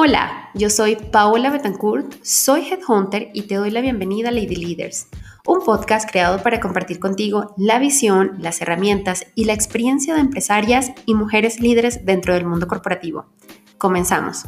Hola, 0.00 0.50
yo 0.54 0.70
soy 0.70 0.94
Paola 0.94 1.50
Betancourt, 1.50 2.22
soy 2.22 2.60
Headhunter 2.60 3.30
y 3.34 3.48
te 3.48 3.56
doy 3.56 3.72
la 3.72 3.80
bienvenida 3.80 4.28
a 4.28 4.30
Lady 4.30 4.54
Leaders, 4.54 5.08
un 5.44 5.64
podcast 5.64 6.08
creado 6.08 6.40
para 6.40 6.60
compartir 6.60 7.00
contigo 7.00 7.52
la 7.56 7.80
visión, 7.80 8.36
las 8.38 8.62
herramientas 8.62 9.26
y 9.34 9.46
la 9.46 9.54
experiencia 9.54 10.14
de 10.14 10.20
empresarias 10.20 10.92
y 11.04 11.14
mujeres 11.14 11.58
líderes 11.58 12.06
dentro 12.06 12.32
del 12.34 12.46
mundo 12.46 12.68
corporativo. 12.68 13.26
Comenzamos. 13.76 14.44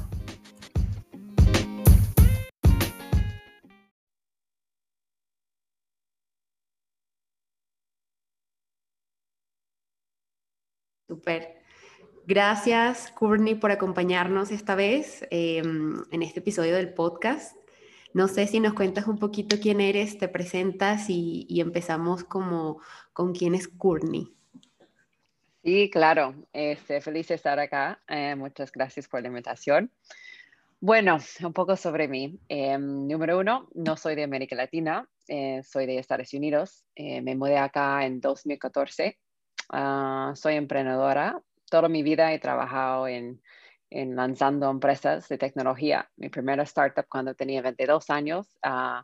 Super. 11.09 11.60
Gracias, 12.31 13.11
Courtney, 13.11 13.57
por 13.57 13.73
acompañarnos 13.73 14.53
esta 14.53 14.77
vez 14.77 15.27
em, 15.33 16.01
en 16.13 16.23
este 16.23 16.39
episodio 16.39 16.77
del 16.77 16.95
podcast. 16.95 17.57
No 18.15 18.29
sé 18.29 18.47
si 18.47 18.61
nos 18.61 18.75
cuentas 18.75 19.09
un 19.09 19.19
poquito 19.19 19.57
quién 19.61 19.81
eres, 19.81 20.17
te 20.17 20.29
presentas 20.29 21.07
y, 21.09 21.61
empezamos 21.61 22.23
como 22.23 22.81
con 23.13 23.33
quién 23.33 23.57
es 23.57 23.67
Courtney. 23.67 24.33
Sí, 25.65 25.91
claro. 25.91 26.37
Este, 26.53 27.01
feliz 27.01 27.27
de 27.27 27.35
estar 27.35 27.59
acá. 27.59 28.01
Eh, 28.07 28.37
muchas 28.37 28.71
gracias 28.71 29.09
por 29.09 29.23
la 29.23 29.27
invitación. 29.27 29.91
Bueno, 30.79 31.19
un 31.43 31.53
poco 31.53 31.75
sobre 31.75 32.07
mí. 32.07 32.39
Em, 32.49 33.09
número 33.09 33.41
uno, 33.41 33.69
no 33.75 33.97
soy 33.97 34.15
de 34.15 34.23
América 34.23 34.55
Latina, 34.55 35.11
eh, 35.27 35.63
soy 35.65 35.87
de 35.87 35.99
Estados 35.99 36.33
Unidos. 36.33 36.85
Eh, 36.95 37.23
me 37.23 37.35
mudé 37.35 37.59
acá 37.59 38.07
en 38.07 38.21
2014. 38.21 39.19
Ah, 39.73 40.33
soy 40.37 40.55
emprendedora, 40.55 41.43
toda 41.71 41.89
mi 41.89 42.03
vida 42.03 42.33
he 42.35 42.39
trabajado 42.39 43.09
en, 43.09 43.41
lanzando 43.91 44.71
empresas 44.71 45.29
de 45.29 45.39
tecnología. 45.39 46.11
Mi 46.17 46.29
primera 46.29 46.65
startup 46.65 47.07
cuando 47.09 47.35
tenía 47.35 47.63
22 47.63 48.11
años, 48.11 48.47
uh, 48.67 49.03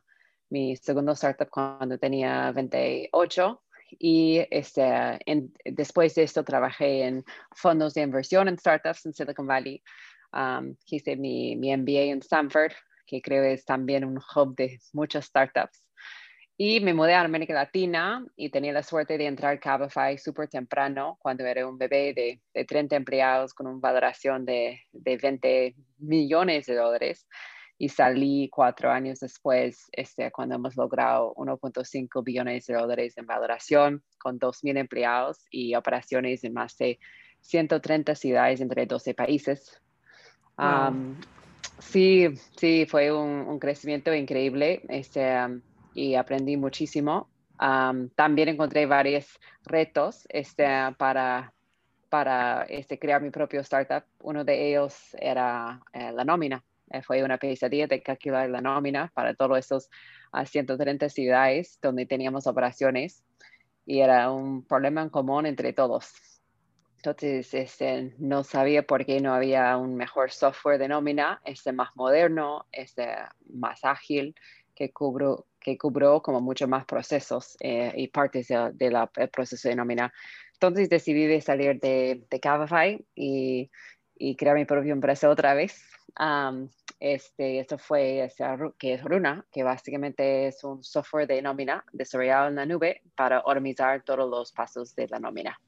mi 0.50 0.76
segundo 0.76 1.12
startup 1.12 1.48
cuando 1.48 1.98
tenía 1.98 2.52
28 2.52 3.62
y 3.98 4.46
este, 4.50 5.18
después 5.64 6.14
de 6.14 6.24
esto 6.24 6.44
trabajé 6.44 7.04
en 7.04 7.24
fondos 7.54 7.94
de 7.94 8.02
inversión 8.02 8.48
en 8.48 8.58
startups 8.58 9.06
en 9.06 9.14
Silicon 9.14 9.46
Valley. 9.46 9.82
Um, 10.32 10.76
hice 10.86 11.16
mi, 11.16 11.56
mi 11.56 11.74
MBA 11.74 12.12
en 12.12 12.18
Stanford, 12.18 12.72
que 13.06 13.22
creo 13.22 13.44
es 13.44 13.64
también 13.64 14.04
un 14.04 14.18
hub 14.18 14.56
de 14.56 14.78
muchas 14.92 15.26
startups. 15.26 15.85
Y 16.58 16.80
me 16.80 16.94
mudé 16.94 17.12
a 17.12 17.20
América 17.20 17.52
Latina 17.52 18.24
y 18.34 18.48
tenía 18.48 18.72
la 18.72 18.82
suerte 18.82 19.18
de 19.18 19.26
entrar 19.26 19.54
a 19.54 19.60
Cabify 19.60 20.16
súper 20.16 20.48
temprano, 20.48 21.18
cuando 21.20 21.44
era 21.44 21.68
un 21.68 21.76
bebé 21.76 22.14
de, 22.14 22.40
de 22.54 22.64
30 22.64 22.96
empleados 22.96 23.52
con 23.52 23.66
una 23.66 23.78
valoración 23.78 24.46
de, 24.46 24.80
de, 24.90 25.18
20 25.18 25.74
millones 25.98 26.64
de 26.64 26.74
dólares. 26.74 27.26
Y 27.78 27.90
salí 27.90 28.48
cuatro 28.48 28.90
años 28.90 29.20
después, 29.20 29.84
este, 29.92 30.30
cuando 30.32 30.54
hemos 30.54 30.76
logrado 30.76 31.34
1.5 31.34 32.24
billones 32.24 32.64
de 32.64 32.74
dólares 32.74 33.18
en 33.18 33.26
valoración, 33.26 34.02
con 34.18 34.38
2.000 34.38 34.78
empleados 34.78 35.44
y 35.50 35.74
operaciones 35.74 36.42
en 36.42 36.54
más 36.54 36.78
de 36.78 36.98
130 37.42 38.14
ciudades 38.14 38.62
entre 38.62 38.86
12 38.86 39.12
países. 39.12 39.78
sí, 41.80 42.28
sí, 42.56 42.86
fue 42.88 43.12
un, 43.12 43.46
un, 43.46 43.58
crecimiento 43.58 44.14
increíble. 44.14 44.80
Este, 44.88 45.36
y 45.96 46.14
aprendí 46.14 46.56
muchísimo. 46.58 47.28
también 48.14 48.48
encontré 48.50 48.84
varios 48.84 49.26
retos 49.64 50.26
este, 50.28 50.66
para, 50.98 51.54
para 52.10 52.64
este, 52.68 52.98
crear 52.98 53.22
mi 53.22 53.30
propio 53.30 53.62
startup. 53.62 54.04
Uno 54.20 54.44
de 54.44 54.68
ellos 54.68 55.16
era 55.18 55.80
eh, 55.94 56.12
la 56.12 56.24
nómina. 56.24 56.62
Eh, 56.90 57.02
fue 57.02 57.24
una 57.24 57.38
pesadilla 57.38 57.86
de 57.86 58.02
calcular 58.02 58.48
la 58.50 58.60
nómina 58.60 59.10
para 59.14 59.34
todos 59.34 59.58
esos 59.58 59.88
130 60.44 61.08
ciudades 61.08 61.78
donde 61.80 62.04
teníamos 62.04 62.46
operaciones 62.46 63.24
y 63.86 64.00
era 64.00 64.30
un 64.30 64.64
problema 64.66 65.00
en 65.00 65.08
común 65.08 65.46
entre 65.46 65.72
todos. 65.72 66.12
Entonces, 66.96 67.54
este, 67.54 68.14
no 68.18 68.44
sabía 68.44 68.82
por 68.82 69.06
qué 69.06 69.20
no 69.20 69.32
había 69.32 69.76
un 69.78 69.94
mejor 69.94 70.30
software 70.30 70.78
de 70.78 70.88
nómina, 70.88 71.40
este, 71.44 71.72
más 71.72 71.90
moderno, 71.94 72.66
este, 72.72 73.14
más 73.48 73.82
ágil, 73.84 74.34
que 74.76 74.92
cubro, 74.92 75.46
que 75.58 75.76
cubrió 75.76 76.22
como 76.22 76.40
mucho 76.40 76.68
más 76.68 76.84
procesos 76.84 77.56
eh, 77.60 77.92
y 77.96 78.08
partes 78.08 78.48
del 78.48 78.96
de 79.16 79.28
proceso 79.28 79.68
de 79.68 79.74
nómina. 79.74 80.12
Entonces 80.52 80.88
decidí 80.88 81.26
de 81.26 81.40
salir 81.40 81.80
de, 81.80 82.22
de 82.30 83.00
y, 83.14 83.70
y, 84.16 84.36
crear 84.36 84.54
mi 84.54 84.64
propia 84.64 84.92
empresa 84.92 85.28
otra 85.28 85.54
vez. 85.54 85.82
este, 87.00 87.58
esto 87.58 87.78
fue 87.78 88.24
este, 88.24 88.44
que 88.78 88.94
es 88.94 89.02
Runa, 89.02 89.44
que 89.50 89.62
básicamente 89.62 90.46
es 90.46 90.62
un 90.62 90.84
software 90.84 91.26
de 91.26 91.42
nómina 91.42 91.84
desarrollado 91.92 92.48
en 92.48 92.54
la 92.54 92.66
nube 92.66 93.02
para 93.16 93.40
organizar 93.40 94.02
todos 94.02 94.28
los 94.30 94.52
pasos 94.52 94.94
de 94.94 95.08
la 95.08 95.18
nómina. 95.18 95.58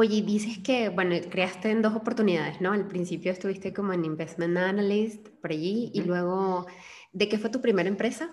Oye, 0.00 0.22
dices 0.22 0.58
que, 0.58 0.88
bueno, 0.88 1.16
creaste 1.28 1.70
en 1.70 1.82
dos 1.82 1.94
oportunidades, 1.94 2.60
¿no? 2.60 2.72
Al 2.72 2.86
principio 2.86 3.32
estuviste 3.32 3.72
como 3.74 3.92
en 3.92 4.04
Investment 4.04 4.56
Analyst 4.56 5.28
por 5.40 5.50
allí 5.50 5.90
y 5.92 6.02
luego 6.02 6.66
¿De 7.12 7.28
qué 7.28 7.38
fue 7.38 7.50
tu 7.50 7.60
primera 7.60 7.88
empresa? 7.88 8.32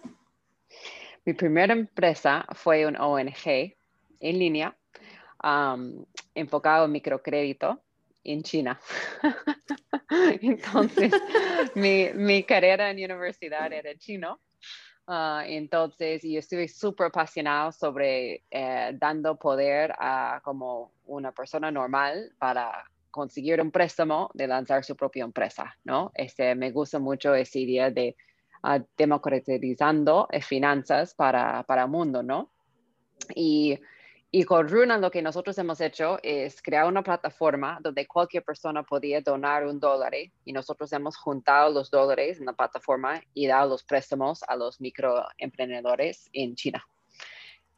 Mi 1.23 1.33
primera 1.33 1.73
empresa 1.73 2.45
fue 2.53 2.85
un 2.85 2.95
ONG 2.97 3.75
en 4.19 4.39
línea 4.39 4.77
enfocado 6.33 6.85
en 6.85 6.91
microcrédito 6.91 7.81
en 8.23 8.41
China. 8.43 8.79
entonces, 10.41 11.13
mi, 11.75 12.43
carrera 12.43 12.89
en 12.89 12.97
universidad 12.97 13.71
era 13.71 13.95
chino. 13.97 14.39
Uh, 15.07 15.41
entonces, 15.45 16.23
yo 16.23 16.39
estuve 16.39 16.67
súper 16.67 17.07
apasionado 17.07 17.71
sobre 17.71 18.43
eh, 18.49 18.91
dando 18.99 19.38
poder 19.38 19.93
a 19.99 20.41
como 20.43 20.93
una 21.05 21.31
persona 21.31 21.69
normal 21.69 22.33
para 22.39 22.83
conseguir 23.11 23.61
un 23.61 23.71
préstamo 23.71 24.31
de 24.33 24.47
lanzar 24.47 24.83
su 24.83 24.95
propia 24.95 25.23
empresa, 25.23 25.77
¿no? 25.83 26.11
Este, 26.16 26.55
me 26.55 26.71
gusta 26.71 26.97
mucho 26.99 27.35
esa 27.35 27.59
idea 27.59 27.91
de 27.91 28.16
democratizando 28.97 30.27
eh, 30.31 30.41
finanzas 30.41 31.13
para, 31.13 31.61
para 31.63 31.83
el 31.83 31.89
mundo, 31.89 32.23
¿no? 32.23 32.49
Y, 33.35 33.79
y 34.38 34.44
con 34.44 34.68
Runa 34.68 34.97
lo 34.97 35.09
que 35.09 35.22
nosotros 35.22 35.57
hemos 35.59 35.79
hecho 35.79 36.19
es 36.22 36.62
crear 36.62 36.88
una 36.88 37.01
plataforma 37.01 37.79
donde 37.81 38.06
cualquier 38.06 38.44
persona 38.44 38.84
podía 38.84 39.22
donar 39.22 39.66
un 39.66 39.79
dólar 39.79 40.12
y 40.44 40.51
nosotros 40.51 40.91
hemos 40.91 41.16
juntado 41.16 41.73
los 41.73 41.90
dólares 41.90 42.41
en 42.41 42.47
la 42.47 42.51
plataforma 42.51 43.22
y 43.34 43.47
dado 43.47 43.69
los 43.69 43.85
préstamos 43.85 44.44
a 44.46 44.57
los 44.57 44.81
microemprendedores 44.81 46.29
en 46.34 46.53
China. 46.56 46.85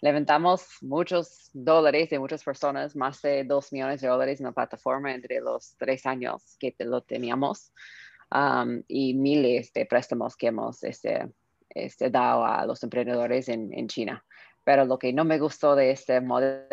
Levantamos 0.02 0.66
muchos 0.82 1.52
dólares 1.54 2.10
de 2.10 2.18
muchas 2.18 2.44
personas, 2.44 2.96
más 2.96 3.22
de 3.22 3.44
dos 3.44 3.72
millones 3.72 4.02
de 4.02 4.08
dólares 4.08 4.40
en 4.40 4.48
la 4.48 4.52
plataforma 4.52 5.14
entre 5.14 5.42
los 5.42 5.76
tres 5.78 6.08
años 6.08 6.58
que 6.60 6.74
lo 6.80 7.02
teníamos 7.02 7.72
y 8.88 9.14
miles 9.14 9.72
de 9.74 9.86
préstamos 9.86 10.36
que 10.36 10.48
hemos 10.48 10.84
este, 10.84 11.32
este, 11.70 12.10
dado 12.10 12.48
a 12.48 12.66
los 12.66 12.82
emprendedores 12.82 13.48
en, 13.48 13.72
en, 13.76 13.88
China. 13.88 14.26
Pero 14.68 14.84
lo 14.84 15.00
que 15.00 15.14
no 15.14 15.24
me 15.24 15.40
gustó 15.40 15.78
de 15.78 15.92
este 15.92 16.20
modelo 16.20 16.68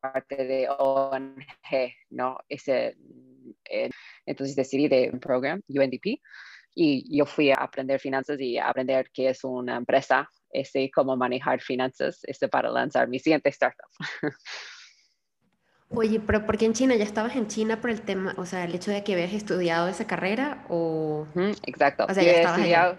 parte 0.00 0.34
de 0.34 0.68
ONG, 0.68 1.94
¿no? 2.10 2.36
Ese, 2.48 2.96
eh, 3.70 3.90
entonces 4.26 4.56
decidí 4.56 4.88
de 4.88 5.10
un 5.12 5.20
programa, 5.20 5.62
UNDP, 5.68 6.20
y 6.74 7.16
yo 7.16 7.24
fui 7.24 7.52
a 7.52 7.54
aprender 7.54 8.00
finanzas 8.00 8.40
y 8.40 8.58
a 8.58 8.68
aprender 8.68 9.08
qué 9.14 9.28
es 9.28 9.44
una 9.44 9.76
empresa, 9.76 10.28
este, 10.50 10.90
cómo 10.90 11.16
manejar 11.16 11.60
finanzas 11.60 12.18
este, 12.24 12.48
para 12.48 12.68
lanzar 12.68 13.06
mi 13.06 13.20
siguiente 13.20 13.50
startup. 13.50 13.86
Oye, 15.92 16.20
pero 16.20 16.46
¿por 16.46 16.56
qué 16.56 16.66
en 16.66 16.72
China? 16.72 16.94
¿Ya 16.94 17.04
estabas 17.04 17.34
en 17.34 17.48
China 17.48 17.80
por 17.80 17.90
el 17.90 18.00
tema, 18.02 18.34
o 18.38 18.46
sea, 18.46 18.64
el 18.64 18.74
hecho 18.74 18.92
de 18.92 19.02
que 19.02 19.14
habías 19.14 19.32
estudiado 19.32 19.88
esa 19.88 20.06
carrera 20.06 20.64
o...? 20.68 21.26
exacto. 21.66 22.06
O 22.08 22.14
sea, 22.14 22.22
ya 22.22 22.32
estabas 22.32 22.58
estudiado, 22.58 22.98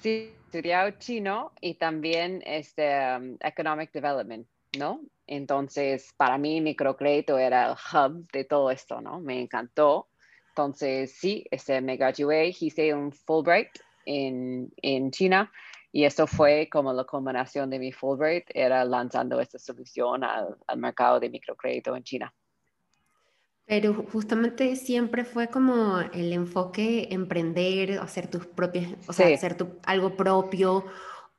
Sí, 0.00 0.32
estudiado 0.46 0.90
chino 0.98 1.52
y 1.60 1.74
también 1.74 2.42
este, 2.46 3.16
um, 3.16 3.36
Economic 3.40 3.92
Development, 3.92 4.46
¿no? 4.78 5.00
Entonces, 5.26 6.12
para 6.16 6.38
mí, 6.38 6.60
microcrédito 6.60 7.38
era 7.38 7.70
el 7.70 7.72
hub 7.72 8.30
de 8.32 8.44
todo 8.44 8.70
esto, 8.70 9.00
¿no? 9.00 9.20
Me 9.20 9.40
encantó. 9.40 10.08
Entonces, 10.50 11.12
sí, 11.12 11.44
este, 11.50 11.80
me 11.80 11.96
gradué, 11.96 12.54
hice 12.60 12.94
un 12.94 13.12
Fulbright 13.12 13.70
en, 14.04 14.72
en 14.82 15.10
China 15.10 15.50
y 15.92 16.04
esto 16.04 16.26
fue 16.26 16.68
como 16.72 16.92
la 16.92 17.04
combinación 17.04 17.68
de 17.68 17.78
mi 17.78 17.92
Fulbright, 17.92 18.46
era 18.54 18.84
lanzando 18.84 19.38
esta 19.40 19.58
solución 19.58 20.24
al, 20.24 20.56
al 20.66 20.78
mercado 20.78 21.20
de 21.20 21.28
microcrédito 21.28 21.94
en 21.94 22.02
China. 22.02 22.34
Pero 23.66 23.94
justamente 24.10 24.74
siempre 24.74 25.24
fue 25.24 25.48
como 25.48 26.00
el 26.00 26.32
enfoque 26.32 27.08
emprender, 27.10 28.00
hacer 28.00 28.28
tus 28.28 28.46
propias, 28.46 28.94
o 29.06 29.12
sea, 29.12 29.32
hacer 29.32 29.56
tu, 29.56 29.78
algo 29.84 30.16
propio, 30.16 30.84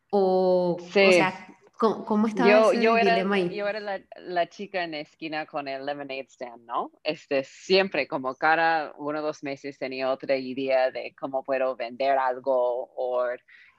o, 0.09 0.77
o 0.79 0.91
sea, 0.91 1.47
¿cómo, 1.77 2.27
estaba 2.27 2.49
yo, 2.49 2.71
ese 2.71 2.81
yo 2.81 2.97
era, 2.97 3.15
dilema 3.15 3.35
ahí? 3.35 3.53
Yo 3.53 3.67
era 3.67 3.79
la, 3.79 3.99
la, 4.17 4.47
chica 4.47 4.83
en 4.83 4.91
la 4.91 4.99
esquina 4.99 5.45
con 5.45 5.67
el 5.67 5.85
lemonade 5.85 6.27
stand, 6.29 6.65
¿no? 6.65 6.91
Este, 7.03 7.43
siempre, 7.43 8.07
como 8.07 8.35
cada 8.35 8.93
uno 8.97 9.19
o 9.19 9.21
dos 9.21 9.43
meses 9.43 9.77
tenía 9.77 10.11
otra 10.11 10.37
idea 10.37 10.91
de 10.91 11.13
cómo 11.19 11.43
puedo 11.43 11.75
vender 11.75 12.17
algo 12.17 12.89
o 12.95 13.25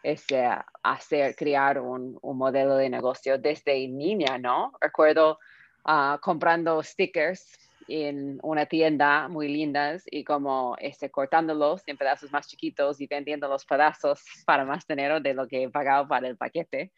este, 0.04 0.46
hacer, 0.82 1.34
crear 1.34 1.80
un, 1.80 2.18
un 2.20 2.38
modelo 2.38 2.76
de 2.76 2.90
negocio 2.90 3.38
desde 3.38 3.88
niña, 3.88 4.38
¿no? 4.38 4.72
Recuerdo 4.80 5.38
uh, 5.86 6.18
comprando 6.20 6.82
stickers 6.82 7.58
en 7.88 8.38
una 8.42 8.66
tienda 8.66 9.28
muy 9.28 9.48
lindas 9.48 10.04
y 10.06 10.24
como 10.24 10.76
este, 10.78 11.10
cortándolos 11.10 11.82
en 11.86 11.96
pedazos 11.96 12.32
más 12.32 12.46
chiquitos 12.46 13.00
y 13.00 13.06
vendiendo 13.06 13.48
los 13.48 13.64
pedazos 13.64 14.22
para 14.46 14.64
más 14.64 14.86
dinero 14.86 15.20
de 15.20 15.34
lo 15.34 15.46
que 15.48 15.64
he 15.64 15.70
pagado 15.70 16.06
para 16.06 16.28
el 16.28 16.36
paquete. 16.36 16.92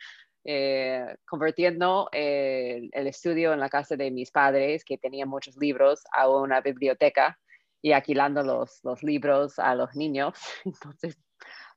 Eh, 0.48 1.04
convirtiendo 1.28 2.08
el, 2.12 2.90
estudio 2.92 3.52
en 3.52 3.58
la 3.58 3.68
casa 3.68 3.96
de 3.96 4.12
mis 4.12 4.30
padres, 4.30 4.84
que 4.84 4.96
tenían 4.96 5.28
muchos 5.28 5.56
libros, 5.56 6.04
a 6.12 6.28
una 6.28 6.60
biblioteca 6.60 7.36
y 7.82 7.92
alquilando 7.92 8.44
los, 8.44 8.78
los 8.84 9.02
libros 9.02 9.58
a 9.58 9.74
los 9.74 9.96
niños. 9.96 10.38
Entonces, 10.64 11.18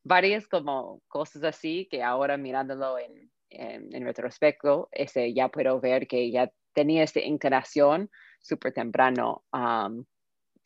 varias 0.03 0.47
como 0.47 1.01
cosas 1.07 1.43
así 1.43 1.87
que 1.89 2.03
ahora 2.03 2.37
mirándolo 2.37 2.97
en, 2.99 3.31
en, 3.49 3.93
en 3.93 4.03
retrospecto, 4.05 4.89
ese, 4.91 5.33
ya 5.33 5.49
puedo 5.49 5.79
ver 5.79 6.07
que 6.07 6.31
ya 6.31 6.51
tenía 6.73 7.03
esta 7.03 7.19
inclinación 7.19 8.09
súper 8.39 8.73
temprano. 8.73 9.43
Um, 9.51 10.05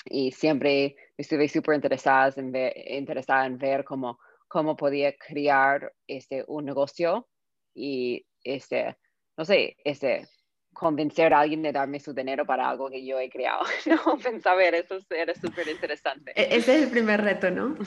y 0.06 0.31
siempre 0.31 0.95
estuve 1.18 1.47
súper 1.47 1.75
interesada 1.75 2.33
en 2.35 2.51
ver, 2.51 2.74
interesada 2.88 3.45
en 3.45 3.57
ver 3.57 3.83
cómo, 3.83 4.19
cómo 4.47 4.75
podía 4.75 5.13
crear 5.15 5.94
este, 6.07 6.44
un 6.47 6.65
negocio 6.65 7.27
y, 7.74 8.25
este, 8.44 8.97
no 9.38 9.45
sé, 9.45 9.77
este, 9.83 10.27
convencer 10.74 11.33
a 11.33 11.39
alguien 11.39 11.62
de 11.62 11.71
darme 11.71 12.00
su 12.00 12.13
dinero 12.13 12.45
para 12.45 12.69
algo 12.69 12.89
que 12.89 13.06
yo 13.06 13.19
he 13.19 13.29
creado. 13.29 13.63
no, 13.86 14.18
pensaba, 14.18 14.63
eso 14.63 14.97
era 15.09 15.33
súper 15.36 15.69
interesante. 15.69 16.31
E-, 16.36 16.57
ese 16.57 16.75
es 16.75 16.83
el 16.83 16.89
primer 16.89 17.21
reto, 17.21 17.50
¿no? 17.50 17.77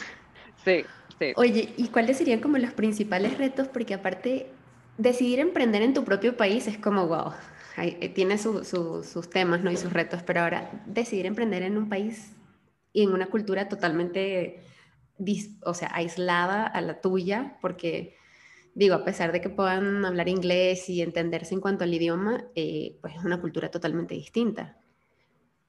Sí, 0.64 0.84
Oye, 1.36 1.72
¿y 1.76 1.88
cuáles 1.88 2.18
serían 2.18 2.40
como 2.40 2.58
los 2.58 2.72
principales 2.72 3.38
retos? 3.38 3.68
Porque 3.68 3.94
aparte, 3.94 4.46
decidir 4.98 5.38
emprender 5.38 5.82
en 5.82 5.94
tu 5.94 6.04
propio 6.04 6.36
país 6.36 6.66
es 6.66 6.78
como, 6.78 7.06
wow, 7.06 7.32
eh, 7.78 8.08
tiene 8.10 8.38
sus 8.38 9.30
temas 9.30 9.62
¿no? 9.62 9.70
y 9.70 9.76
sus 9.76 9.92
retos, 9.92 10.22
pero 10.22 10.40
ahora 10.40 10.70
decidir 10.86 11.26
emprender 11.26 11.62
en 11.62 11.76
un 11.76 11.88
país 11.88 12.32
y 12.92 13.02
en 13.02 13.12
una 13.12 13.26
cultura 13.26 13.68
totalmente, 13.68 14.62
o 15.64 15.74
sea, 15.74 15.90
aislada 15.92 16.66
a 16.66 16.80
la 16.80 17.00
tuya, 17.00 17.58
porque 17.60 18.16
digo, 18.74 18.94
a 18.94 19.04
pesar 19.04 19.32
de 19.32 19.40
que 19.40 19.50
puedan 19.50 20.04
hablar 20.04 20.28
inglés 20.28 20.88
y 20.88 21.02
entenderse 21.02 21.54
en 21.54 21.60
cuanto 21.60 21.84
al 21.84 21.94
idioma, 21.94 22.44
eh, 22.54 22.98
pues 23.00 23.14
es 23.16 23.24
una 23.24 23.40
cultura 23.40 23.70
totalmente 23.70 24.14
distinta. 24.14 24.78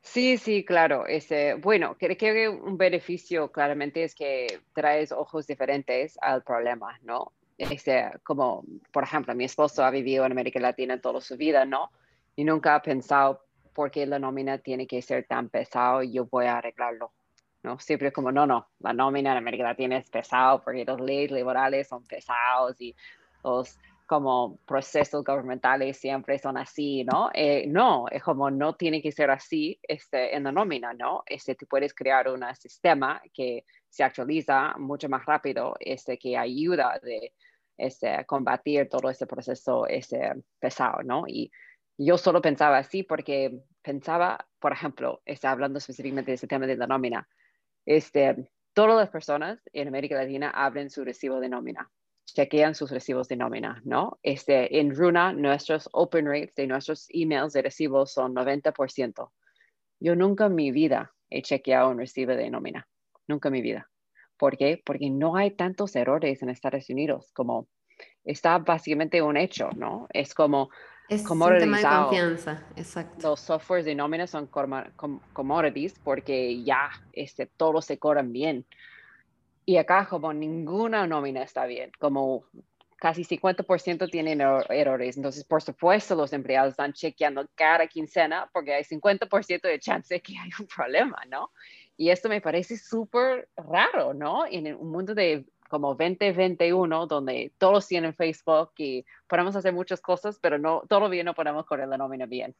Sí, 0.01 0.37
sí, 0.37 0.63
claro. 0.63 1.05
Este, 1.05 1.55
bueno, 1.55 1.95
creo 1.99 2.17
que 2.17 2.49
un 2.49 2.77
beneficio 2.77 3.51
claramente 3.51 4.03
es 4.03 4.15
que 4.15 4.61
traes 4.73 5.11
ojos 5.11 5.45
diferentes 5.47 6.17
al 6.21 6.43
problema, 6.43 6.97
¿no? 7.03 7.33
Este, 7.57 8.11
como, 8.23 8.63
por 8.91 9.03
ejemplo, 9.03 9.33
mi 9.35 9.45
esposo 9.45 9.83
ha 9.83 9.91
vivido 9.91 10.25
en 10.25 10.31
América 10.31 10.59
Latina 10.59 11.01
toda 11.01 11.21
su 11.21 11.35
vida, 11.37 11.65
¿no? 11.65 11.91
Y 12.35 12.43
nunca 12.43 12.75
ha 12.75 12.81
pensado 12.81 13.43
por 13.73 13.91
qué 13.91 14.05
la 14.05 14.19
nómina 14.19 14.59
tiene 14.59 14.87
que 14.87 15.01
ser 15.01 15.25
tan 15.27 15.49
pesado 15.49 16.01
y 16.03 16.11
yo 16.11 16.25
voy 16.25 16.45
a 16.45 16.57
arreglarlo, 16.57 17.11
¿no? 17.63 17.79
Siempre 17.79 18.11
como, 18.11 18.31
no, 18.31 18.47
no, 18.47 18.67
la 18.79 18.93
nómina 18.93 19.31
en 19.31 19.37
América 19.37 19.63
Latina 19.65 19.97
es 19.97 20.09
pesado 20.09 20.63
porque 20.63 20.85
las 20.85 20.99
leyes 20.99 21.31
laborales 21.31 21.87
son 21.87 22.03
pesados 22.05 22.79
y 22.79 22.95
los 23.43 23.77
como 24.07 24.57
procesos 24.65 25.23
gubernamentales 25.23 25.97
siempre 25.97 26.39
son 26.39 26.57
así, 26.57 27.03
¿no? 27.03 27.29
Eh, 27.33 27.67
no, 27.67 28.05
es 28.09 28.23
como 28.23 28.49
no 28.49 28.75
tiene 28.75 29.01
que 29.01 29.11
ser 29.11 29.29
así 29.29 29.79
este, 29.83 30.35
en 30.35 30.45
la 30.45 30.51
nómina, 30.51 30.93
¿no? 30.93 31.23
Este, 31.25 31.55
tú 31.55 31.67
puedes 31.67 31.93
crear 31.93 32.29
un 32.29 32.43
sistema 32.55 33.21
que 33.33 33.65
se 33.89 34.03
actualiza 34.03 34.75
mucho 34.77 35.09
más 35.09 35.25
rápido, 35.25 35.75
este, 35.79 36.17
que 36.17 36.37
ayuda 36.37 36.99
de 37.03 37.33
este, 37.77 38.25
combatir 38.25 38.89
todo 38.89 39.09
ese 39.09 39.27
proceso 39.27 39.85
ese, 39.87 40.33
pesado, 40.59 41.03
¿no? 41.03 41.25
Y 41.27 41.51
yo 41.97 42.17
solo 42.17 42.41
pensaba 42.41 42.77
así 42.77 43.03
porque 43.03 43.59
pensaba, 43.81 44.47
por 44.59 44.71
ejemplo, 44.71 45.21
está 45.25 45.51
hablando 45.51 45.79
específicamente 45.79 46.31
de 46.31 46.35
ese 46.35 46.47
tema 46.47 46.65
de 46.65 46.77
la 46.77 46.87
nómina, 46.87 47.27
este, 47.85 48.49
todas 48.73 48.95
las 48.95 49.09
personas 49.09 49.59
en 49.73 49.87
América 49.89 50.15
Latina 50.15 50.49
abren 50.51 50.89
su 50.89 51.03
recibo 51.03 51.39
de 51.39 51.49
nómina, 51.49 51.89
chequean 52.33 52.75
sus 52.75 52.91
recibos 52.91 53.27
de 53.27 53.37
nómina, 53.37 53.81
¿no? 53.85 54.19
Este, 54.21 54.79
en 54.79 54.95
Runa, 54.95 55.33
nuestros 55.33 55.89
open 55.93 56.27
rates 56.27 56.55
de 56.55 56.67
nuestros 56.67 57.07
emails 57.09 57.53
de 57.53 57.61
recibos 57.61 58.11
son 58.13 58.35
90%. 58.35 59.31
Yo 59.99 60.15
nunca 60.15 60.45
en 60.45 60.55
mi 60.55 60.71
vida 60.71 61.13
he 61.29 61.41
chequeado 61.41 61.89
un 61.89 61.97
recibo 61.97 62.33
de 62.33 62.49
nómina, 62.49 62.87
nunca 63.27 63.49
en 63.49 63.53
mi 63.53 63.61
vida. 63.61 63.89
¿Por 64.37 64.57
qué? 64.57 64.81
Porque 64.85 65.09
no 65.09 65.35
hay 65.35 65.51
tantos 65.51 65.95
errores 65.95 66.43
en 66.43 66.49
Estados 66.49 66.89
Unidos 66.89 67.31
como 67.33 67.67
está 68.23 68.59
básicamente 68.59 69.21
un 69.21 69.37
hecho, 69.37 69.69
¿no? 69.75 70.07
Es 70.13 70.35
como 70.35 70.69
es 71.09 71.27
un 71.29 71.39
tema 71.57 71.77
de 71.77 71.83
confianza, 71.83 72.67
exacto. 72.75 73.29
Los 73.29 73.39
softwares 73.39 73.85
de 73.85 73.95
nómina 73.95 74.27
son 74.27 74.49
commodities 75.33 75.97
porque 76.03 76.63
ya 76.63 76.89
este, 77.13 77.45
todos 77.45 77.85
se 77.85 77.97
cobran 77.97 78.33
bien. 78.33 78.65
Y 79.69 79.75
acá 79.75 80.07
como 80.07 80.31
ninguna 80.31 81.05
nómina 81.05 81.43
está 81.43 81.65
bien, 81.65 81.91
como 81.99 82.45
casi 82.95 83.25
50% 83.25 84.09
tienen 84.09 84.39
errores. 84.39 85.17
Entonces, 85.17 85.43
por 85.43 85.61
supuesto, 85.61 86.15
los 86.15 86.31
empleados 86.31 86.71
están 86.71 86.93
chequeando 86.93 87.45
cada 87.53 87.85
quincena 87.87 88.49
porque 88.53 88.73
hay 88.73 88.85
50% 88.85 89.61
de 89.63 89.77
chance 89.81 90.21
que 90.21 90.37
hay 90.37 90.49
un 90.57 90.67
problema, 90.67 91.21
¿no? 91.27 91.51
Y 91.97 92.11
esto 92.11 92.29
me 92.29 92.39
parece 92.39 92.77
súper 92.77 93.49
raro, 93.57 94.13
¿no? 94.13 94.45
En 94.45 94.73
un 94.73 94.89
mundo 94.89 95.13
de 95.13 95.45
como 95.67 95.95
2021, 95.95 97.05
donde 97.07 97.51
todos 97.57 97.87
tienen 97.87 98.15
Facebook 98.15 98.71
y 98.77 99.03
podemos 99.27 99.53
hacer 99.57 99.73
muchas 99.73 99.99
cosas, 99.99 100.39
pero 100.41 100.57
no, 100.57 100.83
todavía 100.87 101.25
no 101.25 101.33
podemos 101.33 101.65
correr 101.65 101.89
la 101.89 101.97
nómina 101.97 102.25
bien. 102.25 102.55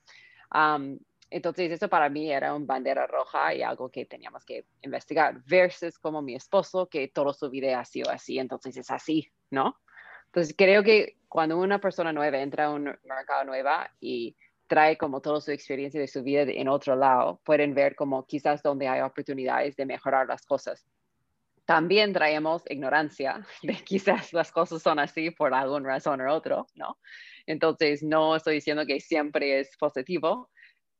Entonces, 1.29 1.71
eso 1.71 1.89
para 1.89 2.09
mí 2.09 2.31
era 2.31 2.53
una 2.53 2.65
bandera 2.65 3.07
roja 3.07 3.53
y 3.53 3.61
algo 3.61 3.89
que 3.89 4.05
teníamos 4.05 4.45
que 4.45 4.65
investigar, 4.81 5.41
versus 5.45 5.99
como 5.99 6.21
mi 6.21 6.35
esposo, 6.35 6.87
que 6.87 7.07
todo 7.07 7.33
su 7.33 7.49
vida 7.49 7.79
ha 7.79 7.85
sido 7.85 8.09
así, 8.09 8.39
entonces 8.39 8.77
es 8.77 8.89
así, 8.91 9.29
¿no? 9.49 9.77
Entonces, 10.27 10.55
creo 10.57 10.83
que 10.83 11.17
cuando 11.27 11.57
una 11.57 11.79
persona 11.79 12.13
nueva 12.13 12.37
entra 12.39 12.65
a 12.65 12.73
un 12.73 12.83
mercado 13.03 13.43
nueva 13.45 13.91
y 13.99 14.35
trae 14.67 14.97
como 14.97 15.21
toda 15.21 15.41
su 15.41 15.51
experiencia 15.51 15.99
de 15.99 16.07
su 16.07 16.23
vida 16.23 16.43
en 16.43 16.67
otro 16.67 16.95
lado, 16.95 17.41
pueden 17.43 17.73
ver 17.73 17.95
como 17.95 18.25
quizás 18.25 18.61
donde 18.61 18.87
hay 18.87 19.01
oportunidades 19.01 19.75
de 19.75 19.85
mejorar 19.85 20.27
las 20.27 20.45
cosas 20.45 20.85
también 21.67 22.13
traemos 22.13 22.63
ignorancia 22.69 23.45
de 23.61 23.75
quizás 23.75 24.33
las 24.33 24.51
cosas 24.51 24.81
son 24.81 24.97
así 24.99 25.29
por 25.31 25.53
alguna 25.53 25.89
razón 25.89 26.21
u 26.21 26.31
otro, 26.31 26.65
¿no? 26.73 26.97
Entonces, 27.45 28.01
no 28.01 28.35
estoy 28.35 28.55
diciendo 28.55 28.85
que 28.85 28.99
siempre 28.99 29.59
es 29.59 29.77
positivo, 29.77 30.49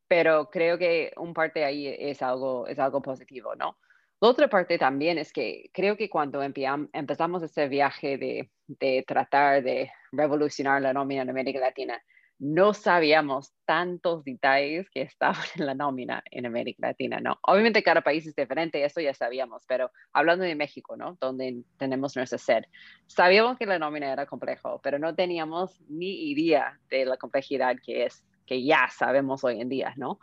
pero 0.07 0.49
creo 0.49 0.77
que 0.77 1.13
un 1.17 1.33
parte 1.33 1.63
ahí 1.65 1.87
es 1.87 2.21
algo, 2.21 2.67
es 2.67 2.79
algo 2.79 3.01
positivo, 3.01 3.55
¿no? 3.55 3.77
La 4.19 4.29
otra 4.29 4.47
parte 4.47 4.77
también 4.77 5.17
es 5.17 5.31
que 5.31 5.69
creo 5.73 5.95
que 5.95 6.09
cuando 6.09 6.41
empezamos 6.41 7.43
este 7.43 7.67
viaje 7.67 8.17
de, 8.17 8.49
de 8.65 9.03
tratar 9.07 9.61
de 9.63 9.91
revolucionar 10.11 10.81
la 10.81 10.93
nómina 10.93 11.21
en 11.21 11.29
América 11.29 11.59
Latina, 11.59 12.01
no 12.39 12.73
sabíamos 12.73 13.53
tantos 13.65 14.23
detalles 14.23 14.89
que 14.89 15.01
estaban 15.01 15.41
en 15.55 15.65
la 15.65 15.73
nómina 15.73 16.23
en 16.31 16.45
América 16.45 16.87
Latina, 16.87 17.19
¿no? 17.19 17.39
Obviamente 17.41 17.83
cada 17.83 18.01
país 18.01 18.25
es 18.27 18.35
diferente, 18.35 18.83
eso 18.83 19.01
ya 19.01 19.13
sabíamos, 19.13 19.63
pero 19.67 19.91
hablando 20.13 20.45
de 20.45 20.55
México, 20.55 20.95
¿no? 20.95 21.17
Donde 21.19 21.63
tenemos 21.77 22.15
nuestra 22.15 22.37
sed, 22.37 22.63
sabíamos 23.07 23.57
que 23.57 23.65
la 23.65 23.79
nómina 23.79 24.11
era 24.11 24.25
complejo, 24.25 24.79
pero 24.83 24.99
no 24.99 25.15
teníamos 25.15 25.81
ni 25.89 26.29
idea 26.29 26.79
de 26.89 27.05
la 27.05 27.17
complejidad 27.17 27.77
que 27.83 28.05
es, 28.05 28.23
que 28.47 28.63
ya 28.63 28.89
sabemos 28.89 29.43
hoy 29.43 29.61
en 29.61 29.69
día, 29.69 29.93
¿no? 29.97 30.19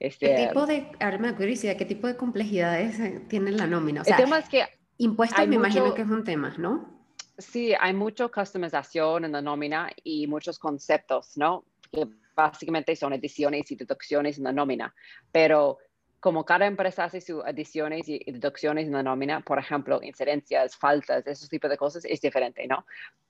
Este, 0.00 0.34
¿Qué 0.34 0.46
tipo 0.46 0.66
de, 0.66 0.90
ahora 1.00 1.18
me 1.18 1.34
curiosidad, 1.34 1.76
qué 1.76 1.84
tipo 1.84 2.06
de 2.06 2.16
complejidades 2.16 3.28
tiene 3.28 3.52
la 3.52 3.66
nómina? 3.66 4.00
O 4.00 4.04
sea, 4.04 4.16
el 4.16 4.24
tema 4.24 4.38
es 4.38 4.48
que 4.48 4.64
impuestos 4.98 5.46
me 5.46 5.56
imagino 5.56 5.92
que 5.94 6.02
es 6.02 6.08
un 6.08 6.24
tema, 6.24 6.54
¿no? 6.58 6.88
Sí, 7.36 7.74
hay 7.78 7.92
mucha 7.92 8.28
customización 8.28 9.24
en 9.24 9.32
la 9.32 9.42
nómina 9.42 9.90
y 10.02 10.26
muchos 10.26 10.58
conceptos, 10.58 11.36
¿no? 11.36 11.64
Que 11.92 12.06
básicamente 12.34 12.94
son 12.96 13.12
ediciones 13.12 13.70
y 13.70 13.76
deducciones 13.76 14.38
en 14.38 14.44
la 14.44 14.52
nómina, 14.52 14.94
pero 15.32 15.78
como 16.20 16.44
cada 16.44 16.66
empresa 16.66 17.04
hace 17.04 17.20
sus 17.20 17.44
adiciones 17.44 18.08
y 18.08 18.18
deducciones 18.24 18.86
en 18.86 18.94
la 18.94 19.02
nómina, 19.02 19.40
por 19.40 19.58
ejemplo, 19.58 20.00
incidencias, 20.02 20.74
faltas, 20.74 21.26
esos 21.26 21.50
tipos 21.50 21.70
de 21.70 21.76
cosas, 21.76 22.04
es 22.06 22.20
diferente, 22.20 22.66
¿no? 22.66 22.86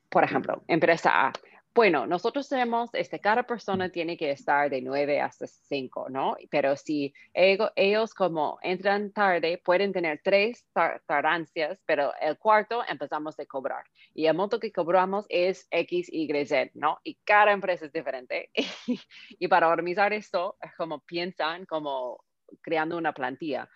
Por 0.08 0.22
ejemplo, 0.22 0.62
empresa 0.68 1.26
A, 1.26 1.32
Bueno, 1.74 2.06
nosotros 2.06 2.48
tenemos, 2.48 2.90
este, 2.92 3.18
cada 3.18 3.42
persona 3.42 3.90
tiene 3.90 4.16
que 4.16 4.30
estar 4.30 4.70
de 4.70 4.80
9 4.80 5.20
hasta 5.20 5.48
5, 5.48 6.08
¿no? 6.08 6.36
Pero 6.48 6.76
si 6.76 7.12
ellos, 7.32 8.14
como 8.14 8.58
entran 8.62 9.10
tarde, 9.10 9.58
pueden 9.58 9.92
tener 9.92 10.20
tres 10.22 10.64
tardancias, 11.06 11.80
pero 11.84 12.12
el 12.20 12.38
cuarto 12.38 12.84
empezamos 12.88 13.40
a 13.40 13.46
cobrar. 13.46 13.84
Y 14.14 14.26
el 14.26 14.36
monto 14.36 14.60
que 14.60 14.70
cobramos 14.70 15.26
es 15.28 15.66
X, 15.72 16.08
Y, 16.12 16.28
Z, 16.46 16.70
¿no? 16.74 17.00
Y 17.02 17.16
cada 17.24 17.50
empresa 17.50 17.86
es 17.86 17.92
diferente. 17.92 18.50
y 19.28 19.48
para 19.48 19.68
organizar 19.68 20.12
esto, 20.12 20.56
como 20.76 21.00
piensan, 21.00 21.66
como 21.66 22.22
creando 22.62 22.96
una 22.96 23.12
plantilla 23.12 23.68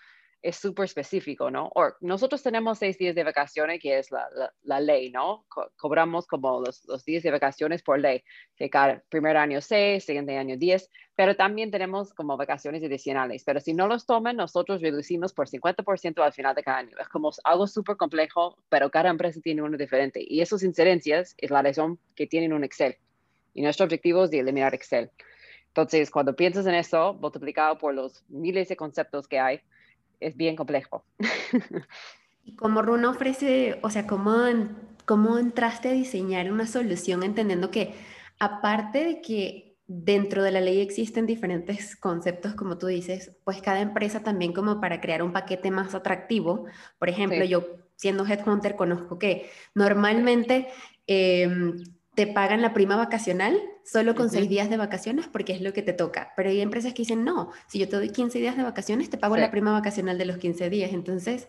es 0.43 0.57
súper 0.57 0.85
específico, 0.85 1.51
¿no? 1.51 1.71
O 1.75 1.89
nosotros 2.01 2.43
tenemos 2.43 2.79
seis 2.79 2.97
días 2.97 3.15
de 3.15 3.25
vacaciones, 3.25 3.81
que 3.81 3.99
es 3.99 4.11
la, 4.11 4.29
la, 4.63 4.81
ley, 4.81 5.11
¿no? 5.11 5.45
cobramos 5.77 6.27
como 6.27 6.61
los, 6.61 6.85
los, 6.87 7.05
días 7.05 7.25
de 7.25 7.31
vacaciones 7.31 7.83
por 7.83 7.99
ley, 7.99 8.23
que 8.57 8.71
cada 8.71 9.03
primer 9.09 9.37
año 9.37 9.61
seis, 9.61 10.05
siguiente 10.05 10.37
año 10.39 10.57
diez, 10.57 10.89
pero 11.17 11.35
también 11.35 11.73
tenemos 11.73 12.15
como 12.15 12.37
vacaciones 12.37 12.83
adicionales, 12.85 13.43
pero 13.45 13.59
si 13.59 13.75
no 13.75 13.89
los 13.89 14.07
toman, 14.07 14.37
nosotros 14.37 14.81
reducimos 14.81 15.33
por 15.33 15.49
50% 15.49 16.23
al 16.23 16.33
final 16.33 16.55
de 16.55 16.63
cada 16.63 16.79
año. 16.79 16.97
Es 17.01 17.09
como 17.09 17.33
algo 17.43 17.67
súper 17.67 17.97
complejo, 17.97 18.57
pero 18.69 18.91
cada 18.91 19.11
empresa 19.11 19.41
tiene 19.41 19.63
uno 19.63 19.77
diferente. 19.77 20.25
Y 20.25 20.41
esas 20.41 20.63
incidencias 20.63 21.35
es 21.37 21.51
la 21.51 21.63
razón 21.63 21.99
que 22.15 22.29
tienen 22.29 22.53
un 22.53 22.63
Excel. 22.63 22.97
Y 23.55 23.63
nuestro 23.63 23.85
objetivo 23.85 24.25
es 24.25 24.33
eliminar 24.33 24.75
Excel. 24.75 25.11
Entonces, 25.67 26.11
cuando 26.11 26.37
piensas 26.37 26.67
en 26.67 26.75
eso, 26.75 27.15
multiplicado 27.15 27.79
por 27.79 27.95
los 27.95 28.25
miles 28.29 28.69
de 28.69 28.77
conceptos 28.77 29.27
que 29.27 29.41
hay, 29.41 29.61
es 30.21 30.37
bien 30.37 30.57
complejo. 30.57 31.05
¿Y 32.45 32.55
cómo 32.57 32.83
Runa 32.83 33.11
ofrece, 33.11 33.79
o 33.83 33.91
sea, 33.91 34.07
cómo, 34.07 34.33
cómo 35.05 35.39
entraste 35.39 35.89
a 35.89 35.93
diseñar 35.93 36.51
una 36.51 36.67
solución 36.67 37.23
entendiendo 37.23 37.71
que 37.71 37.95
aparte 38.39 39.05
de 39.05 39.21
que 39.21 39.69
dentro 39.87 40.43
de 40.43 40.53
la 40.53 40.61
ley 40.61 40.81
existen 40.81 41.27
diferentes 41.27 41.97
conceptos, 41.97 42.55
como 42.55 42.77
tú 42.79 42.87
dices, 42.87 43.33
pues 43.45 43.63
cada 43.63 43.81
empresa 43.81 44.23
también 44.23 44.53
como 44.53 44.81
para 44.81 45.01
crear 45.01 45.23
un 45.23 45.33
paquete 45.33 45.71
más 45.71 45.95
atractivo. 45.95 46.67
Por 46.99 47.09
ejemplo, 47.09 47.43
yo 47.45 47.67
siendo 47.97 48.27
headhunter 48.27 48.77
conozco 48.77 49.19
que 49.19 49.51
normalmente 49.75 50.69
em, 51.07 51.83
te 52.19 52.27
pagan 52.27 52.63
la 52.63 52.75
prima 52.75 52.97
vacacional 52.97 53.63
solo 53.85 54.17
con 54.17 54.29
seis 54.29 54.49
días 54.49 54.69
de 54.69 54.77
vacaciones 54.77 55.29
porque 55.29 55.53
es 55.53 55.61
lo 55.61 55.73
que 55.73 55.83
te 55.83 55.93
toca. 55.93 56.33
Pero 56.35 56.49
hay 56.49 56.61
empresas 56.61 56.93
que 56.93 57.03
dicen, 57.03 57.23
no, 57.23 57.53
si 57.69 57.79
yo 57.79 57.89
te 57.89 57.95
doy 57.95 58.11
15 58.11 58.41
días 58.41 58.57
de 58.57 58.65
vacaciones, 58.65 59.09
te 59.09 59.19
pago 59.19 59.37
la 59.37 59.53
prima 59.53 59.71
vacacional 59.71 60.19
de 60.19 60.25
los 60.25 60.39
15 60.39 60.69
días. 60.69 60.93
Entonces, 60.93 61.49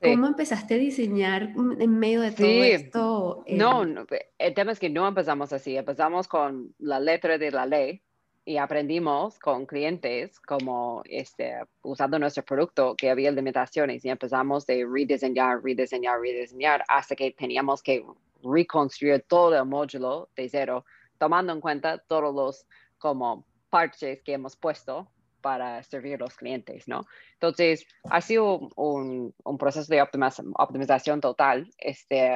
¿cómo 0.00 0.26
empezaste 0.26 0.74
a 0.74 0.78
diseñar 0.78 1.54
en 1.78 1.98
medio 2.00 2.20
de 2.20 2.32
todo 2.32 2.48
esto? 2.48 3.44
No, 3.46 3.86
no, 3.86 4.04
el 4.38 4.54
tema 4.54 4.72
es 4.72 4.80
que 4.80 4.90
no 4.90 5.06
empezamos 5.06 5.52
así. 5.52 5.76
Empezamos 5.76 6.26
con 6.26 6.74
la 6.80 6.98
letra 6.98 7.38
de 7.38 7.52
la 7.52 7.64
ley 7.64 8.02
y 8.44 8.56
aprendimos 8.56 9.38
con 9.38 9.66
clientes 9.66 10.40
como 10.40 11.02
este, 11.04 11.60
usando 11.82 12.18
nuestro 12.18 12.44
producto 12.44 12.96
que 12.96 13.08
había 13.08 13.30
limitaciones 13.30 14.04
y 14.04 14.08
empezamos 14.08 14.66
de 14.66 14.84
rediseñar, 14.84 15.62
rediseñar, 15.62 16.18
rediseñar 16.20 16.84
hasta 16.88 17.14
que 17.14 17.30
teníamos 17.30 17.84
que 17.84 18.04
reconstruir 18.42 19.24
todo 19.28 19.56
el 19.56 19.64
módulo 19.64 20.28
de 20.36 20.48
cero, 20.48 20.84
tomando 21.18 21.52
en 21.52 21.60
cuenta 21.60 21.98
todos 21.98 22.34
los 22.34 22.66
como 22.98 23.46
parches 23.70 24.22
que 24.22 24.34
hemos 24.34 24.56
puesto 24.56 25.10
para 25.40 25.82
servir 25.82 26.14
a 26.14 26.18
los 26.18 26.36
clientes, 26.36 26.86
¿no? 26.86 27.04
Entonces, 27.34 27.86
ha 28.10 28.20
sido 28.20 28.70
un, 28.76 29.34
un 29.44 29.58
proceso 29.58 29.92
de 29.92 30.00
optimización 30.02 31.20
total 31.20 31.68
este, 31.78 32.30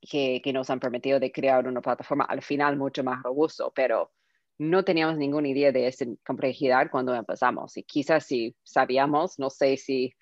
que, 0.00 0.40
que, 0.44 0.52
nos 0.52 0.68
han 0.70 0.78
permitido 0.78 1.18
de 1.18 1.32
crear 1.32 1.66
una 1.66 1.80
plataforma 1.80 2.24
al 2.24 2.42
final 2.42 2.76
mucho 2.76 3.02
más 3.02 3.22
robusto, 3.22 3.72
pero 3.74 4.12
no 4.58 4.84
teníamos 4.84 5.16
ninguna 5.16 5.48
idea 5.48 5.72
de 5.72 5.88
esa 5.88 6.04
complejidad 6.24 6.90
cuando 6.90 7.14
empezamos. 7.14 7.76
Y 7.76 7.82
quizás 7.82 8.26
si 8.26 8.54
sabíamos, 8.62 9.38
no 9.38 9.50
sé 9.50 9.76
si 9.76 10.12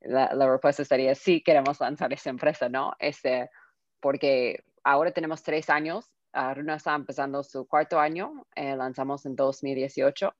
la, 0.00 0.34
la 0.34 0.50
respuesta 0.50 0.84
sería 0.84 1.14
sí, 1.14 1.42
queremos 1.42 1.80
lanzar 1.80 2.12
esa 2.12 2.30
empresa, 2.30 2.68
¿no? 2.68 2.92
Este, 2.98 3.48
porque 4.04 4.62
ahora 4.82 5.12
tenemos 5.12 5.42
tres 5.42 5.70
años. 5.70 6.12
Runa 6.54 6.74
está 6.74 6.94
empezando 6.94 7.42
su 7.42 7.66
cuarto 7.66 7.98
año, 7.98 8.44
eh, 8.54 8.76
lanzamos 8.76 9.24
en 9.24 9.34
2018, 9.34 10.30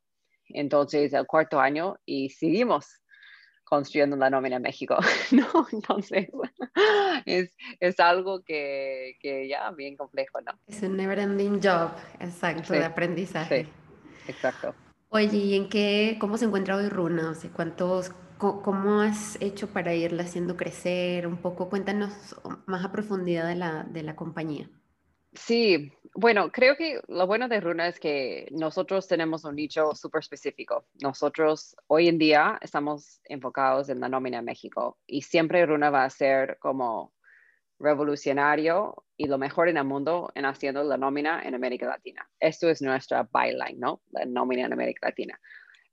entonces 0.51 1.15
el 1.15 1.27
cuarto 1.27 1.59
año 1.59 1.97
y 2.05 2.29
seguimos 2.29 3.01
construyendo 3.63 4.17
la 4.17 4.29
nómina 4.29 4.57
en 4.57 4.63
México, 4.63 4.99
¿no? 5.31 5.47
Entonces, 5.73 6.29
es, 7.25 7.57
es 7.81 8.01
algo 8.01 8.43
que, 8.43 9.17
que, 9.21 9.49
ya 9.49 9.71
bien 9.71 9.97
complejo, 9.97 10.43
¿no? 10.43 10.53
Es 10.67 10.83
un 10.83 10.99
never 10.99 11.19
ending 11.19 11.59
job, 11.63 11.93
exacto, 12.21 12.75
de 12.75 12.85
aprendizaje. 12.85 13.65
Sí, 13.65 13.71
exacto. 14.31 14.75
Oye, 15.09 15.39
¿y 15.39 15.55
en 15.55 15.71
qué, 15.71 16.19
cómo 16.21 16.37
se 16.37 16.45
encuentra 16.45 16.77
hoy 16.77 16.91
Runa? 16.91 17.31
O 17.31 17.35
sea, 17.35 17.51
¿cuántos, 17.51 18.13
¿Cómo 18.63 19.01
has 19.01 19.41
hecho 19.41 19.69
para 19.69 19.95
irla 19.95 20.25
haciendo 20.25 20.57
crecer? 20.57 21.27
Un 21.27 21.39
poco, 21.39 21.71
cuéntanos 21.71 22.13
más 22.67 22.85
a 22.85 22.93
profundidad 22.93 23.49
de 23.49 23.55
la, 23.55 23.85
de 23.85 24.03
la 24.03 24.17
compañía. 24.17 24.69
Sí, 25.33 25.93
bueno, 26.15 26.53
creo 26.53 26.77
que 26.77 27.01
lo 27.09 27.27
bueno 27.27 27.49
de 27.49 27.61
Runa 27.61 27.89
es 27.89 27.99
que 27.99 28.47
nosotros 28.53 29.09
tenemos 29.09 29.45
un 29.45 29.57
nicho 29.57 29.95
súper 29.95 30.21
específico. 30.21 30.87
Nosotros 31.03 31.75
hoy 31.89 32.09
en 32.09 32.19
día 32.19 32.59
estamos 32.61 33.21
enfocados 33.25 33.89
en 33.89 33.99
la 33.99 34.09
nómina 34.09 34.39
en 34.39 34.45
México 34.45 34.99
y 35.07 35.23
siempre 35.23 35.67
Runa 35.67 35.91
va 35.91 36.05
a 36.05 36.11
ser 36.11 36.59
como 36.61 37.13
revolucionario 37.81 39.05
y 39.17 39.27
lo 39.27 39.39
mejor 39.39 39.69
en 39.69 39.77
el 39.77 39.85
mundo 39.85 40.31
en 40.35 40.45
haciendo 40.45 40.85
la 40.85 40.97
nómina 40.97 41.43
en 41.43 41.55
América 41.55 41.87
Latina. 41.87 42.29
Esto 42.39 42.69
es 42.69 42.81
nuestra 42.81 43.29
byline, 43.33 43.81
¿no? 43.81 44.03
La 44.11 44.25
nómina 44.25 44.67
en 44.67 44.73
América 44.73 45.09
Latina. 45.09 45.41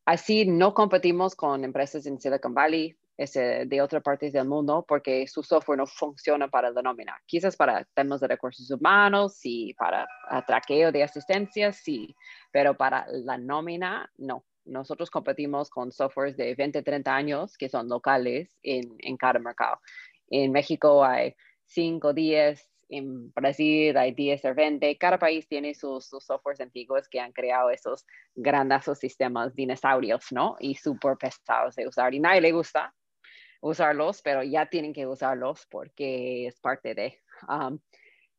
Así 0.05 0.45
no 0.45 0.73
competimos 0.73 1.35
con 1.35 1.63
empresas 1.63 2.05
en 2.05 2.19
Silicon 2.19 2.53
Valley, 2.53 2.95
de 3.17 3.81
otras 3.81 4.01
partes 4.01 4.33
del 4.33 4.47
mundo, 4.47 4.83
porque 4.87 5.27
su 5.27 5.43
software 5.43 5.77
no 5.77 5.85
funciona 5.85 6.47
para 6.47 6.71
la 6.71 6.81
nómina. 6.81 7.21
Quizás 7.25 7.55
para 7.55 7.85
temas 7.93 8.19
de 8.19 8.27
recursos 8.27 8.69
humanos 8.71 9.39
y 9.43 9.73
para 9.75 10.07
traqueo 10.47 10.91
de 10.91 11.03
asistencia, 11.03 11.71
sí, 11.71 12.15
pero 12.51 12.75
para 12.75 13.05
la 13.09 13.37
nómina, 13.37 14.09
no. 14.17 14.43
Nosotros 14.65 15.09
competimos 15.09 15.69
con 15.69 15.91
softwares 15.91 16.37
de 16.37 16.53
20, 16.55 16.83
30 16.83 17.15
años 17.15 17.57
que 17.57 17.69
son 17.69 17.89
locales 17.89 18.57
en, 18.63 18.95
en 18.99 19.17
cada 19.17 19.39
mercado. 19.39 19.79
En 20.27 20.51
México 20.51 21.03
hay 21.03 21.35
5, 21.65 22.13
10, 22.13 22.70
en 22.91 23.31
Brasil 23.31 23.95
10 24.15 24.45
o 24.45 24.53
20. 24.53 24.97
Cada 24.97 25.17
país 25.17 25.47
tiene 25.47 25.73
sus, 25.73 26.05
softwares 26.05 26.59
antiguos 26.59 27.07
que 27.07 27.19
han 27.19 27.31
creado 27.31 27.69
esos 27.69 28.05
grandes 28.35 28.85
sistemas 28.99 29.55
dinosaurios, 29.55 30.25
¿no? 30.31 30.57
Y 30.59 30.75
súper 30.75 31.17
pesados 31.17 31.75
de 31.75 31.87
usar. 31.87 32.13
Y 32.13 32.19
nadie 32.19 32.41
le 32.41 32.51
gusta 32.51 32.93
usarlos, 33.61 34.21
pero 34.21 34.43
ya 34.43 34.65
tienen 34.65 34.93
que 34.93 35.07
usarlos 35.07 35.65
porque 35.69 36.47
es 36.47 36.59
parte 36.59 36.93
de. 36.93 37.19
Um, 37.47 37.79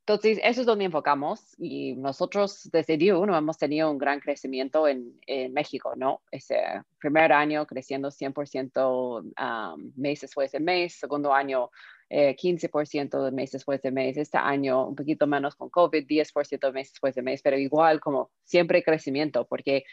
entonces, 0.04 0.40
eso 0.42 0.62
es 0.62 0.66
donde 0.66 0.84
enfocamos 0.84 1.54
y 1.58 1.94
nosotros 1.94 2.68
desde 2.72 2.96
día 2.96 3.16
uno 3.16 3.36
hemos 3.36 3.56
tenido 3.56 3.88
un 3.88 3.98
gran 3.98 4.18
crecimiento 4.18 4.88
en, 4.88 5.16
en 5.28 5.52
México, 5.52 5.92
¿no? 5.94 6.22
Ese 6.32 6.56
primer 6.98 7.32
año 7.32 7.64
creciendo 7.66 8.08
100% 8.08 9.22
um, 9.22 9.92
mes 9.94 10.20
después 10.20 10.50
de 10.50 10.58
mes, 10.58 10.94
segundo 10.94 11.32
año 11.32 11.70
15% 12.10 13.20
eh, 13.20 13.24
de 13.24 13.30
mes 13.30 13.52
después 13.52 13.80
de 13.80 13.92
mes, 13.92 14.16
este 14.16 14.38
año 14.38 14.88
un 14.88 14.96
poquito 14.96 15.28
menos 15.28 15.54
con 15.54 15.70
COVID, 15.70 16.04
10% 16.04 16.58
de 16.58 16.72
mes 16.72 16.90
después 16.90 17.14
de 17.14 17.22
mes, 17.22 17.40
pero 17.40 17.56
igual 17.56 18.00
como 18.00 18.32
siempre 18.42 18.82
crecimiento, 18.82 19.46
porque 19.46 19.84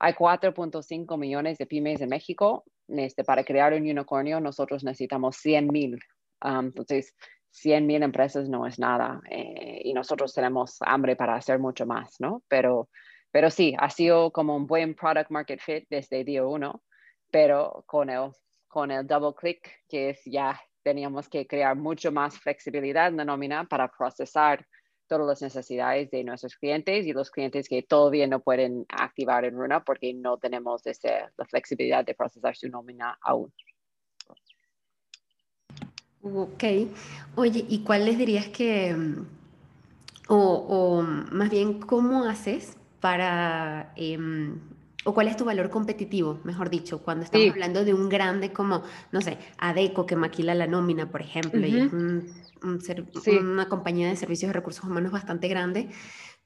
hay 0.00 0.14
4.5 0.14 1.16
millones 1.16 1.58
de 1.58 1.66
pymes 1.66 2.00
en 2.00 2.08
México. 2.08 2.64
Este, 2.88 3.22
para 3.22 3.44
crear 3.44 3.72
un 3.72 3.82
unicornio 3.82 4.40
nosotros 4.40 4.82
necesitamos 4.82 5.36
100 5.36 5.68
mil. 5.68 6.00
Um, 6.42 6.66
entonces, 6.66 7.14
100 7.54 7.86
mil 7.86 8.02
empresas 8.02 8.48
no 8.48 8.66
es 8.66 8.80
nada 8.80 9.20
eh, 9.30 9.80
y 9.84 9.94
nosotros 9.94 10.34
tenemos 10.34 10.78
hambre 10.80 11.14
para 11.14 11.36
hacer 11.36 11.60
mucho 11.60 11.86
más, 11.86 12.16
¿no? 12.18 12.42
Pero, 12.48 12.88
pero 13.30 13.48
sí, 13.48 13.76
ha 13.78 13.90
sido 13.90 14.32
como 14.32 14.56
un 14.56 14.66
buen 14.66 14.94
product 14.94 15.30
market 15.30 15.60
fit 15.60 15.86
desde 15.88 16.24
día 16.24 16.44
uno, 16.44 16.82
pero 17.30 17.84
con 17.86 18.10
el, 18.10 18.32
con 18.66 18.90
el 18.90 19.06
double 19.06 19.34
click, 19.38 19.70
que 19.88 20.10
es 20.10 20.22
ya 20.24 20.60
teníamos 20.82 21.28
que 21.28 21.46
crear 21.46 21.76
mucho 21.76 22.10
más 22.10 22.36
flexibilidad 22.38 23.06
en 23.06 23.18
la 23.18 23.24
nómina 23.24 23.64
para 23.64 23.88
procesar 23.88 24.66
todas 25.06 25.26
las 25.26 25.42
necesidades 25.42 26.10
de 26.10 26.24
nuestros 26.24 26.56
clientes 26.56 27.06
y 27.06 27.12
los 27.12 27.30
clientes 27.30 27.68
que 27.68 27.84
todavía 27.84 28.26
no 28.26 28.40
pueden 28.40 28.84
activar 28.88 29.44
en 29.44 29.54
Runa 29.54 29.84
porque 29.84 30.12
no 30.12 30.38
tenemos 30.38 30.84
ese, 30.86 31.26
la 31.36 31.44
flexibilidad 31.44 32.04
de 32.04 32.14
procesar 32.14 32.56
su 32.56 32.68
nómina 32.68 33.16
aún. 33.22 33.52
Ok. 36.24 36.64
Oye, 37.36 37.66
¿y 37.68 37.80
cuál 37.84 38.06
les 38.06 38.16
dirías 38.16 38.48
que, 38.48 38.94
mm, 38.94 39.26
o, 40.28 40.36
o 40.36 41.02
más 41.02 41.50
bien, 41.50 41.80
cómo 41.80 42.24
haces 42.24 42.76
para 43.00 43.92
em, 43.96 44.58
o 45.04 45.12
cuál 45.12 45.28
es 45.28 45.36
tu 45.36 45.44
valor 45.44 45.68
competitivo, 45.68 46.40
mejor 46.44 46.70
dicho, 46.70 47.02
cuando 47.02 47.24
estamos 47.24 47.50
hablando 47.50 47.84
de 47.84 47.92
un 47.92 48.08
grande 48.08 48.54
como, 48.54 48.82
no 49.12 49.20
sé, 49.20 49.36
Adeco 49.58 50.06
que 50.06 50.16
maquila 50.16 50.54
la 50.54 50.66
nómina, 50.66 51.10
por 51.10 51.20
ejemplo, 51.20 51.66
y 51.66 51.76
es 51.76 51.92
una 53.26 53.68
compañía 53.68 54.08
de 54.08 54.16
servicios 54.16 54.48
de 54.48 54.54
recursos 54.54 54.82
humanos 54.84 55.12
bastante 55.12 55.48
grande. 55.48 55.90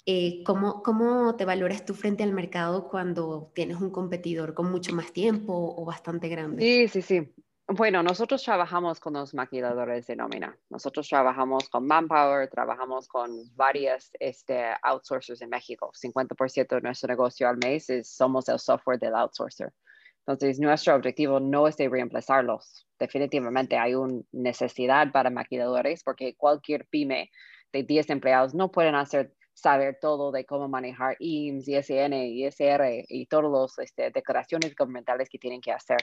Eh, 0.06 0.42
¿cómo, 0.44 0.82
¿Cómo 0.82 1.36
te 1.36 1.44
valoras 1.44 1.84
tú 1.84 1.94
frente 1.94 2.24
al 2.24 2.32
mercado 2.32 2.88
cuando 2.88 3.52
tienes 3.54 3.80
un 3.80 3.90
competidor 3.90 4.54
con 4.54 4.72
mucho 4.72 4.92
más 4.96 5.12
tiempo 5.12 5.52
o 5.76 5.84
bastante 5.84 6.28
grande? 6.28 6.62
Sí, 6.62 6.88
sí, 6.88 7.02
sí. 7.02 7.28
Bueno, 7.70 8.02
nosotros 8.02 8.42
trabajamos 8.42 8.98
con 8.98 9.12
los 9.12 9.34
maquiladores 9.34 10.06
de 10.06 10.16
nómina. 10.16 10.58
Nosotros 10.70 11.06
trabajamos 11.06 11.68
con 11.68 11.86
Manpower, 11.86 12.48
trabajamos 12.48 13.06
con 13.08 13.30
varias 13.56 14.10
este, 14.18 14.72
outsourcers 14.82 15.42
en 15.42 15.50
México. 15.50 15.92
50% 15.92 16.76
de 16.76 16.80
nuestro 16.80 17.08
negocio 17.08 17.46
al 17.46 17.58
mes 17.58 17.90
es, 17.90 18.08
somos 18.08 18.48
el 18.48 18.58
software 18.58 18.98
del 18.98 19.14
outsourcer. 19.14 19.74
Entonces, 20.20 20.58
nuestro 20.58 20.94
objetivo 20.94 21.40
no 21.40 21.68
es 21.68 21.76
de 21.76 21.90
reemplazarlos. 21.90 22.86
Definitivamente 22.98 23.76
hay 23.76 23.94
una 23.94 24.22
necesidad 24.32 25.12
para 25.12 25.28
maquiladores 25.28 26.02
porque 26.02 26.36
cualquier 26.36 26.86
pyme 26.86 27.30
de 27.70 27.82
10 27.82 28.08
empleados 28.08 28.54
no 28.54 28.70
pueden 28.70 28.94
hacer 28.94 29.34
saber 29.52 29.98
todo 30.00 30.32
de 30.32 30.46
cómo 30.46 30.68
manejar 30.68 31.16
IMSS, 31.18 31.90
ISN, 31.90 32.14
ISR 32.14 33.04
y 33.08 33.26
todas 33.26 33.74
las 33.76 33.78
este, 33.78 34.10
declaraciones 34.10 34.74
gubernamentales 34.74 35.28
que 35.28 35.38
tienen 35.38 35.60
que 35.60 35.72
hacer. 35.72 35.98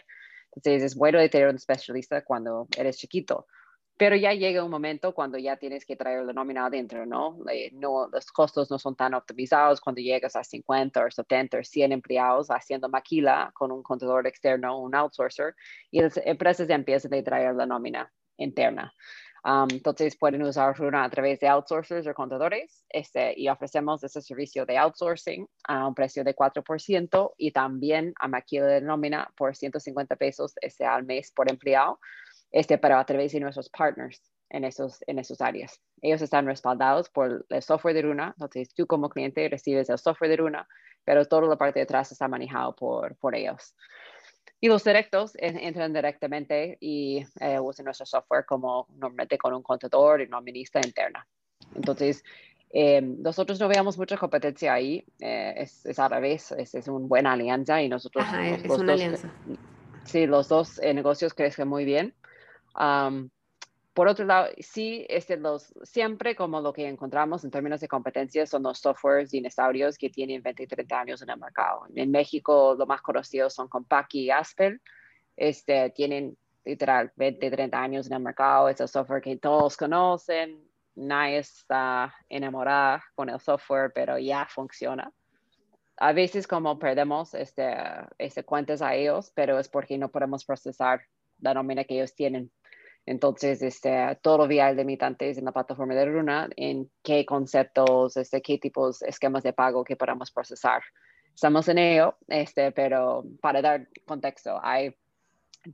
Entonces 0.54 0.84
es 0.84 0.96
bueno 0.96 1.20
de 1.20 1.30
tener 1.30 1.50
un 1.50 1.56
especialista 1.56 2.24
cuando 2.24 2.68
eres 2.78 2.98
chiquito, 2.98 3.46
pero 3.98 4.16
ya 4.16 4.34
llega 4.34 4.64
un 4.64 4.72
momento 4.72 5.14
cuando 5.14 5.38
ya 5.38 5.56
tienes 5.58 5.86
que 5.86 5.96
traer 5.96 6.25
la 6.25 6.34
nómina 6.34 6.66
adentro, 6.66 7.06
¿no? 7.06 7.38
Eh, 7.50 7.72
no 7.74 8.10
los 8.12 8.25
costos 8.28 8.70
no 8.70 8.78
son 8.78 8.96
tan 8.96 9.14
optimizados 9.14 9.80
cuando 9.80 10.02
llegas 10.02 10.36
a 10.36 10.44
50 10.44 11.06
o 11.06 11.12
70 11.12 11.60
o 11.60 11.64
100 11.64 11.92
empleados 11.94 12.48
haciendo 12.50 12.90
maquila 12.90 13.52
con 13.54 13.72
un 13.72 13.84
contador 13.84 14.28
externo, 14.28 14.80
un 14.80 14.96
outsourcer, 14.96 15.56
y 15.92 16.02
las 16.02 16.18
empresas 16.25 16.70
empiezan 16.70 17.14
a 17.14 17.24
traer 17.24 17.56
la 17.56 17.66
nómina 17.66 18.12
interna. 18.38 18.94
Um, 19.46 19.68
entonces 19.70 20.18
pueden 20.18 20.42
usar 20.42 20.75
Runa 20.75 21.04
a 21.04 21.10
través 21.12 21.40
de 21.40 21.48
outsourcers 21.48 22.08
o 22.08 22.16
contadores 22.16 22.84
este, 22.90 23.40
y 23.40 23.48
ofrecemos 23.48 24.04
ese 24.04 24.20
servicio 24.20 24.66
de 24.66 24.80
outsourcing 24.80 25.48
a 25.68 25.88
un 25.88 25.94
precio 25.94 26.24
de 26.24 26.36
4% 26.36 27.34
y 27.38 27.52
también 27.52 28.16
a 28.20 28.28
maquila 28.28 28.66
de 28.66 28.82
nómina 28.82 29.32
por 29.38 29.56
150 29.56 30.16
pesos 30.16 30.54
este, 30.62 30.84
al 30.84 31.06
mes 31.06 31.32
por 31.32 31.48
empleado, 31.48 32.00
este, 32.52 32.80
pero 32.80 32.98
a 32.98 33.06
través 33.06 33.34
de 33.34 33.40
nuestros 33.40 33.70
partners 33.70 34.20
en 34.50 34.64
esos, 34.64 35.04
en 35.06 35.20
esos 35.20 35.40
áreas. 35.42 35.80
Ellos 36.02 36.24
están 36.24 36.48
respaldados 36.48 37.12
por 37.12 37.46
el 37.48 37.62
software 37.62 37.94
de 37.94 38.02
Runa, 38.02 38.34
entonces 38.36 38.74
tú 38.74 38.88
como 38.88 39.10
cliente 39.10 39.48
recibes 39.48 39.92
el 39.92 40.00
software 40.00 40.32
de 40.32 40.38
Runa, 40.38 40.68
pero 41.04 41.24
toda 41.24 41.44
la 41.44 41.56
parte 41.56 41.78
de 41.78 41.84
atrás 41.84 42.12
está 42.12 42.28
manejado 42.28 42.75
por, 42.75 43.16
por 43.18 43.36
ellos. 43.36 43.75
Y 44.62 44.68
los 44.68 44.84
directos 44.84 45.34
entran 45.36 45.94
directamente 45.94 46.78
y 46.80 47.26
eh, 47.40 47.60
usan 47.60 47.86
nuestro 47.86 48.06
software 48.06 48.46
como 48.46 48.88
normalmente 48.98 49.38
con 49.38 49.54
un 49.54 49.62
contador 49.62 50.22
y 50.22 50.26
una 50.26 50.42
ministra 50.42 50.82
interna. 50.84 51.28
Entonces, 51.76 52.24
eh, 52.72 53.02
nosotros 53.02 53.60
no 53.60 53.68
veamos 53.68 53.98
mucha 53.98 54.18
competencia 54.18 54.74
ahí, 54.74 55.06
eh, 55.20 55.54
es, 55.58 55.86
es, 55.86 56.00
a 56.00 56.10
la 56.10 56.20
vez, 56.20 56.52
es, 56.54 56.74
es 56.74 56.88
una 56.88 57.06
buena 57.06 57.34
alianza 57.34 57.82
y 57.82 57.90
nosotros... 57.90 58.24
Ajá, 58.26 58.48
es 58.48 58.70
una 58.70 58.94
alianza. 58.94 59.30
Sí, 60.06 60.26
los 60.26 60.48
dos 60.48 60.80
negocios 60.80 61.34
crecen 61.34 61.68
muy 61.68 61.86
bien. 61.86 62.14
Um, 62.80 63.30
por 63.96 64.10
otro 64.10 64.25
lado, 64.25 64.50
sí, 64.60 65.06
este, 65.08 65.38
los, 65.38 65.74
siempre 65.84 66.36
como 66.36 66.60
lo 66.60 66.74
que 66.74 66.86
encontramos 66.86 67.46
en 67.46 67.50
términos 67.50 67.80
de 67.80 67.88
competencia 67.88 68.46
son 68.46 68.64
los 68.64 68.80
softwares 68.80 69.32
dinosaurios 69.32 69.98
que 69.98 70.10
tienen 70.10 70.44
20 70.44 70.64
y 70.64 70.68
30 70.68 71.00
años 71.00 71.22
en 71.22 71.30
el 71.30 71.38
mercado. 71.38 71.86
En 71.96 72.12
México, 72.12 72.75
lo 72.78 72.86
más 72.86 73.02
conocidos 73.02 73.54
son 73.54 73.70
Compaqui 73.70 74.25
y 74.25 74.32
Aspen. 74.32 74.82
Este, 75.38 75.92
tienen 75.92 76.38
literal 76.66 77.14
20, 77.16 77.50
30 77.50 77.82
años 77.82 78.08
en 78.08 78.14
el 78.14 78.20
mercado. 78.20 78.68
Es 78.68 78.82
el 78.82 78.90
software 78.90 79.22
que 79.22 79.38
todos 79.38 79.78
conocen. 79.78 80.62
Nadie 80.96 81.38
está 81.38 82.14
enamorada 82.28 83.02
con 83.16 83.30
el 83.30 83.40
software, 83.40 83.94
pero 83.96 84.20
ya 84.20 84.46
funciona. 84.46 85.10
A 85.96 86.12
veces 86.12 86.48
como 86.48 86.78
perdemos 86.80 87.34
este, 87.34 87.74
este 88.18 88.44
cuentas 88.44 88.82
a 88.82 88.94
ellos, 88.94 89.32
pero 89.34 89.58
es 89.58 89.70
porque 89.70 89.98
no 89.98 90.10
podemos 90.10 90.44
procesar 90.44 91.04
la 91.40 91.54
nómina 91.54 91.86
que 91.86 91.96
ellos 91.96 92.14
tienen 92.14 92.52
entonces, 93.06 93.62
este, 93.62 94.18
todavía 94.22 94.68
hay 94.68 94.75
limitantes 94.75 95.38
en 95.38 95.46
la 95.46 95.51
plataforma 95.51 95.94
de 95.94 96.06
Runa 96.06 96.50
en 96.56 96.90
qué 97.03 97.25
conceptos, 97.25 98.18
este, 98.18 98.42
qué 98.42 98.58
tipos 98.58 99.00
de 99.00 99.10
esquemas 99.10 99.44
de 99.44 99.53
pago 99.53 99.84
que 99.84 99.96
podamos 99.96 100.32
procesar. 100.32 100.82
Estamos 101.34 101.68
en 101.68 101.77
ello, 101.77 102.18
este, 102.27 102.72
pero 102.72 103.24
para 103.42 103.62
dar 103.62 103.88
contexto, 104.06 104.60
hay 104.64 104.96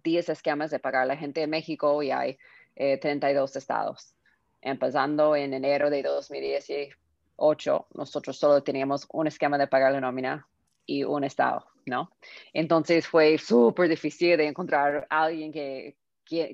10 0.03 0.29
esquemas 0.29 0.71
de 0.71 0.79
pagar 0.79 1.03
a 1.03 1.05
la 1.05 1.15
gente 1.15 1.41
en 1.41 1.49
México 1.49 2.03
y 2.03 2.11
hay 2.11 2.37
32 2.75 3.55
eh, 3.55 3.59
estados. 3.59 4.13
Empezando 4.61 5.35
en 5.35 5.53
enero 5.53 5.89
de 5.89 6.03
2018, 6.03 7.87
nosotros 7.93 8.37
solo 8.37 8.61
teníamos 8.61 9.07
un 9.11 9.27
esquema 9.27 9.57
de 9.57 9.67
pagar 9.67 9.93
la 9.93 10.01
nómina 10.01 10.47
y 10.85 11.03
un 11.03 11.23
estado, 11.23 11.65
¿no? 11.85 12.11
Entonces 12.53 13.07
fue 13.07 13.37
súper 13.37 13.87
difícil 13.87 14.37
de 14.37 14.47
encontrar 14.47 15.07
alguien 15.09 15.51
que, 15.51 15.95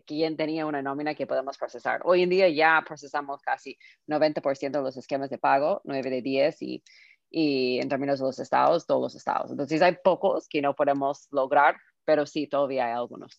quién 0.05 0.37
tenía 0.37 0.65
una 0.65 0.81
nómina 0.81 1.15
que 1.15 1.27
podemos 1.27 1.57
procesar. 1.57 2.01
Hoy 2.03 2.23
en 2.23 2.29
día 2.29 2.49
ya 2.49 2.83
procesamos 2.85 3.41
casi 3.41 3.77
90% 4.07 4.71
de 4.71 4.81
los 4.81 4.97
esquemas 4.97 5.29
de 5.29 5.37
pago, 5.37 5.81
9 5.83 6.09
de 6.09 6.21
10 6.21 6.61
y, 6.61 6.83
y 7.29 7.79
en 7.79 7.89
términos 7.89 8.19
de 8.19 8.25
los 8.25 8.39
estados, 8.39 8.85
todos 8.85 9.01
los 9.01 9.15
estados. 9.15 9.51
Entonces 9.51 9.81
hay 9.81 9.97
pocos 10.03 10.47
que 10.47 10.61
no 10.61 10.75
podemos 10.75 11.27
lograr, 11.31 11.77
pero 12.05 12.25
sí, 12.25 12.47
todavía 12.47 12.87
hay 12.87 12.93
algunos. 12.93 13.37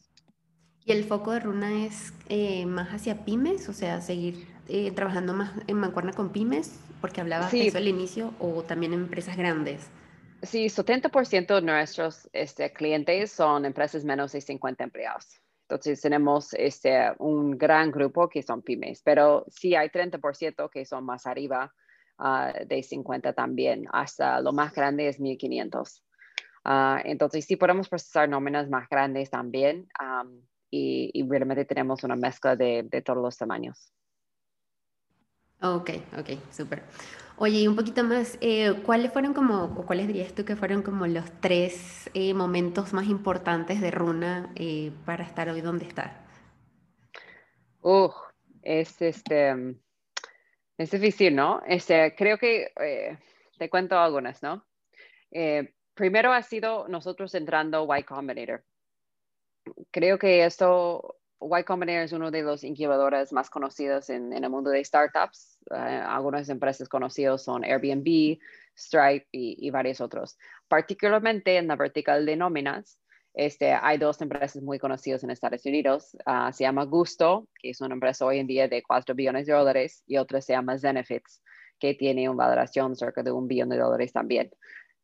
¿Y 0.84 0.92
el 0.92 1.04
foco 1.04 1.32
de 1.32 1.40
Runa 1.40 1.84
es 1.84 2.14
eh, 2.28 2.64
más 2.64 2.88
hacia 2.88 3.24
pymes? 3.24 3.68
O 3.68 3.72
sea, 3.72 4.00
seguir 4.00 4.46
eh, 4.68 4.90
trabajando 4.92 5.34
más 5.34 5.52
en 5.66 5.76
mancuerna 5.76 6.12
con 6.12 6.30
pymes, 6.30 6.80
porque 7.00 7.20
hablabas 7.20 7.52
de 7.52 7.66
eso 7.66 7.78
al 7.78 7.88
inicio, 7.88 8.32
o 8.38 8.62
también 8.62 8.94
en 8.94 9.00
empresas 9.00 9.36
grandes. 9.36 9.86
Sí, 10.42 10.66
70% 10.66 11.56
de 11.56 11.62
nuestros 11.62 12.28
este, 12.32 12.72
clientes 12.72 13.32
son 13.32 13.64
empresas 13.64 14.04
menos 14.04 14.32
de 14.32 14.40
50 14.40 14.84
empleados. 14.84 15.40
Entonces 15.68 16.00
tenemos 16.00 16.54
este, 16.54 17.12
un 17.18 17.58
gran 17.58 17.90
grupo 17.90 18.26
que 18.30 18.42
son 18.42 18.62
pymes, 18.62 19.02
pero 19.02 19.44
sí 19.48 19.74
hay 19.74 19.90
30% 19.90 20.70
que 20.70 20.86
son 20.86 21.04
más 21.04 21.26
arriba 21.26 21.74
ah, 22.16 22.54
de 22.66 22.82
50 22.82 23.34
también, 23.34 23.86
hasta 23.92 24.40
lo 24.40 24.52
más 24.52 24.72
grande 24.72 25.08
es 25.08 25.20
1500. 25.20 26.02
Uh, 26.64 27.00
entonces 27.04 27.44
sí 27.44 27.56
podemos 27.56 27.88
procesar 27.88 28.30
nóminas 28.30 28.70
más 28.70 28.88
grandes 28.88 29.30
también 29.30 29.88
y, 30.70 31.10
y, 31.12 31.28
realmente 31.28 31.66
tenemos 31.66 32.02
una 32.02 32.16
mezcla 32.16 32.56
de, 32.56 32.84
de 32.84 33.02
todos 33.02 33.22
los 33.22 33.36
tamaños. 33.36 33.92
Ok, 35.60 35.90
ok, 36.18 36.30
súper. 36.50 36.82
Oye, 37.40 37.60
y 37.60 37.68
un 37.68 37.76
poquito 37.76 38.02
más, 38.02 38.36
eh, 38.40 38.82
¿cuáles 38.84 39.12
fueron 39.12 39.32
como, 39.32 39.66
o 39.66 39.86
cuáles 39.86 40.08
dirías 40.08 40.34
tú 40.34 40.44
que 40.44 40.56
fueron 40.56 40.82
como 40.82 41.06
los 41.06 41.30
tres 41.40 42.10
eh, 42.12 42.34
momentos 42.34 42.92
más 42.92 43.06
importantes 43.06 43.80
de 43.80 43.92
Runa 43.92 44.52
eh, 44.56 44.90
para 45.06 45.22
estar 45.22 45.48
hoy 45.48 45.60
donde 45.60 45.86
está? 45.86 46.26
Uh, 47.80 48.10
es 48.62 49.00
este, 49.00 49.76
es 50.78 50.90
difícil, 50.90 51.36
¿no? 51.36 51.62
Este, 51.64 52.12
creo 52.16 52.38
que 52.38 52.72
te 53.56 53.70
cuento 53.70 53.96
algunas, 53.96 54.42
¿no? 54.42 54.66
primero 55.94 56.32
ha 56.32 56.42
sido 56.42 56.88
nosotros 56.88 57.32
entrando 57.36 57.86
Y 57.96 58.02
Combinator. 58.02 58.64
Creo 59.92 60.18
que 60.18 60.44
esto 60.44 61.17
Y 61.40 61.64
Combinator 61.64 62.04
es 62.04 62.12
uno 62.12 62.30
de 62.30 62.42
los 62.42 62.64
incubadores 62.64 63.32
más 63.32 63.48
conocidos 63.48 64.10
en, 64.10 64.32
el 64.32 64.50
mundo 64.50 64.70
de 64.70 64.84
startups 64.84 65.58
eh, 65.70 65.76
algunas 65.76 66.48
empresas 66.48 66.88
conocidas 66.88 67.42
son 67.44 67.64
Airbnb, 67.64 68.38
Stripe 68.76 69.26
y, 69.32 69.70
varios 69.70 70.00
otros. 70.00 70.38
Particularmente 70.68 71.56
en 71.56 71.68
la 71.68 71.76
vertical 71.76 72.24
de 72.24 72.36
nóminas, 72.36 72.98
este, 73.34 73.72
hay 73.72 73.98
dos 73.98 74.20
empresas 74.20 74.62
muy 74.62 74.78
conocidas 74.78 75.22
en 75.22 75.30
Estados 75.30 75.64
Unidos. 75.66 76.16
Ah, 76.26 76.52
se 76.52 76.64
llama 76.64 76.84
Gusto, 76.84 77.48
que 77.60 77.70
es 77.70 77.80
una 77.80 77.94
empresa 77.94 78.24
hoy 78.24 78.38
en 78.38 78.46
día 78.46 78.68
de 78.68 78.82
4 78.82 79.14
billones 79.14 79.46
de 79.46 79.52
dólares, 79.52 80.02
y 80.06 80.16
otra 80.16 80.40
se 80.40 80.54
llama 80.54 80.78
Zenefits, 80.78 81.42
que 81.78 81.94
tiene 81.94 82.28
una 82.28 82.44
valoración 82.44 82.96
cerca 82.96 83.22
de 83.22 83.30
un 83.30 83.46
billón 83.46 83.68
de 83.68 83.78
dólares 83.78 84.12
también. 84.12 84.50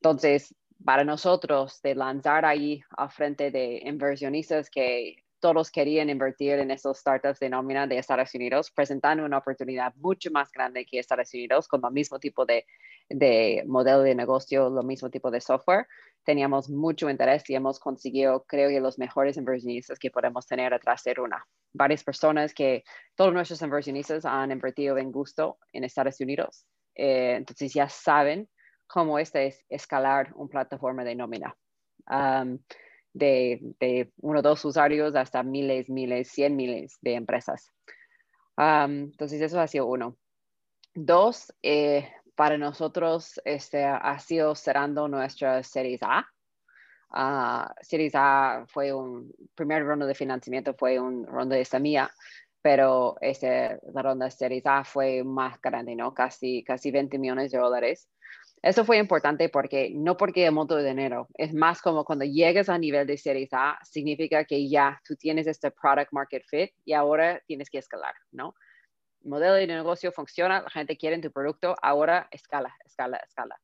Entonces, 0.00 0.54
para 0.84 1.04
nosotros, 1.04 1.80
de 1.82 1.94
lanzar 1.94 2.44
ahí 2.44 2.82
a 2.90 3.08
frente 3.08 3.50
de 3.50 3.82
inversionistas 3.84 4.70
que 4.70 5.23
todos 5.44 5.70
querían 5.70 6.08
invertir 6.08 6.58
en 6.58 6.70
esos 6.70 6.96
startups 6.96 7.38
de 7.38 7.50
nómina 7.50 7.86
de 7.86 7.98
Estados 7.98 8.34
Unidos, 8.34 8.70
presentando 8.70 9.26
una 9.26 9.36
oportunidad 9.36 9.94
mucho 9.96 10.30
más 10.30 10.50
grande 10.50 10.86
que 10.86 10.98
Estados 10.98 11.34
Unidos 11.34 11.68
con 11.68 11.82
el 11.84 11.92
mismo 11.92 12.18
tipo 12.18 12.46
de, 12.46 12.64
de 13.10 13.62
modelo 13.66 14.00
de 14.00 14.14
negocio, 14.14 14.70
lo 14.70 14.82
mismo 14.82 15.10
tipo 15.10 15.30
de 15.30 15.42
software. 15.42 15.86
Teníamos 16.24 16.70
mucho 16.70 17.10
interés 17.10 17.44
y 17.50 17.56
hemos 17.56 17.78
conseguido, 17.78 18.46
creo 18.48 18.70
que, 18.70 18.80
los 18.80 18.98
mejores 18.98 19.36
inversionistas 19.36 19.98
que 19.98 20.10
podemos 20.10 20.46
tener 20.46 20.72
atrás 20.72 21.02
de 21.04 21.14
una. 21.20 21.46
Varias 21.74 22.02
personas 22.02 22.54
que, 22.54 22.82
todos 23.14 23.34
nuestros 23.34 23.60
inversionistas 23.60 24.24
han 24.24 24.50
invertido 24.50 24.96
en 24.96 25.12
gusto 25.12 25.58
en 25.74 25.84
Estados 25.84 26.18
Unidos. 26.20 26.64
Eh, 26.94 27.34
entonces 27.36 27.74
ya 27.74 27.90
saben 27.90 28.48
cómo 28.86 29.18
este 29.18 29.48
es 29.48 29.62
escalar 29.68 30.32
una 30.36 30.48
plataforma 30.48 31.04
de 31.04 31.14
nómina. 31.14 31.54
Um, 32.08 32.58
de, 33.14 34.12
uno 34.18 34.40
o 34.40 34.42
dos 34.42 34.64
usuarios 34.64 35.14
hasta 35.16 35.42
miles, 35.42 35.88
miles, 35.88 36.28
cien 36.28 36.56
miles 36.56 36.98
de 37.00 37.14
empresas. 37.14 37.72
entonces, 38.58 39.40
eso 39.40 39.60
ha 39.60 39.66
sido 39.66 39.86
uno. 39.86 40.16
Dos, 40.94 41.52
eh, 41.62 42.12
para 42.34 42.58
nosotros 42.58 43.40
este, 43.44 43.84
ha 43.84 44.18
sido 44.18 44.54
cerrando 44.54 45.08
nuestra 45.08 45.62
Series 45.62 46.00
A. 46.02 46.26
Uh, 47.16 47.72
Series 47.80 48.12
A 48.16 48.64
fue 48.66 48.92
un 48.92 49.32
primer 49.54 49.84
ronda 49.84 50.04
de 50.06 50.14
financiamiento, 50.14 50.74
fue 50.74 50.98
un 50.98 51.24
ronda 51.26 51.54
de 51.54 51.64
semilla, 51.64 52.10
pero 52.60 53.16
este, 53.20 53.78
la 53.92 54.02
ronda 54.02 54.30
Series 54.30 54.66
A 54.66 54.84
fue 54.84 55.22
más 55.22 55.60
grande, 55.60 55.94
¿no? 55.94 56.12
Casi, 56.12 56.64
casi 56.64 56.90
20 56.90 57.18
millones 57.18 57.52
de 57.52 57.58
dólares. 57.58 58.08
Eso 58.64 58.86
fue 58.86 58.96
importante 58.96 59.50
porque 59.50 59.90
no 59.94 60.16
porque 60.16 60.50
monto 60.50 60.74
de 60.74 60.88
dinero, 60.88 61.28
es 61.34 61.52
más 61.52 61.82
como 61.82 62.02
cuando 62.02 62.24
llegas 62.24 62.70
a 62.70 62.78
nivel 62.78 63.06
de 63.06 63.18
Series 63.18 63.50
A, 63.52 63.78
significa 63.82 64.46
que 64.46 64.70
ya 64.70 65.02
tú 65.06 65.16
tienes 65.16 65.46
este 65.46 65.70
product 65.70 66.10
market 66.12 66.42
fit 66.48 66.70
y 66.82 66.94
ahora 66.94 67.42
tienes 67.46 67.68
que 67.68 67.76
escalar, 67.76 68.14
¿no? 68.32 68.54
El 69.22 69.28
modelo 69.28 69.52
de 69.52 69.66
negocio 69.66 70.12
funciona, 70.12 70.62
la 70.62 70.70
gente 70.70 70.96
quiere 70.96 71.18
tu 71.18 71.30
producto, 71.30 71.76
ahora 71.82 72.26
escala, 72.30 72.74
escala, 72.86 73.18
escala. 73.18 73.60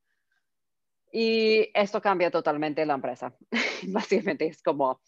Y 1.11 1.71
esto 1.73 2.03
cambia 2.03 2.31
totalmente 2.31 2.85
la 2.85 2.93
empresa. 2.93 3.35
Básicamente 3.89 4.49
es 4.49 4.63
como, 4.63 5.01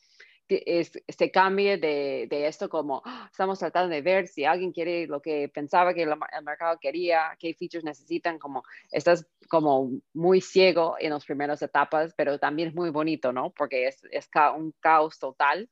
es, 0.49 0.93
se 1.09 1.31
cambie 1.31 1.79
de, 1.79 2.27
de, 2.29 2.47
esto 2.47 2.69
como 2.69 3.03
¡ah! 3.05 3.29
estamos 3.31 3.59
tratando 3.59 3.95
de 3.95 4.03
ver 4.03 4.29
si 4.29 4.45
alguien 4.45 4.73
quiere 4.73 5.07
lo 5.07 5.21
que 5.23 5.49
pensaba 5.49 5.95
que 5.95 6.03
el, 6.03 6.13
mercado 6.45 6.79
quería, 6.81 7.37
qué 7.39 7.55
features 7.55 7.85
necesitan, 7.85 8.39
como 8.39 8.63
estás 8.91 9.27
como 9.49 9.91
muy 10.13 10.41
ciego 10.41 10.97
en 10.99 11.11
las 11.11 11.25
primeras 11.25 11.63
etapas, 11.63 12.15
pero 12.17 12.39
también 12.39 12.69
es 12.69 12.75
muy 12.75 12.91
bonito, 12.91 13.33
¿no? 13.33 13.51
Porque 13.51 13.87
es, 13.87 14.03
es 14.11 14.29
un 14.57 14.75
caos 14.81 15.19
total 15.19 15.69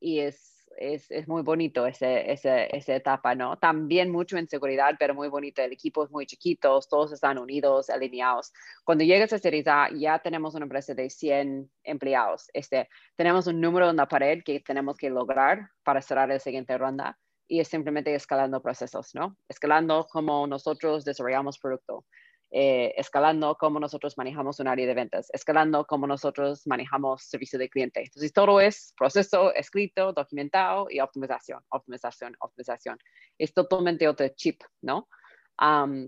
y 0.00 0.20
es 0.20 0.51
es, 0.76 1.10
es 1.10 1.28
muy 1.28 1.42
bonito 1.42 1.86
ese, 1.86 2.30
ese, 2.30 2.74
esa 2.76 2.94
etapa, 2.94 3.34
¿no? 3.34 3.56
También 3.58 4.10
mucho 4.10 4.38
inseguridad, 4.38 4.94
pero 4.98 5.14
muy 5.14 5.28
bonito. 5.28 5.62
El 5.62 5.72
equipo 5.72 6.04
es 6.04 6.10
muy 6.10 6.26
chiquito, 6.26 6.80
todos 6.88 7.12
están 7.12 7.38
unidos, 7.38 7.90
alineados. 7.90 8.52
Cuando 8.84 9.04
llegas 9.04 9.32
a 9.32 9.38
Series 9.38 9.66
A, 9.68 9.88
ya 9.94 10.18
tenemos 10.18 10.54
una 10.54 10.64
empresa 10.64 10.94
de 10.94 11.10
100 11.10 11.70
empleados. 11.84 12.48
Este, 12.52 12.88
tenemos 13.16 13.46
un 13.46 13.60
número 13.60 13.90
en 13.90 13.96
la 13.96 14.08
pared 14.08 14.42
que 14.44 14.60
tenemos 14.60 14.96
que 14.96 15.10
lograr 15.10 15.70
para 15.82 16.02
cerrar 16.02 16.28
la 16.28 16.38
siguiente 16.38 16.76
ronda 16.78 17.18
y 17.46 17.60
es 17.60 17.68
simplemente 17.68 18.14
escalando 18.14 18.62
procesos, 18.62 19.14
¿no? 19.14 19.36
Escalando 19.48 20.06
como 20.10 20.46
nosotros 20.46 21.04
desarrollamos 21.04 21.58
producto. 21.58 22.06
Eh, 22.54 22.92
escalando 22.98 23.56
cómo 23.58 23.80
nosotros 23.80 24.18
manejamos 24.18 24.60
un 24.60 24.68
área 24.68 24.86
de 24.86 24.92
ventas, 24.92 25.30
escalando 25.32 25.86
cómo 25.86 26.06
nosotros 26.06 26.66
manejamos 26.66 27.22
servicio 27.22 27.58
de 27.58 27.70
cliente. 27.70 28.00
Entonces, 28.00 28.30
todo 28.30 28.60
es 28.60 28.92
proceso 28.94 29.54
escrito, 29.54 30.12
documentado 30.12 30.86
y 30.90 31.00
optimización, 31.00 31.62
optimización, 31.70 32.36
optimización. 32.40 32.98
Es 33.38 33.54
totalmente 33.54 34.06
otro 34.06 34.28
chip, 34.36 34.60
¿no? 34.82 35.08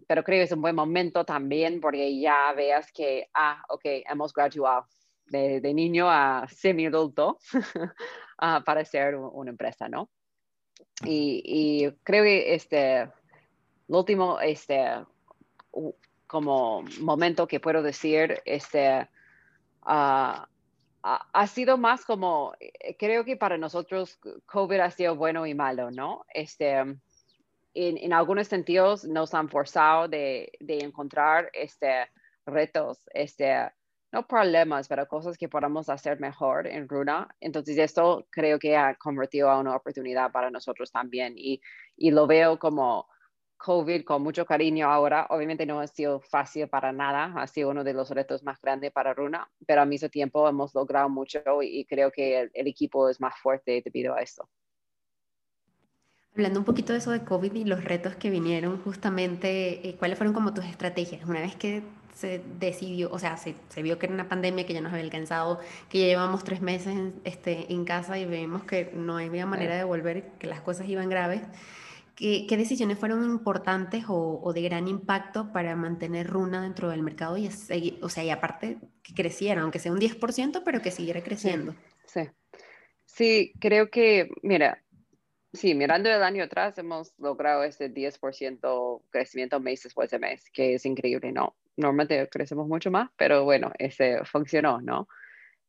pero 0.07 0.25
creo 0.25 0.41
que 0.41 0.43
es 0.43 0.53
un 0.53 0.63
buen 0.63 0.75
momento 0.75 1.25
también 1.25 1.81
porque 1.81 2.19
ya 2.19 2.53
veas 2.55 2.91
que, 2.93 3.29
ah, 3.35 3.63
ok, 3.69 3.85
hemos 4.11 4.33
graduado 4.33 4.87
de, 5.27 5.75
niño 5.75 6.11
a 6.11 6.47
semi-adulto 6.49 7.39
para 8.67 8.85
ser 8.85 9.15
una 9.17 9.51
empresa, 9.51 9.89
¿no? 9.89 10.11
Y, 11.05 11.43
y, 11.45 11.91
creo 12.03 12.25
que 12.25 12.55
este, 12.55 13.09
lo 13.87 14.01
último, 14.01 14.41
este, 14.41 15.05
como 16.27 16.83
momento 17.01 17.47
que 17.47 17.61
puedo 17.61 17.83
decir, 17.83 18.41
este, 18.45 19.09
ah, 19.83 20.49
ha 21.05 21.47
sido 21.47 21.77
más 21.77 22.05
como, 22.05 22.55
eh, 22.59 22.97
creo 22.99 23.25
que 23.25 23.37
para 23.37 23.59
nosotros 23.59 24.19
COVID 24.47 24.81
ha 24.81 24.91
sido 24.91 25.17
bueno 25.17 25.47
y 25.47 25.55
malo, 25.55 25.91
¿no? 25.91 26.25
Este, 26.33 26.79
en, 26.79 26.99
en 27.75 28.13
algunos 28.13 28.49
sentidos 28.49 29.05
nos 29.05 29.35
han 29.35 29.51
forzado 29.51 30.09
de, 30.09 30.51
de, 30.61 30.79
encontrar 30.79 31.51
este, 31.53 32.09
retos, 32.47 33.01
este, 33.13 33.71
no 34.13 34.27
problemas, 34.27 34.89
pero 34.89 35.07
cosas 35.07 35.37
que 35.37 35.49
podamos 35.49 35.89
hacer 35.91 36.21
mejor 36.21 36.67
en 36.67 36.89
Runa. 36.89 37.29
Entonces, 37.41 37.77
esto 37.77 38.27
creo 38.31 38.59
que 38.59 38.77
ha 38.77 38.95
convertido 38.95 39.51
a 39.51 39.59
una 39.59 39.77
oportunidad 39.77 40.33
para 40.33 40.51
nosotros 40.51 40.91
también 40.91 41.35
y, 41.37 41.61
y 41.97 42.13
lo 42.13 42.27
veo 42.27 42.59
como 42.59 43.09
COVID 43.65 44.05
con 44.05 44.23
mucho 44.23 44.45
cariño 44.45 44.91
ahora. 44.91 45.27
Obviamente 45.31 45.65
no 45.65 45.81
ha 45.81 45.87
sido 45.87 46.21
fácil 46.21 46.69
para 46.69 46.93
nada, 46.93 47.33
ha 47.37 47.47
sido 47.47 47.71
uno 47.71 47.83
de 47.83 47.95
los 47.95 48.11
retos 48.11 48.43
más 48.43 48.61
grandes 48.61 48.93
para 48.93 49.15
Runa, 49.15 49.49
pero 49.67 49.81
al 49.81 49.89
mismo 49.89 50.11
tiempo 50.11 50.47
hemos 50.47 50.75
logrado 50.75 51.09
mucho 51.09 51.41
y, 51.63 51.87
creo 51.87 52.11
que 52.13 52.51
el, 52.53 52.67
equipo 52.67 53.09
es 53.09 53.23
más 53.23 53.35
fuerte 53.39 53.81
debido 53.83 54.15
a 54.15 54.21
esto. 54.21 54.47
Hablando 56.33 56.59
un 56.59 56.67
poquito 56.67 56.93
de 56.93 56.99
eso 56.99 57.11
de 57.11 57.25
COVID 57.25 57.55
y 57.55 57.65
los 57.65 57.83
retos 57.83 58.17
que 58.17 58.29
vinieron, 58.29 58.83
justamente, 58.83 59.89
eh, 59.89 59.97
¿cuáles 59.97 60.19
fueron 60.19 60.35
como 60.35 60.53
tus 60.53 60.67
estrategias? 60.67 61.25
Una 61.25 61.41
vez 61.41 61.57
que 61.57 61.83
se 62.13 62.43
decidió, 62.59 63.11
o 63.11 63.19
sea, 63.19 63.39
se, 63.39 63.55
se, 63.71 63.83
vio 63.83 63.99
que 63.99 64.07
era 64.07 64.15
una 64.15 64.29
pandemia 64.29 64.67
que 64.67 64.75
ya 64.75 64.83
nos 64.83 64.93
había 64.93 65.05
alcanzado, 65.05 65.59
que 65.89 66.01
ya 66.01 66.07
llevamos 66.07 66.45
tres 66.45 66.61
meses 66.61 66.89
en, 66.89 67.15
este, 67.25 67.73
en 67.73 67.87
casa 67.87 68.19
y 68.19 68.27
vemos 68.27 68.65
que 68.65 68.91
no 68.93 69.17
había 69.17 69.47
manera 69.47 69.75
de 69.77 69.85
volver, 69.85 70.33
que 70.39 70.49
las 70.49 70.61
cosas 70.61 70.87
iban 70.87 71.09
graves. 71.09 71.41
¿Qué, 72.17 72.47
decisiones 72.57 72.99
fueron 72.99 73.25
importantes 73.25 74.05
o, 74.09 74.53
de 74.55 74.63
gran 74.63 74.87
impacto 74.87 75.53
para 75.53 75.75
mantener 75.75 76.29
Runa 76.29 76.63
dentro 76.63 76.89
del 76.89 77.03
mercado 77.03 77.37
y, 77.37 77.49
o 78.03 78.09
sea, 78.09 78.25
y 78.25 78.31
aparte 78.31 78.79
que 79.03 79.15
creciera, 79.15 79.63
aunque 79.63 79.79
sea 79.79 79.93
un 79.93 79.99
10%, 79.99 80.63
pero 80.65 80.81
que 80.81 80.91
siguiera 80.91 81.23
creciendo? 81.23 81.75
Sí, 82.07 82.23
sí. 83.05 83.53
creo 83.59 83.91
que, 83.91 84.29
mira, 84.43 84.83
sí, 85.53 85.75
mirando 85.75 86.09
el 86.09 86.23
año 86.23 86.45
atrás 86.45 86.79
hemos 86.79 87.19
logrado 87.19 87.65
ese 87.65 87.93
10% 87.93 89.03
crecimiento 89.11 89.59
mes 89.59 89.83
después 89.83 90.11
de 90.11 90.19
mes, 90.21 90.51
que 90.51 90.75
es 90.75 90.87
increíble, 90.87 91.33
¿no? 91.33 91.57
Normalmente 91.77 92.29
crecemos 92.29 92.69
mucho 92.69 92.93
más, 92.93 93.11
pero 93.17 93.43
bueno, 93.43 93.73
ese 93.79 94.25
funcionó, 94.25 94.81
¿no? 94.81 95.09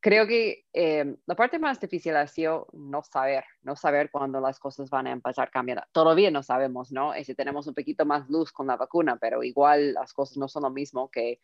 Creo 0.05 0.27
que 0.27 0.67
eh, 0.71 1.15
la 1.25 1.35
parte 1.35 1.57
más 1.57 1.79
difícil 1.79 2.15
ha 2.15 2.27
sido 2.27 2.67
no 2.73 3.01
saber, 3.01 3.43
no 3.63 3.75
saber 3.75 4.11
cuándo 4.11 4.39
las 4.39 4.59
cosas 4.59 4.87
van 4.91 5.07
a 5.07 5.11
empezar 5.11 5.47
a 5.47 5.51
cambiar. 5.51 5.87
Todavía 5.91 6.29
no 6.29 6.43
sabemos, 6.43 6.91
¿no? 6.91 7.17
Y 7.17 7.23
si 7.23 7.33
tenemos 7.33 7.65
un 7.65 7.73
poquito 7.73 8.05
más 8.05 8.29
luz 8.29 8.51
con 8.51 8.67
la 8.67 8.77
vacuna, 8.77 9.17
pero 9.19 9.41
igual 9.41 9.93
las 9.93 10.13
cosas 10.13 10.37
no 10.37 10.47
son 10.47 10.61
lo 10.61 10.69
mismo 10.69 11.09
que 11.09 11.39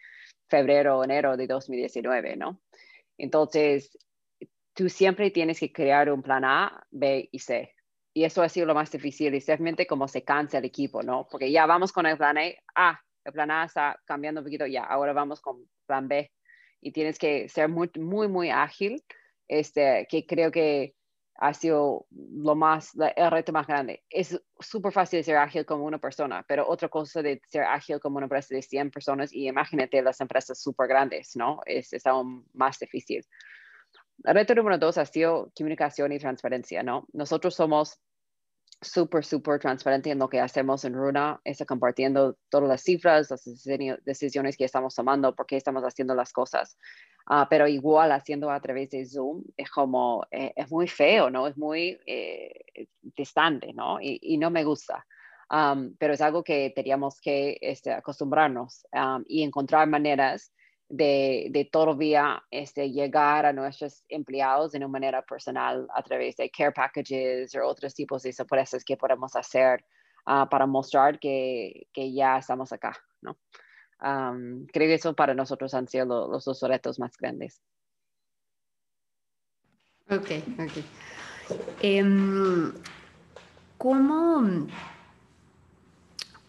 febrero 0.48 1.00
o 1.00 1.04
enero 1.04 1.38
de 1.38 1.48
2019, 1.48 2.36
¿no? 2.36 2.62
Entonces, 3.18 3.98
tú 4.76 4.90
siempre 4.90 5.32
tienes 5.32 5.60
que 5.60 5.74
crear 5.74 6.12
un 6.12 6.22
plan 6.22 6.46
A, 6.46 6.86
B 6.92 7.30
y 7.32 7.40
C. 7.40 7.74
Y 8.14 8.26
eso 8.26 8.44
ha 8.44 8.50
sido 8.50 8.68
lo 8.68 8.76
más 8.76 8.92
difícil, 8.92 9.42
simplemente 9.42 9.88
como 9.88 10.08
se 10.08 10.24
cansa 10.24 10.60
el 10.60 10.66
equipo, 10.66 11.02
¿no? 11.02 11.28
Porque 11.32 11.52
ya 11.52 11.66
vamos 11.66 11.92
con 11.92 12.06
el 12.06 12.16
plan 12.16 12.38
A, 12.38 12.44
ah, 12.76 13.02
el 13.26 13.34
plan 13.34 13.50
A 13.50 13.64
está 13.64 14.00
cambiando 14.06 14.42
un 14.42 14.46
poquito, 14.46 14.68
ya, 14.68 14.84
ahora 14.84 15.14
vamos 15.14 15.42
con 15.42 15.68
plan 15.88 16.08
B, 16.08 16.32
y 16.82 16.92
tienes 16.92 17.20
que 17.20 17.48
ser 17.48 17.70
muy, 17.70 17.90
muy, 17.98 18.28
muy 18.28 18.50
ágil, 18.50 19.04
este, 19.48 20.08
que 20.10 20.26
creo 20.26 20.52
que 20.52 20.96
ha 21.36 21.54
sido 21.56 22.06
lo 22.12 22.56
más, 22.56 22.92
el 23.16 23.32
reto 23.32 23.52
más 23.52 23.66
grande. 23.66 24.04
Es 24.10 24.40
súper 24.60 24.92
fácil 24.92 25.24
ser 25.24 25.38
ágil 25.38 25.66
como 25.66 25.86
una 25.86 25.98
persona, 25.98 26.46
pero 26.48 26.68
otra 26.68 26.88
cosa 26.88 27.22
de 27.24 27.42
ser 27.48 27.64
ágil 27.64 28.00
como 28.00 28.18
una 28.18 28.26
empresa 28.26 28.54
de 28.54 28.62
100 28.62 28.92
personas 28.92 29.34
y 29.34 29.48
imagínate 29.48 30.04
las 30.04 30.22
empresas 30.22 30.62
súper 30.62 30.88
grandes, 30.88 31.36
¿no? 31.36 31.60
Es, 31.66 31.94
es, 31.94 32.06
aún 32.06 32.46
más 32.54 32.78
difícil. 32.78 33.26
El 34.24 34.36
reto 34.36 34.54
número 34.54 34.78
dos 34.78 35.00
ha 35.00 35.06
sido 35.06 35.52
comunicación 35.58 36.12
y 36.12 36.20
transparencia, 36.20 36.84
¿no? 36.84 37.08
Nosotros 37.12 37.56
somos 37.56 38.00
súper, 38.82 39.24
súper 39.24 39.60
transparente 39.60 40.10
en 40.10 40.20
lo 40.20 40.28
que 40.28 40.40
hacemos 40.40 40.84
en 40.86 40.94
Runa, 40.94 41.40
está 41.44 41.66
compartiendo 41.66 42.38
todas 42.50 42.68
las 42.68 42.82
cifras, 42.82 43.30
las 43.30 43.44
decisiones 44.04 44.58
que 44.58 44.66
estamos 44.66 44.96
tomando, 44.96 45.36
por 45.36 45.46
qué 45.46 45.58
estamos 45.58 45.84
haciendo 45.84 46.16
las 46.16 46.34
cosas. 46.34 46.78
Uh, 47.30 47.46
pero 47.50 47.68
igual 47.68 48.12
haciendo 48.12 48.50
a 48.50 48.60
través 48.60 48.90
de 48.90 49.06
Zoom 49.06 49.44
es 49.56 49.70
como, 49.70 50.26
eh, 50.32 50.54
es 50.56 50.72
muy 50.72 50.88
feo, 50.88 51.30
¿no? 51.30 51.48
Es 51.48 51.56
muy 51.56 52.00
eh, 52.08 52.88
distante, 53.02 53.74
¿no? 53.74 54.00
Y, 54.02 54.38
no 54.38 54.50
me 54.50 54.64
gusta. 54.64 55.06
Pero 56.00 56.14
es 56.14 56.22
algo 56.22 56.44
que 56.44 56.72
teníamos 56.74 57.20
que 57.22 57.58
este, 57.62 57.92
acostumbrarnos 57.92 58.88
um, 58.94 59.24
y 59.28 59.44
encontrar 59.44 59.88
maneras 59.88 60.52
de, 60.92 61.48
de 61.52 61.66
todavía 61.66 62.44
este, 62.52 62.92
llegar 62.92 63.46
a 63.46 63.54
nuestros 63.54 64.04
empleados 64.10 64.74
de 64.74 64.78
una 64.80 64.90
manera 64.90 65.22
personal 65.22 65.88
a 65.96 66.04
través 66.04 66.36
de 66.36 66.50
care 66.50 66.74
packages 66.74 67.56
o 67.56 67.66
otros 67.66 67.94
tipos 67.94 68.24
de 68.24 68.34
sorpresas 68.34 68.84
que 68.84 68.98
podemos 68.98 69.36
hacer 69.36 69.86
ah, 70.26 70.48
para 70.50 70.68
mostrar 70.68 71.18
que, 71.18 71.88
que, 71.94 72.12
ya 72.14 72.38
estamos 72.38 72.74
acá, 72.74 72.98
¿no? 73.22 73.38
creo 74.02 74.88
que 74.88 74.96
eso 74.96 75.14
para 75.14 75.36
nosotros 75.36 75.76
han 75.76 75.88
sido 75.88 76.28
los 76.28 76.44
dos 76.44 76.62
retos 76.64 77.00
más 77.00 77.16
grandes. 77.18 77.62
Ok, 80.10 80.32
ok. 80.58 81.84
Um, 81.84 82.74
¿Cómo 83.78 84.68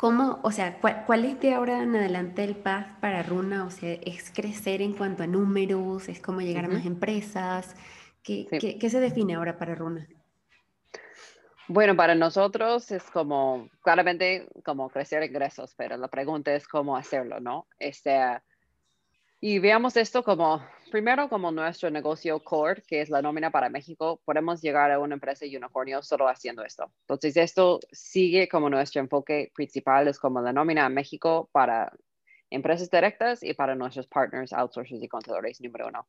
¿Cómo, 0.03 0.41
o 0.43 0.51
sea, 0.51 0.81
cuál, 0.81 1.25
es 1.25 1.39
de 1.39 1.55
ahora 1.55 1.81
en 1.81 1.95
adelante 1.95 2.43
el 2.43 2.57
path 2.57 2.99
para 2.99 3.23
Runa? 3.23 3.65
O 3.65 3.71
sea, 3.71 3.93
¿es 4.03 4.33
crecer 4.33 4.83
en 4.83 4.95
cuanto 4.95 5.23
a 5.23 5.29
números? 5.29 6.09
¿Es 6.09 6.21
cómo 6.21 6.41
llegar 6.41 6.65
a 6.65 6.69
más 6.69 6.85
empresas? 6.85 7.77
¿Qué, 8.21 8.49
¿qué, 8.81 8.91
se 8.91 8.99
define 8.99 9.37
ahora 9.37 9.57
para 9.57 9.77
Runa? 9.77 10.09
Bueno, 11.69 11.95
para 11.95 12.17
nosotros 12.17 12.91
es 12.91 13.05
como, 13.13 13.69
claramente, 13.81 14.49
como 14.65 14.91
crecer 14.91 15.23
ingresos, 15.23 15.73
pero 15.77 15.97
la 15.97 16.09
pregunta 16.09 16.53
es 16.53 16.67
cómo 16.67 16.97
hacerlo, 16.97 17.39
¿no? 17.39 17.69
Este, 17.79 18.19
y 19.41 19.61
veamos 19.61 19.97
esto 19.97 20.25
como, 20.25 20.67
primero, 20.93 21.29
como 21.29 21.51
nuestro 21.51 21.91
negocio 21.91 22.39
core, 22.45 22.83
que 22.87 23.01
es 23.01 23.11
la 23.11 23.23
nómina 23.23 23.51
para 23.51 23.69
México, 23.69 24.21
podemos 24.25 24.61
llegar 24.61 24.93
a 24.93 25.01
una 25.01 25.15
empresa 25.15 25.45
unicornio 25.45 26.03
solo 26.03 26.29
haciendo 26.29 26.63
esto. 26.65 26.93
Entonces, 27.01 27.37
esto 27.37 27.81
sigue 27.91 28.49
como 28.49 28.71
nuestro 28.71 29.01
enfoque 29.01 29.51
principal, 29.55 30.07
es 30.07 30.19
como 30.21 30.41
la 30.41 30.53
nómina 30.53 30.85
a 30.87 30.89
México 30.89 31.49
para 31.51 31.93
empresas 32.51 32.91
directas 32.91 33.43
y 33.43 33.55
para 33.55 33.75
nuestros 33.75 34.07
partners, 34.07 34.53
outsourcers 34.53 35.03
y 35.03 35.09
contadores, 35.09 35.61
número 35.61 35.89
uno. 35.89 36.07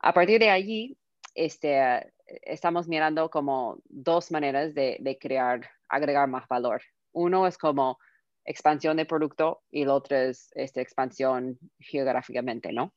A 0.00 0.12
partir 0.12 0.40
de 0.40 0.50
allí, 0.50 0.98
este, 1.34 2.12
estamos 2.26 2.88
mirando 2.88 3.30
como 3.30 3.78
dos 3.84 4.30
maneras 4.30 4.74
de, 4.74 4.98
de 5.00 5.16
crear, 5.16 5.70
agregar 5.88 6.28
más 6.28 6.46
valor. 6.48 6.82
Uno 7.12 7.46
es 7.46 7.56
como 7.56 7.98
expansión 8.44 8.96
de 8.96 9.06
producto 9.06 9.62
y 9.70 9.82
el 9.82 9.90
otro 9.90 10.16
es 10.16 10.50
este, 10.54 10.80
expansión 10.80 11.58
geográficamente, 11.78 12.72
¿no? 12.72 12.92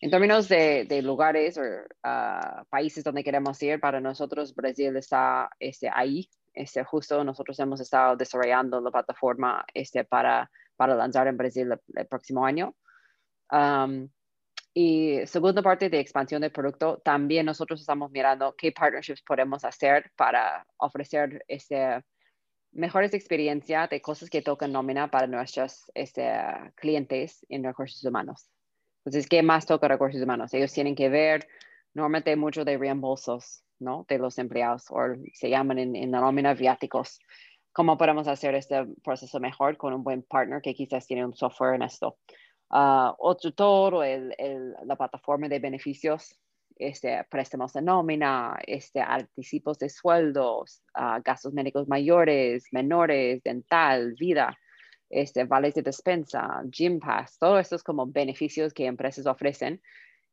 En 0.00 0.10
términos 0.10 0.48
de, 0.48 0.84
de 0.84 1.02
lugares 1.02 1.58
o 1.58 1.62
uh, 1.62 2.64
países 2.70 3.02
donde 3.02 3.24
queremos 3.24 3.60
ir, 3.62 3.80
para 3.80 4.00
nosotros 4.00 4.54
Brasil 4.54 4.96
está 4.96 5.50
este, 5.58 5.90
ahí. 5.92 6.28
Este, 6.54 6.84
justo 6.84 7.24
nosotros 7.24 7.58
hemos 7.58 7.80
estado 7.80 8.16
desarrollando 8.16 8.80
la 8.80 8.90
plataforma 8.90 9.64
este, 9.74 10.04
para, 10.04 10.50
para 10.76 10.94
lanzar 10.94 11.26
en 11.26 11.36
Brasil 11.36 11.72
el, 11.72 11.80
el 11.96 12.06
próximo 12.06 12.44
año. 12.46 12.76
Um, 13.50 14.08
y 14.72 15.26
segunda 15.26 15.62
parte 15.62 15.90
de 15.90 15.98
expansión 15.98 16.42
de 16.42 16.50
producto, 16.50 17.00
también 17.04 17.46
nosotros 17.46 17.80
estamos 17.80 18.12
mirando 18.12 18.54
qué 18.56 18.70
partnerships 18.70 19.22
podemos 19.22 19.64
hacer 19.64 20.12
para 20.14 20.64
ofrecer 20.76 21.44
este, 21.48 22.04
mejores 22.70 23.14
experiencias 23.14 23.90
de 23.90 24.00
cosas 24.00 24.30
que 24.30 24.42
tocan 24.42 24.70
nómina 24.70 25.10
para 25.10 25.26
nuestros 25.26 25.90
este, 25.94 26.30
clientes 26.76 27.44
en 27.48 27.64
recursos 27.64 28.04
humanos. 28.04 28.48
Entonces, 28.98 29.28
¿qué 29.28 29.42
más 29.42 29.66
toca 29.66 29.88
recursos 29.88 30.20
humanos? 30.20 30.52
Ellos 30.54 30.72
tienen 30.72 30.94
que 30.94 31.08
ver 31.08 31.48
normalmente 31.94 32.36
mucho 32.36 32.64
de 32.64 32.76
reembolsos, 32.76 33.62
¿no? 33.78 34.04
De 34.08 34.18
los 34.18 34.38
empleados, 34.38 34.86
o 34.90 34.98
se 35.32 35.48
llaman 35.48 35.78
en, 35.78 35.96
en 35.96 36.10
la 36.10 36.20
nómina 36.20 36.54
viáticos. 36.54 37.18
¿Cómo 37.72 37.96
podemos 37.96 38.26
hacer 38.26 38.54
este 38.54 38.86
proceso 39.04 39.40
mejor 39.40 39.76
con 39.76 39.94
un 39.94 40.02
buen 40.02 40.22
partner 40.22 40.60
que 40.60 40.74
quizás 40.74 41.06
tiene 41.06 41.24
un 41.24 41.34
software 41.34 41.74
en 41.74 41.82
esto? 41.82 42.18
Uh, 42.70 43.14
otro 43.18 43.52
todo, 43.52 44.02
el, 44.02 44.34
el, 44.36 44.74
la 44.84 44.96
plataforma 44.96 45.48
de 45.48 45.58
beneficios, 45.58 46.36
este, 46.76 47.24
préstamos 47.30 47.72
de 47.72 47.82
nómina, 47.82 48.58
este, 48.66 49.00
anticipos 49.00 49.78
de 49.78 49.88
sueldos, 49.88 50.82
uh, 50.98 51.22
gastos 51.24 51.52
médicos 51.54 51.88
mayores, 51.88 52.64
menores, 52.72 53.42
dental, 53.42 54.14
vida, 54.18 54.58
este, 55.10 55.44
vales 55.44 55.74
de 55.74 55.82
despensa, 55.82 56.62
gym 56.70 57.00
pass, 57.00 57.38
todo 57.38 57.58
esto 57.58 57.76
es 57.76 57.82
como 57.82 58.06
beneficios 58.06 58.72
que 58.72 58.86
empresas 58.86 59.26
ofrecen 59.26 59.80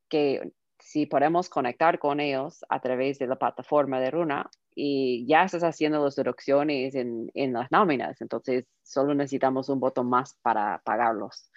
que 0.09 0.51
si 0.79 1.05
podemos 1.05 1.49
conectar 1.49 1.99
con 1.99 2.19
ellos 2.19 2.63
a 2.69 2.79
través 2.79 3.17
de 3.17 3.27
la 3.27 3.38
plataforma 3.38 3.99
de 3.99 4.11
Runa 4.11 4.49
y 4.75 5.25
ya 5.25 5.43
estás 5.43 5.63
haciendo 5.63 6.03
las 6.03 6.15
deducciones 6.15 6.95
en, 6.95 7.31
en 7.33 7.53
las 7.53 7.71
nóminas, 7.71 8.19
entonces 8.21 8.65
solo 8.83 9.15
necesitamos 9.15 9.69
un 9.69 9.79
botón 9.79 10.09
más 10.09 10.38
para 10.41 10.81
pagarlos. 10.83 11.49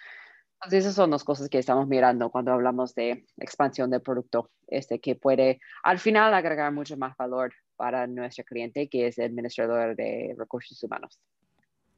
Entonces, 0.61 0.83
esas 0.83 0.95
son 0.95 1.11
las 1.11 1.23
cosas 1.23 1.47
que 1.47 1.57
estamos 1.57 1.87
mirando 1.87 2.29
cuando 2.31 2.51
hablamos 2.51 2.93
de 2.93 3.25
expansión 3.37 3.89
del 3.89 4.01
producto, 4.01 4.51
este, 4.67 4.99
que 4.99 5.15
puede 5.15 5.61
al 5.83 5.99
final 5.99 6.33
agregar 6.33 6.73
mucho 6.73 6.97
más 6.97 7.15
valor 7.15 7.53
para 7.77 8.07
nuestro 8.07 8.43
cliente, 8.43 8.89
que 8.89 9.07
es 9.07 9.17
el 9.19 9.27
administrador 9.27 9.95
de 9.95 10.35
recursos 10.37 10.83
humanos. 10.83 11.17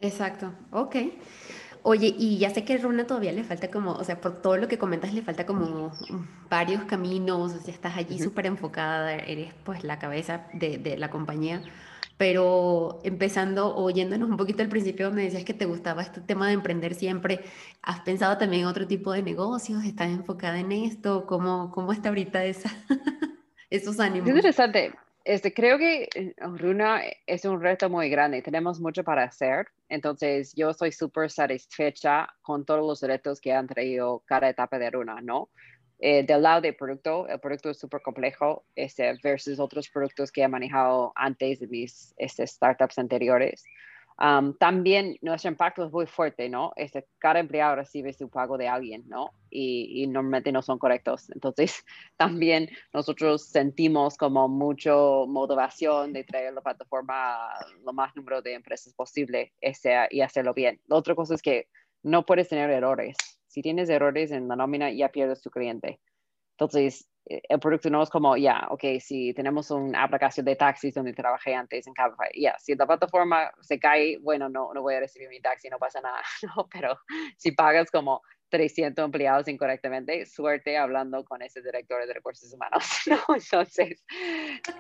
Exacto, 0.02 0.54
ok. 0.72 0.96
Oye, 1.84 2.14
y 2.16 2.38
ya 2.38 2.52
sé 2.52 2.64
que 2.64 2.78
Runa 2.78 3.08
todavía 3.08 3.32
le 3.32 3.44
falta 3.44 3.72
como, 3.72 3.94
o 3.94 4.04
sea, 4.04 4.22
por 4.22 4.42
todo 4.42 4.58
lo 4.58 4.68
que 4.68 4.78
comentas, 4.78 5.14
le 5.14 5.24
falta 5.24 5.48
como 5.48 5.92
varios 6.50 6.84
caminos, 6.84 7.54
o 7.54 7.60
sea, 7.60 7.74
estás 7.74 7.98
allí 7.98 8.20
súper 8.20 8.46
enfocada, 8.46 9.16
eres 9.16 9.54
pues 9.64 9.84
la 9.84 9.98
cabeza 9.98 10.46
de, 10.54 10.78
de 10.78 10.98
la 10.98 11.10
compañía 11.10 11.64
pero 12.22 13.00
empezando 13.04 13.76
oyéndonos 13.76 14.30
un 14.30 14.38
poquito 14.38 14.62
al 14.62 14.70
principio 14.70 15.08
donde 15.08 15.24
decías 15.24 15.44
que 15.44 15.56
te 15.56 15.66
gustaba 15.66 16.04
este 16.04 16.22
tema 16.22 16.46
de 16.46 16.54
emprender 16.54 16.94
siempre, 16.94 17.40
¿has 17.82 18.02
pensado 18.02 18.38
también 18.38 18.62
en 18.62 18.68
otro 18.68 18.86
tipo 18.86 19.12
de 19.12 19.24
negocios? 19.24 19.84
¿Estás 19.84 20.10
enfocada 20.10 20.60
en 20.60 20.72
esto? 20.72 21.26
¿Cómo, 21.26 21.72
cómo 21.72 21.92
está 21.94 22.10
ahorita 22.10 22.46
esa, 22.46 22.70
esos 23.72 24.00
ánimos? 24.00 24.30
Es 24.30 24.36
interesante. 24.36 24.94
Este, 25.24 25.54
creo 25.54 25.78
que 25.78 26.10
eh, 26.16 26.34
Runa 26.38 27.02
es 27.28 27.46
un 27.46 27.62
reto 27.62 27.90
muy 27.90 28.10
grande, 28.10 28.42
tenemos 28.42 28.80
mucho 28.80 29.04
para 29.04 29.24
hacer, 29.24 29.68
entonces 29.88 30.54
yo 30.56 30.72
estoy 30.72 30.92
súper 30.92 31.30
satisfecha 31.30 32.28
con 32.42 32.66
todos 32.66 32.80
los 32.80 33.08
retos 33.08 33.40
que 33.40 33.54
han 33.54 33.68
traído 33.68 34.24
cada 34.26 34.50
etapa 34.50 34.80
de 34.80 34.90
Runa, 34.90 35.22
¿no? 35.22 35.50
Eh, 36.00 36.24
del 36.24 36.42
lado 36.42 36.62
del 36.62 36.76
producto, 36.76 37.28
el 37.28 37.40
producto 37.40 37.70
es 37.70 37.78
súper 37.78 38.02
complejo 38.02 38.66
este, 38.76 39.14
versus 39.22 39.60
otros 39.60 39.88
productos 39.90 40.32
que 40.32 40.42
he 40.42 40.48
manejado 40.48 41.14
antes 41.16 41.60
de 41.60 41.68
mis 41.68 42.16
este, 42.18 42.48
startups 42.48 42.98
anteriores. 42.98 43.64
Um, 44.22 44.56
también 44.56 45.18
nuestro 45.22 45.50
impacto 45.50 45.84
es 45.84 45.92
muy 45.92 46.06
fuerte, 46.06 46.48
¿no? 46.48 46.74
Este, 46.76 47.08
cada 47.18 47.40
empleado 47.40 47.78
recibe 47.78 48.14
su 48.14 48.30
pago 48.30 48.56
de 48.56 48.68
alguien, 48.68 49.04
¿no? 49.08 49.32
Y, 49.50 50.04
y, 50.04 50.06
normalmente 50.06 50.52
no 50.52 50.62
son 50.62 50.78
correctos. 50.78 51.32
Entonces, 51.32 51.84
también 52.18 52.70
nosotros 52.94 53.48
sentimos 53.48 54.18
como 54.18 54.48
mucho 54.48 55.26
motivación 55.28 56.14
de 56.14 56.24
traer 56.24 56.54
la 56.54 56.62
plataforma 56.62 57.48
a 57.48 57.66
lo 57.84 57.94
más 57.94 58.16
número 58.16 58.44
de 58.44 58.54
empresas 58.54 58.94
posible 58.94 59.54
este, 59.60 59.96
y 60.12 60.22
hacerlo 60.22 60.54
bien. 60.54 60.80
La 60.86 60.98
otra 60.98 61.16
cosa 61.16 61.34
es 61.34 61.42
que 61.42 61.68
no 62.04 62.24
puedes 62.24 62.48
tener 62.48 62.70
errores. 62.70 63.18
Si 63.48 63.64
tienes 63.64 63.90
errores 63.90 64.30
en 64.30 64.48
la 64.48 64.56
nómina, 64.56 64.92
ya 64.92 65.10
pierdes 65.10 65.42
tu 65.42 65.50
cliente. 65.50 66.00
Entonces, 66.52 67.10
el 67.26 67.60
producto 67.60 67.90
no 67.90 68.02
es 68.02 68.10
como, 68.10 68.36
ya, 68.36 68.68
ok, 68.70 68.84
si 69.00 69.34
tenemos 69.34 69.72
una 69.72 70.04
aplicación 70.04 70.46
de 70.46 70.56
taxis 70.56 70.94
donde 70.94 71.14
trabajé 71.14 71.54
antes 71.54 71.88
en 71.88 71.94
Cabify, 71.94 72.30
ya, 72.36 72.56
si 72.60 72.76
la 72.76 72.88
plataforma 72.88 73.52
se 73.62 73.80
cae, 73.80 74.18
bueno, 74.20 74.50
no, 74.50 74.74
no 74.74 74.82
voy 74.82 74.96
a 74.96 75.00
recibir 75.00 75.30
mi 75.30 75.40
taxi, 75.40 75.70
no 75.70 75.78
pasa 75.78 76.02
nada, 76.02 76.22
no, 76.56 76.68
pero 76.72 76.98
si 77.38 77.52
pagas 77.52 77.92
como 77.92 78.22
300 78.52 79.04
empleados 79.04 79.48
incorrectamente, 79.48 80.26
suerte 80.26 80.78
hablando 80.78 81.24
con 81.24 81.42
ese 81.42 81.62
director 81.62 82.06
de 82.06 82.14
recursos 82.14 82.54
humanos, 82.54 82.84
¿no? 83.08 83.36
Entonces, 83.36 84.04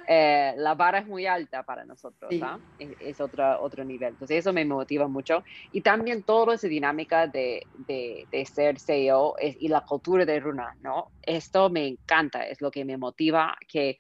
eh, 0.08 0.54
la 0.58 0.76
vara 0.76 1.00
es 1.00 1.08
muy 1.08 1.26
alta 1.26 1.64
para 1.64 1.86
nosotros, 1.86 2.30
sí. 2.30 2.42
¿ah? 2.44 2.60
es, 2.78 2.90
es, 3.00 3.22
otro, 3.22 3.60
otro 3.62 3.84
nivel. 3.86 4.10
Entonces, 4.10 4.40
eso 4.40 4.52
me 4.52 4.66
motiva 4.66 5.08
mucho. 5.08 5.44
Y 5.72 5.82
también 5.82 6.24
toda 6.24 6.56
esa 6.56 6.68
dinámica 6.68 7.28
de, 7.28 7.66
de, 7.88 8.28
de 8.30 8.46
ser 8.46 8.78
CEO 8.78 9.38
es, 9.40 9.56
y 9.60 9.70
la 9.70 9.82
cultura 9.82 10.26
de 10.26 10.40
Runa, 10.40 10.76
¿no? 10.82 11.12
Esto 11.24 11.70
me 11.70 11.88
encanta, 11.88 12.46
es 12.46 12.60
lo 12.62 12.70
que 12.72 12.84
me 12.84 12.98
motiva, 12.98 13.58
que 13.70 13.98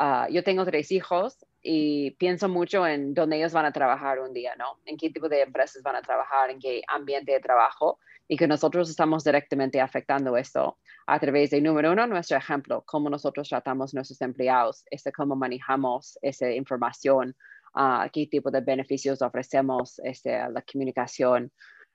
uh, 0.00 0.30
yo 0.30 0.42
tengo 0.42 0.64
tres 0.64 0.90
hijos 0.90 1.46
y 1.62 2.10
pienso 2.12 2.48
mucho 2.48 2.84
en 2.86 3.14
dónde 3.14 3.36
ellos 3.36 3.52
van 3.52 3.64
a 3.64 3.72
trabajar 3.72 4.18
un 4.18 4.32
día, 4.32 4.56
¿no? 4.56 4.80
En 4.84 4.96
qué 4.96 5.10
tipo 5.10 5.28
de 5.28 5.42
empresas 5.42 5.82
van 5.82 5.96
a 5.96 6.02
trabajar, 6.02 6.50
en 6.50 6.58
qué 6.58 6.82
ambiente 6.88 7.32
de 7.32 7.40
trabajo 7.40 8.00
y 8.28 8.36
que 8.36 8.48
nosotros 8.48 8.88
estamos 8.88 9.24
directamente 9.24 9.80
afectando 9.80 10.36
esto 10.36 10.78
a 11.06 11.18
través 11.20 11.50
de, 11.50 11.60
número 11.60 11.92
uno, 11.92 12.06
nuestro 12.06 12.36
ejemplo, 12.36 12.82
cómo 12.86 13.10
nosotros 13.10 13.48
tratamos 13.48 13.92
a 13.92 13.98
nuestros 13.98 14.20
empleados, 14.22 14.84
este, 14.90 15.12
cómo 15.12 15.36
manejamos 15.36 16.18
esa 16.22 16.50
información, 16.50 17.36
uh, 17.74 18.08
qué 18.12 18.26
tipo 18.26 18.50
de 18.50 18.60
beneficios 18.60 19.20
ofrecemos 19.20 19.98
este, 20.04 20.36
a 20.36 20.48
la 20.48 20.62
comunicación. 20.62 21.52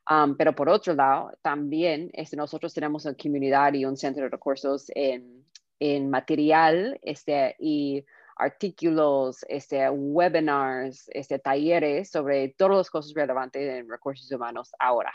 Um, 0.09 0.35
pero 0.37 0.55
por 0.55 0.69
otro 0.69 0.93
lado, 0.93 1.31
también 1.41 2.09
este, 2.13 2.35
nosotros 2.35 2.73
tenemos 2.73 3.05
una 3.05 3.15
comunidad 3.15 3.73
y 3.73 3.85
un 3.85 3.97
centro 3.97 4.23
de 4.23 4.29
recursos 4.29 4.85
en, 4.95 5.45
en 5.79 6.09
material 6.09 6.99
este, 7.01 7.55
y 7.59 8.03
artículos, 8.35 9.45
este, 9.49 9.89
webinars, 9.89 11.09
este, 11.13 11.39
talleres 11.39 12.09
sobre 12.09 12.55
todas 12.57 12.77
las 12.77 12.89
cosas 12.89 13.13
relevantes 13.13 13.61
en 13.61 13.89
recursos 13.89 14.31
humanos 14.31 14.71
ahora. 14.79 15.11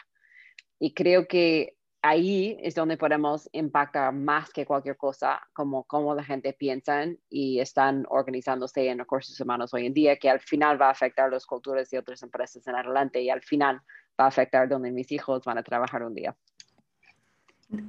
Y 0.79 0.95
creo 0.95 1.27
que 1.27 1.77
ahí 2.05 2.59
es 2.61 2.75
donde 2.75 2.99
podemos 2.99 3.49
impactar 3.53 4.13
más 4.13 4.51
que 4.51 4.67
cualquier 4.67 4.99
cosa, 4.99 5.41
como 5.55 5.85
cómo 5.85 6.15
la 6.15 6.23
gente 6.23 6.53
piensa 6.53 7.07
y 7.31 7.61
están 7.61 8.05
organizándose 8.11 8.89
en 8.89 8.99
recursos 8.99 9.41
humanos 9.41 9.73
hoy 9.73 9.87
en 9.87 9.95
día, 9.95 10.17
que 10.17 10.29
al 10.29 10.41
final 10.41 10.81
va 10.81 10.89
a 10.89 10.91
afectar 10.91 11.33
las 11.33 11.47
culturas 11.47 11.89
de 11.89 11.99
otras 11.99 12.23
empresas 12.23 12.67
en 12.67 12.75
adelante 12.75 13.23
y 13.23 13.31
al 13.31 13.41
final 13.43 13.81
va 14.21 14.25
a 14.25 14.29
afectar 14.29 14.69
donde 14.69 14.91
mis 14.91 15.11
hijos 15.13 15.43
van 15.47 15.57
a 15.57 15.63
trabajar 15.63 16.03
un 16.03 16.15
día. 16.15 16.37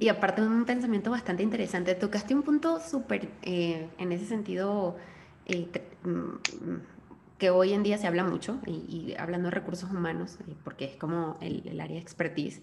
Y 0.00 0.08
aparte 0.08 0.40
un 0.40 0.64
pensamiento 0.64 1.10
bastante 1.10 1.42
interesante, 1.42 1.94
tocaste 1.94 2.34
un 2.34 2.42
punto 2.42 2.80
súper, 2.80 3.28
eh, 3.42 3.90
en 3.98 4.12
ese 4.12 4.24
sentido, 4.24 4.96
eh, 5.44 5.68
mm, 6.02 6.95
que 7.38 7.50
hoy 7.50 7.72
en 7.72 7.82
día 7.82 7.98
se 7.98 8.06
habla 8.06 8.24
mucho, 8.24 8.58
y, 8.66 8.72
y 8.72 9.14
hablando 9.18 9.48
de 9.48 9.54
recursos 9.54 9.90
humanos, 9.90 10.38
eh, 10.46 10.54
porque 10.64 10.86
es 10.86 10.96
como 10.96 11.38
el, 11.40 11.66
el 11.66 11.80
área 11.80 11.96
de 11.96 12.02
expertise, 12.02 12.62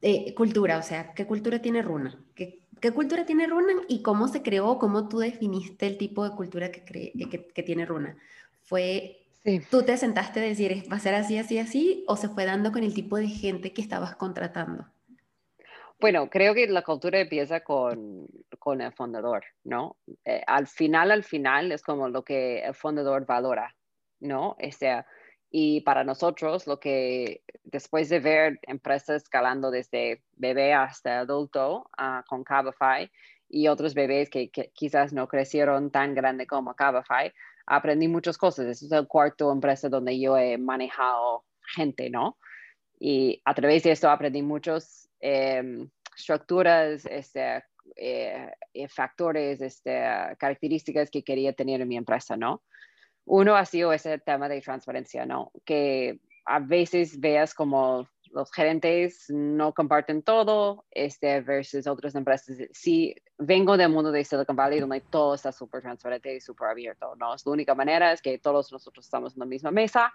eh, 0.00 0.34
cultura, 0.34 0.78
o 0.78 0.82
sea, 0.82 1.14
¿qué 1.14 1.26
cultura 1.26 1.60
tiene 1.60 1.82
Runa? 1.82 2.18
¿Qué, 2.34 2.60
¿Qué, 2.80 2.90
cultura 2.90 3.24
tiene 3.24 3.46
Runa 3.46 3.74
y 3.88 4.02
cómo 4.02 4.28
se 4.28 4.42
creó, 4.42 4.78
cómo 4.78 5.08
tú 5.08 5.18
definiste 5.18 5.86
el 5.86 5.96
tipo 5.96 6.28
de 6.28 6.34
cultura 6.34 6.72
que, 6.72 6.84
cree, 6.84 7.12
que, 7.30 7.46
que 7.46 7.62
tiene 7.62 7.86
Runa? 7.86 8.16
¿Fue 8.62 9.22
¿Tú 9.70 9.82
te 9.82 9.96
sentaste 9.96 10.38
a 10.38 10.44
decir, 10.44 10.84
va 10.90 10.96
a 10.96 11.00
ser 11.00 11.14
así, 11.14 11.36
así, 11.36 11.58
así? 11.58 12.04
¿O 12.06 12.16
se 12.16 12.28
fue 12.28 12.44
dando 12.44 12.70
con 12.70 12.84
el 12.84 12.94
tipo 12.94 13.16
de 13.16 13.26
gente 13.26 13.72
que 13.72 13.82
estabas 13.82 14.14
contratando? 14.14 14.86
Bueno, 16.02 16.28
creo 16.28 16.52
que 16.52 16.66
la 16.66 16.82
cultura 16.82 17.20
empieza 17.20 17.60
con, 17.60 18.26
con 18.58 18.80
el 18.80 18.92
fundador, 18.92 19.44
¿no? 19.62 19.98
Eh, 20.24 20.42
al 20.48 20.66
final, 20.66 21.12
al 21.12 21.22
final 21.22 21.70
es 21.70 21.80
como 21.80 22.08
lo 22.08 22.24
que 22.24 22.58
el 22.58 22.74
fundador 22.74 23.24
valora, 23.24 23.72
¿no? 24.18 24.56
O 24.60 24.72
sea, 24.72 25.06
y 25.48 25.82
para 25.82 26.02
nosotros, 26.02 26.66
lo 26.66 26.80
que 26.80 27.42
después 27.62 28.08
de 28.08 28.18
ver 28.18 28.58
empresas 28.62 29.22
escalando 29.22 29.70
desde 29.70 30.24
bebé 30.32 30.74
hasta 30.74 31.20
adulto 31.20 31.88
uh, 31.96 32.24
con 32.28 32.42
Cabify 32.42 33.08
y 33.48 33.68
otros 33.68 33.94
bebés 33.94 34.28
que, 34.28 34.50
que, 34.50 34.72
quizás 34.74 35.12
no 35.12 35.28
crecieron 35.28 35.92
tan 35.92 36.16
grande 36.16 36.48
como 36.48 36.74
Cabify, 36.74 37.32
aprendí 37.64 38.08
muchas 38.08 38.36
cosas. 38.36 38.66
Este 38.66 38.86
es 38.86 38.92
el 38.92 39.06
cuarto 39.06 39.52
empresa 39.52 39.88
donde 39.88 40.18
yo 40.18 40.36
he 40.36 40.58
manejado 40.58 41.44
gente, 41.76 42.10
¿no? 42.10 42.38
Y 42.98 43.40
a 43.44 43.54
través 43.54 43.84
de 43.84 43.92
esto 43.92 44.10
aprendí 44.10 44.42
muchas 44.42 45.11
eh, 45.22 45.86
estructuras, 46.16 47.06
este, 47.06 47.64
eh, 47.96 48.52
eh, 48.74 48.88
factores, 48.88 49.60
este, 49.60 50.02
características 50.38 51.10
que 51.10 51.22
quería 51.22 51.52
tener 51.52 51.80
en 51.80 51.88
mi 51.88 51.96
empresa, 51.96 52.36
¿no? 52.36 52.62
Uno 53.24 53.56
ha 53.56 53.64
sido 53.64 53.92
ese 53.92 54.18
tema 54.18 54.48
de 54.48 54.60
transparencia, 54.60 55.26
¿no? 55.26 55.52
Que 55.64 56.20
a 56.44 56.58
veces 56.58 57.20
veas 57.20 57.54
como 57.54 58.08
los 58.32 58.50
gerentes 58.50 59.26
no 59.28 59.74
comparten 59.74 60.22
todo, 60.22 60.86
este, 60.90 61.40
versus 61.42 61.86
otras 61.86 62.14
empresas. 62.14 62.56
Sí, 62.72 63.14
vengo 63.38 63.76
del 63.76 63.90
mundo 63.90 64.10
de 64.10 64.24
Silicon 64.24 64.56
Valley 64.56 64.80
donde 64.80 65.02
todo 65.02 65.34
está 65.34 65.52
súper 65.52 65.82
transparente 65.82 66.34
y 66.34 66.40
súper 66.40 66.68
abierto, 66.68 67.14
¿no? 67.16 67.34
Es 67.34 67.44
la 67.44 67.52
única 67.52 67.74
manera 67.74 68.12
es 68.12 68.22
que 68.22 68.38
todos 68.38 68.72
nosotros 68.72 69.04
estamos 69.04 69.34
en 69.34 69.40
la 69.40 69.46
misma 69.46 69.70
mesa, 69.70 70.12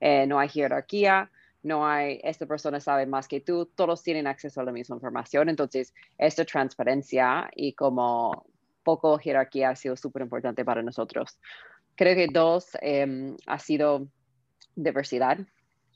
eh, 0.00 0.26
no 0.26 0.38
hay 0.38 0.48
jerarquía, 0.48 1.30
no 1.66 1.86
hay, 1.86 2.20
esta 2.22 2.46
persona 2.46 2.80
sabe 2.80 3.06
más 3.06 3.26
que 3.28 3.40
tú, 3.40 3.66
todos 3.66 4.02
tienen 4.02 4.26
acceso 4.26 4.60
a 4.60 4.64
la 4.64 4.72
misma 4.72 4.96
información, 4.96 5.48
entonces 5.48 5.92
esta 6.16 6.44
transparencia 6.44 7.50
y 7.54 7.74
como 7.74 8.46
poco 8.84 9.18
jerarquía 9.18 9.70
ha 9.70 9.76
sido 9.76 9.96
súper 9.96 10.22
importante 10.22 10.64
para 10.64 10.82
nosotros. 10.82 11.40
Creo 11.96 12.14
que 12.14 12.28
dos 12.32 12.68
em, 12.80 13.36
ha 13.46 13.58
sido 13.58 14.06
diversidad, 14.76 15.38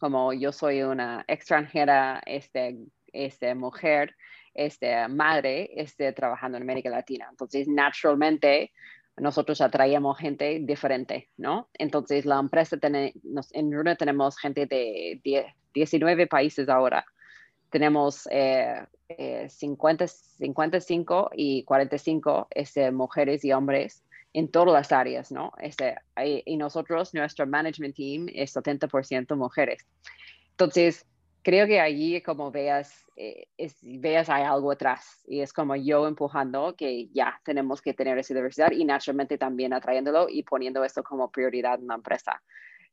como 0.01 0.33
yo 0.33 0.51
soy 0.51 0.83
una 0.83 1.25
extranjera, 1.29 2.21
este, 2.27 2.79
este, 3.13 3.55
mujer, 3.55 4.17
este, 4.55 5.07
madre, 5.09 5.71
este, 5.77 6.13
trabajando 6.13 6.57
en 6.57 6.65
América 6.65 6.91
Latina. 6.91 7.29
Entonces, 7.31 7.69
naturalmente, 7.69 8.73
nosotros 9.19 9.61
atraíamos 9.61 10.19
gente 10.19 10.61
diferente, 10.63 11.29
¿no? 11.37 11.69
Entonces, 11.75 12.25
la 12.25 12.41
empresa 12.41 12.77
tiene, 12.79 13.13
en 13.53 13.73
Runa 13.73 13.95
tenemos 13.95 14.39
gente 14.39 14.67
de 14.67 15.21
19 15.75 16.27
países 16.27 16.69
ahora. 16.69 17.05
Tenemos 17.71 18.29
eh, 18.31 18.85
50, 19.49 20.05
eh, 20.05 20.09
55 20.09 21.31
y 21.35 21.65
45 21.65 22.49
este, 22.51 22.91
mujeres 22.91 23.45
y 23.45 23.53
hombres 23.53 24.05
en 24.33 24.51
todas 24.51 24.73
las 24.73 24.93
áreas, 24.93 25.33
¿no? 25.33 25.53
Este, 25.59 25.97
y 26.45 26.57
nosotros, 26.57 27.15
nuestro 27.15 27.47
management 27.47 27.97
team 27.97 28.27
es 28.33 28.55
70% 28.55 29.37
mujeres. 29.37 29.87
Entonces, 30.51 31.07
creo 31.43 31.67
que 31.67 31.81
allí 31.81 32.21
como 32.23 32.51
veas, 32.51 33.07
eh, 33.17 33.49
es, 33.57 33.77
veas 33.83 34.29
hay 34.29 34.45
algo 34.45 34.71
atrás 34.73 35.23
y 35.27 35.41
es 35.41 35.53
como 35.53 35.77
yo 35.77 36.07
empujando 36.07 36.77
que 36.77 37.09
ya 37.09 37.41
tenemos 37.45 37.81
que 37.83 37.95
tener 37.95 38.19
esa 38.19 38.35
diversidad 38.35 38.71
y 38.73 38.85
naturalmente 38.85 39.39
también 39.39 39.73
atrayéndolo 39.73 40.29
y 40.29 40.43
poniendo 40.43 40.85
esto 40.85 41.03
como 41.03 41.31
prioridad 41.31 41.81
en 41.81 41.89
la 41.89 41.95
empresa. 41.95 42.43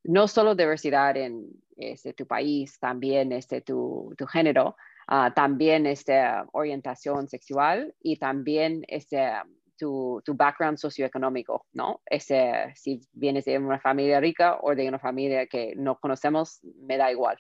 No 0.08 0.28
solo 0.28 0.56
diversidad 0.56 1.16
en 1.18 1.50
este, 1.76 2.14
tu 2.14 2.26
país, 2.26 2.80
también 2.80 3.32
este, 3.34 3.62
tu, 3.62 4.14
tu 4.18 4.26
género, 4.26 4.78
uh, 5.12 5.32
también 5.34 5.86
este, 5.86 6.20
orientación 6.54 7.28
sexual 7.28 7.94
y 8.02 8.18
también 8.18 8.84
este, 8.88 9.34
tu, 9.78 10.22
tu, 10.24 10.34
background 10.34 10.78
socioeconómico, 10.78 11.66
¿no? 11.74 12.02
Ese, 12.06 12.72
si 12.76 13.02
vienes 13.12 13.46
de 13.46 13.60
una 13.60 13.80
familia 13.80 14.20
rica 14.22 14.58
o 14.62 14.74
de 14.74 14.88
una 14.88 14.98
familia 14.98 15.46
que 15.46 15.74
no 15.76 16.00
conocemos, 16.00 16.62
me 16.64 16.98
da 16.98 17.12
igual. 17.12 17.38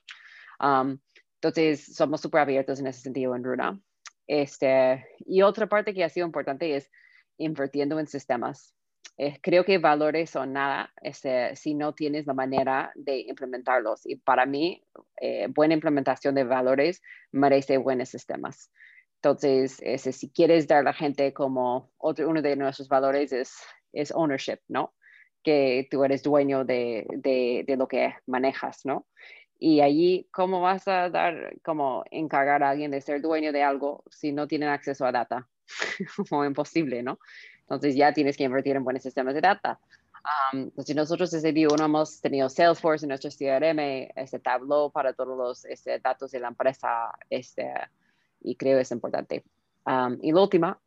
Um, 0.60 1.00
entonces, 1.36 1.96
somos 1.96 2.20
súper 2.22 2.42
abiertos 2.42 2.80
en 2.80 2.88
ese 2.88 3.00
sentido 3.00 3.34
en 3.34 3.44
Runa. 3.44 3.80
Este, 4.28 5.08
y 5.20 5.42
otra 5.42 5.68
parte 5.68 5.94
que 5.94 6.04
ha 6.04 6.10
sido 6.10 6.26
importante 6.28 6.76
es 6.76 6.92
invirtiendo 7.38 7.98
en 8.00 8.08
sistemas. 8.08 8.77
Creo 9.42 9.66
que 9.66 9.80
valores 9.80 10.30
son 10.30 10.54
nada 10.54 10.94
este, 11.02 11.56
si 11.56 11.74
no 11.74 11.94
tienes 11.94 12.28
la 12.28 12.34
manera 12.34 12.92
de 12.94 13.22
implementarlos. 13.22 14.06
Y 14.06 14.18
para 14.18 14.46
mí, 14.46 14.84
eh, 15.20 15.48
buena 15.50 15.74
implementación 15.74 16.36
de 16.36 16.44
valores 16.44 17.02
merece 17.32 17.78
buenos 17.78 18.10
sistemas. 18.10 18.72
Entonces, 19.16 19.82
si 20.16 20.30
quieres 20.30 20.68
dar 20.68 20.80
a 20.80 20.84
la 20.84 20.94
gente 20.94 21.34
como 21.34 21.92
otro, 21.98 22.30
uno 22.30 22.42
de 22.44 22.56
nuestros 22.56 22.88
valores 22.88 23.34
es, 23.34 23.58
es 23.92 24.12
ownership, 24.12 24.60
¿no? 24.68 24.94
Que 25.44 25.88
tú 25.90 26.04
eres 26.04 26.22
dueño 26.22 26.64
de, 26.66 27.08
de, 27.10 27.64
de, 27.66 27.78
lo 27.78 27.88
que 27.88 28.14
manejas, 28.28 28.86
¿no? 28.86 29.08
Y 29.58 29.82
allí, 29.82 30.28
¿cómo 30.32 30.62
vas 30.62 30.88
a 30.88 31.10
dar, 31.10 31.56
como 31.64 32.04
encargar 32.12 32.62
a 32.62 32.70
alguien 32.70 32.92
de 32.92 33.02
ser 33.02 33.22
dueño 33.22 33.52
de 33.52 33.64
algo 33.64 34.04
si 34.12 34.32
no 34.32 34.48
tienen 34.48 34.70
acceso 34.70 35.06
a 35.06 35.12
data? 35.12 35.50
como 36.30 36.46
imposible, 36.46 37.02
¿no? 37.02 37.20
Entonces 37.68 37.96
ya 37.96 38.14
tienes 38.14 38.38
que 38.38 38.46
invertir 38.46 38.78
en 38.78 38.84
buenos 38.84 39.04
sistemas 39.04 39.34
de 39.34 39.42
data. 39.42 39.80
Um, 40.54 40.64
entonces 40.64 40.96
nosotros 40.96 41.32
desde 41.32 41.52
día 41.52 41.68
uno 41.72 41.86
hemos 41.86 42.22
tenido 42.22 42.50
Salesforce 42.50 43.06
en 43.06 43.10
nuestro 43.10 43.30
CRM, 43.30 44.10
este 44.16 44.40
Tableau 44.40 44.92
para 44.92 45.14
todos 45.14 45.38
los 45.38 45.66
este, 45.66 46.00
datos 46.00 46.32
de 46.32 46.40
la 46.40 46.48
empresa, 46.48 47.12
este, 47.30 47.74
y 48.42 48.56
creo 48.56 48.80
es 48.80 48.92
importante. 48.92 49.44
Um, 49.86 50.18
y 50.22 50.32
la 50.32 50.42
última 50.42 50.80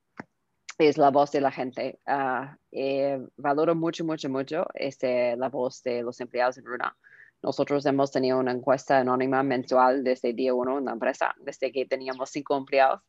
es 0.78 0.96
la 0.96 1.10
voz 1.10 1.32
de 1.32 1.40
la 1.42 1.50
gente. 1.50 1.98
Uh, 2.06 2.56
eh, 2.72 3.20
valoro 3.36 3.74
mucho, 3.74 4.04
mucho, 4.04 4.30
mucho 4.30 4.66
este, 4.74 5.36
la 5.36 5.48
voz 5.48 5.82
de 5.82 6.02
los 6.02 6.20
empleados 6.20 6.56
en 6.56 6.64
Runa. 6.64 6.96
Nosotros 7.42 7.86
hemos 7.86 8.10
tenido 8.10 8.38
una 8.38 8.52
encuesta 8.52 8.98
anónima 8.98 9.42
mensual 9.42 10.04
desde 10.04 10.34
día 10.34 10.52
uno 10.52 10.78
en 10.78 10.84
la 10.84 10.92
empresa, 10.92 11.34
desde 11.40 11.72
que 11.72 11.86
teníamos 11.86 12.30
cinco 12.30 12.56
empleados 12.56 13.00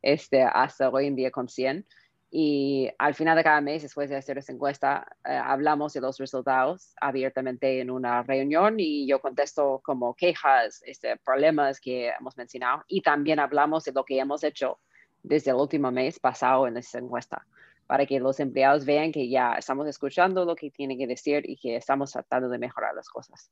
este, 0.00 0.42
hasta 0.42 0.88
hoy 0.90 1.06
en 1.06 1.16
día 1.16 1.30
con 1.32 1.48
100. 1.48 1.84
Y 2.32 2.88
al 2.98 3.14
final 3.14 3.36
de 3.36 3.42
cada 3.42 3.60
mes, 3.60 3.82
después 3.82 4.08
de 4.08 4.16
hacer 4.16 4.38
esa 4.38 4.52
encuesta, 4.52 5.04
eh, 5.24 5.32
hablamos 5.32 5.92
de 5.92 6.00
los 6.00 6.16
resultados 6.18 6.94
abiertamente 7.00 7.80
en 7.80 7.90
una 7.90 8.22
reunión 8.22 8.76
y 8.78 9.06
yo 9.08 9.20
contesto 9.20 9.80
como 9.84 10.14
quejas, 10.14 10.80
este, 10.86 11.16
problemas 11.16 11.80
que 11.80 12.10
hemos 12.10 12.36
mencionado 12.36 12.84
y 12.86 13.02
también 13.02 13.40
hablamos 13.40 13.84
de 13.84 13.92
lo 13.92 14.04
que 14.04 14.18
hemos 14.20 14.44
hecho 14.44 14.78
desde 15.22 15.50
el 15.50 15.56
último 15.56 15.90
mes 15.90 16.20
pasado 16.20 16.68
en 16.68 16.76
esa 16.76 16.98
encuesta 16.98 17.44
para 17.90 18.06
que 18.06 18.20
los 18.20 18.38
empleados 18.38 18.84
vean 18.84 19.10
que 19.10 19.28
ya 19.28 19.54
estamos 19.54 19.88
escuchando 19.88 20.44
lo 20.44 20.54
que 20.54 20.70
tienen 20.70 20.96
que 20.96 21.08
decir 21.08 21.42
y 21.50 21.56
que 21.56 21.74
estamos 21.74 22.12
tratando 22.12 22.48
de 22.48 22.56
mejorar 22.56 22.94
las 22.94 23.08
cosas. 23.08 23.50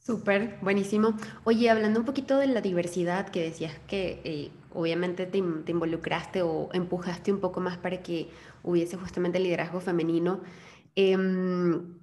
Súper, 0.00 0.58
buenísimo. 0.60 1.14
Oye, 1.44 1.70
hablando 1.70 2.00
un 2.00 2.04
poquito 2.04 2.36
de 2.36 2.46
la 2.46 2.60
diversidad, 2.60 3.30
que 3.30 3.42
decías 3.42 3.78
que 3.86 4.20
eh, 4.22 4.50
obviamente 4.72 5.26
te, 5.26 5.38
involucraste 5.38 6.42
o 6.42 6.68
empujaste 6.72 7.32
un 7.32 7.40
poco 7.40 7.60
más 7.60 7.78
para 7.78 8.02
que 8.02 8.28
hubiese 8.62 8.96
justamente 8.96 9.40
liderazgo 9.40 9.80
femenino. 9.80 10.40
Em, 10.94 11.98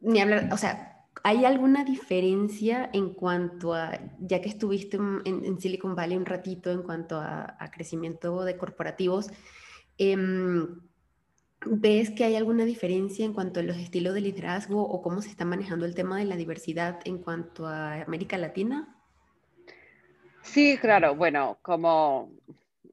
ni 0.00 0.20
hablar, 0.20 0.48
o 0.52 0.56
sea, 0.56 1.06
¿hay 1.22 1.44
alguna 1.44 1.84
diferencia 1.84 2.90
en 2.92 3.14
cuanto 3.14 3.74
a, 3.74 3.98
ya 4.20 4.40
que 4.40 4.48
estuviste 4.48 4.96
en, 4.96 5.60
Silicon 5.60 5.94
Valley 5.94 6.16
un 6.16 6.26
ratito 6.26 6.70
en 6.70 6.82
cuanto 6.82 7.16
a, 7.20 7.70
crecimiento 7.72 8.44
de 8.44 8.56
corporativos? 8.56 9.30
Em, 9.98 10.80
¿Ves 11.66 12.10
que 12.10 12.24
hay 12.24 12.36
alguna 12.36 12.64
diferencia 12.64 13.22
en 13.24 13.34
cuanto 13.34 13.60
a 13.60 13.62
los 13.62 13.76
estilos 13.76 14.14
de 14.14 14.22
liderazgo 14.22 14.82
o 14.82 15.02
cómo 15.02 15.20
se 15.20 15.28
está 15.28 15.44
manejando 15.44 15.84
el 15.84 15.94
tema 15.94 16.18
de 16.18 16.24
la 16.24 16.36
diversidad 16.36 17.00
en 17.04 17.18
cuanto 17.18 17.66
a 17.66 18.00
América 18.00 18.38
Latina? 18.38 18.99
Sí, 20.52 20.76
claro. 20.78 21.14
Bueno, 21.14 21.58
como 21.62 22.32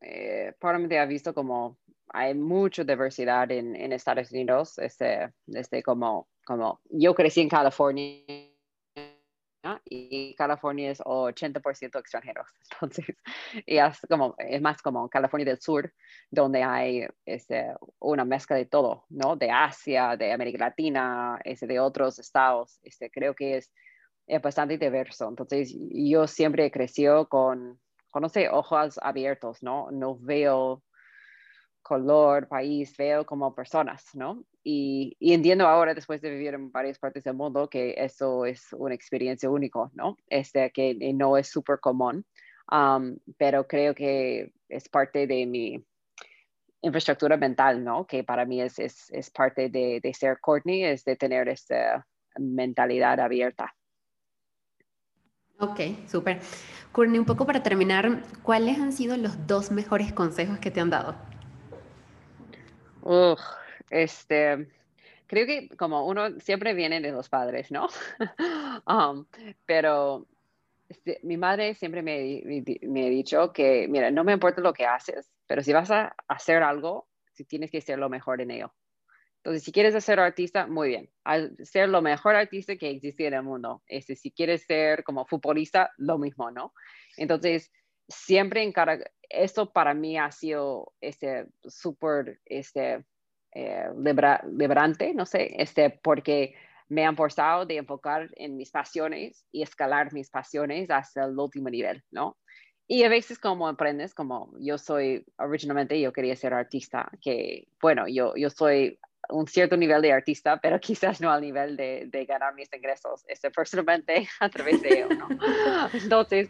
eh, 0.01 0.53
probablemente 0.59 0.99
ha 0.99 1.05
visto 1.05 1.34
como 1.34 1.77
hay 2.09 2.36
mucha 2.36 2.84
diversidad 2.84 3.51
en, 3.51 3.91
Estados 3.91 4.32
Unidos, 4.32 4.77
este, 4.77 5.34
desde 5.45 5.82
como, 5.82 6.27
como 6.45 6.79
yo 6.89 7.15
crecí 7.15 7.41
en 7.41 7.49
California 7.49 8.23
y 9.86 10.36
California 10.36 10.91
es 10.91 10.99
80% 10.99 11.99
extranjeros. 11.99 12.47
Entonces, 12.71 13.05
y 13.65 13.77
es, 13.77 13.99
como, 14.07 14.36
es 14.38 14.61
más 14.61 14.82
como 14.82 15.09
California 15.09 15.45
del 15.45 15.59
Sur, 15.59 15.91
donde 16.29 16.63
hay 16.63 17.07
este, 17.25 17.73
una 17.99 18.23
mezcla 18.23 18.55
de 18.55 18.65
todo, 18.65 19.05
¿no? 19.09 19.36
De 19.36 19.49
Asia, 19.49 20.15
de 20.15 20.32
América 20.32 20.59
Latina, 20.59 21.39
este, 21.43 21.65
de 21.65 21.79
otros 21.79 22.19
estados. 22.19 22.79
Este, 22.84 23.09
creo 23.09 23.34
que 23.34 23.57
es, 23.57 23.73
es 24.28 24.41
bastante 24.41 24.78
diverso. 24.78 25.28
Entonces, 25.30 25.73
yo 25.91 26.28
siempre 26.28 26.65
he 26.65 26.71
crecido 26.71 27.28
con, 27.30 27.80
con, 28.11 28.21
no 28.21 28.30
sé, 28.30 28.49
ojos 28.49 28.99
abiertos, 29.01 29.63
¿no? 29.63 29.89
No 29.91 30.17
veo 30.19 30.84
color, 31.82 32.49
país, 32.49 32.93
veo 32.97 33.25
como 33.25 33.55
personas, 33.55 34.03
¿no? 34.13 34.43
Y, 34.61 35.15
entiendo 35.21 35.65
ahora, 35.65 35.93
después 35.93 36.19
de 36.21 36.32
vivir 36.32 36.53
en 36.53 36.69
varias 36.69 36.99
partes 36.99 37.23
del 37.23 37.36
mundo, 37.36 37.69
que 37.69 37.95
eso 37.97 38.45
es 38.45 38.73
una 38.73 38.93
experiencia 38.93 39.49
única, 39.49 39.89
¿no? 39.93 40.17
Este, 40.28 40.69
que 40.71 40.97
no 41.13 41.38
es 41.38 41.47
súper 41.47 41.80
común, 41.80 42.25
um, 42.69 43.17
pero 43.38 43.65
creo 43.65 43.95
que 43.95 44.51
es 44.67 44.89
parte 44.89 45.28
de 45.28 45.45
mi 45.45 45.82
infraestructura 46.82 47.38
mental, 47.38 47.82
¿no? 47.82 48.05
Que 48.05 48.25
para 48.25 48.45
mí 48.45 48.61
es, 48.61 48.80
es, 48.80 49.09
es 49.11 49.30
parte 49.32 49.69
de, 49.69 50.01
de, 50.03 50.13
ser 50.13 50.39
Courtney, 50.41 50.84
es 50.84 51.05
de 51.05 51.15
tener 51.15 51.47
esta 51.47 52.05
mentalidad 52.38 53.21
abierta. 53.21 53.73
Ok, 55.60 55.80
súper. 56.08 56.39
Courtney, 56.91 57.20
un 57.20 57.26
poco 57.26 57.45
para 57.45 57.64
terminar, 57.64 58.22
¿cuáles 58.43 58.80
han 58.80 58.93
sido 58.93 59.18
los 59.18 59.47
dos 59.47 59.72
mejores 59.72 60.14
consejos 60.14 60.60
que 60.60 60.72
te 60.72 60.80
han 60.80 60.89
dado? 60.89 61.16
este, 63.89 64.68
creo 65.28 65.45
que 65.45 65.70
como 65.78 66.05
uno 66.05 66.39
siempre 66.39 66.74
viene 66.74 66.99
de 67.01 67.12
los 67.12 67.30
padres, 67.30 67.72
¿no? 67.72 67.88
Um, 68.88 69.26
pero 69.66 70.28
este, 70.88 71.20
mi 71.24 71.36
madre 71.36 71.74
siempre 71.76 72.01
me, 72.01 72.41
me, 72.84 73.05
ha 73.05 73.10
dicho 73.10 73.51
que, 73.51 73.88
mira, 73.89 74.12
no 74.12 74.24
me 74.24 74.34
importa 74.34 74.62
lo 74.62 74.72
que 74.72 74.86
haces, 74.86 75.32
pero 75.45 75.62
si 75.62 75.74
vas 75.74 75.91
a 75.91 76.16
hacer 76.28 76.64
algo, 76.64 77.08
si 77.34 77.43
tienes 77.43 77.72
que 77.72 77.82
ser 77.82 77.99
lo 77.99 78.08
mejor 78.08 78.39
en 78.39 78.51
ello. 78.51 78.74
Entonces, 79.47 79.63
si 79.63 79.71
quieres 79.71 80.03
ser 80.03 80.19
artista, 80.19 80.67
muy 80.67 80.89
bien. 80.89 81.09
ser 81.63 81.87
lo 81.87 82.01
mejor 82.01 82.35
artista 82.35 82.75
que 82.75 82.89
existe 82.89 83.27
en 83.27 83.33
el 83.33 83.43
mundo. 83.43 83.81
Este, 83.87 84.17
si 84.17 84.29
quieres 84.29 84.65
ser 84.65 85.05
como 85.05 85.25
futbolista, 85.25 85.93
lo 85.95 86.17
mismo, 86.17 86.51
¿no? 86.51 86.73
Entonces, 87.15 87.71
siempre 88.09 88.61
en 88.61 88.73
esto 89.29 89.71
para 89.71 89.93
mí 89.93 90.17
ha 90.17 90.29
sido 90.33 90.91
este 90.99 91.45
súper 91.63 92.41
este, 92.43 93.05
eh, 93.53 93.85
librante, 94.51 95.13
no 95.13 95.25
sé, 95.25 95.55
este, 95.57 95.91
porque 95.91 96.53
me 96.89 97.05
han 97.05 97.15
forzado 97.15 97.65
de 97.65 97.77
enfocar 97.77 98.29
en 98.35 98.57
mis 98.57 98.71
pasiones 98.71 99.45
y 99.53 99.61
escalar 99.61 100.11
mis 100.11 100.29
pasiones 100.29 100.89
hasta 100.91 101.23
el 101.23 101.39
último 101.39 101.69
nivel, 101.69 102.03
¿no? 102.11 102.37
Y 102.85 103.03
a 103.03 103.09
veces 103.09 103.39
como 103.39 103.69
aprendes, 103.69 104.13
como 104.13 104.53
yo 104.59 104.77
soy, 104.77 105.25
originalmente 105.37 105.99
yo 106.01 106.11
quería 106.11 106.35
ser 106.35 106.53
artista, 106.53 107.09
que 107.21 107.69
bueno, 107.81 108.09
yo, 108.09 108.33
yo 108.35 108.49
soy 108.49 108.99
un 109.30 109.47
cierto 109.47 109.78
nivel 109.78 110.01
de 110.01 110.11
artista, 110.11 110.57
pero 110.57 110.80
quizás 110.80 111.21
no 111.21 111.32
al 111.32 111.41
nivel 111.41 111.75
de, 111.78 112.05
de 112.07 112.25
ganar 112.25 112.53
mis 112.53 112.71
ingresos 112.73 113.23
este, 113.28 113.51
personalmente 113.51 114.28
a 114.39 114.49
través 114.49 114.82
de 114.82 114.89
ello, 114.89 115.09
¿no? 115.09 115.28
Entonces, 115.93 116.49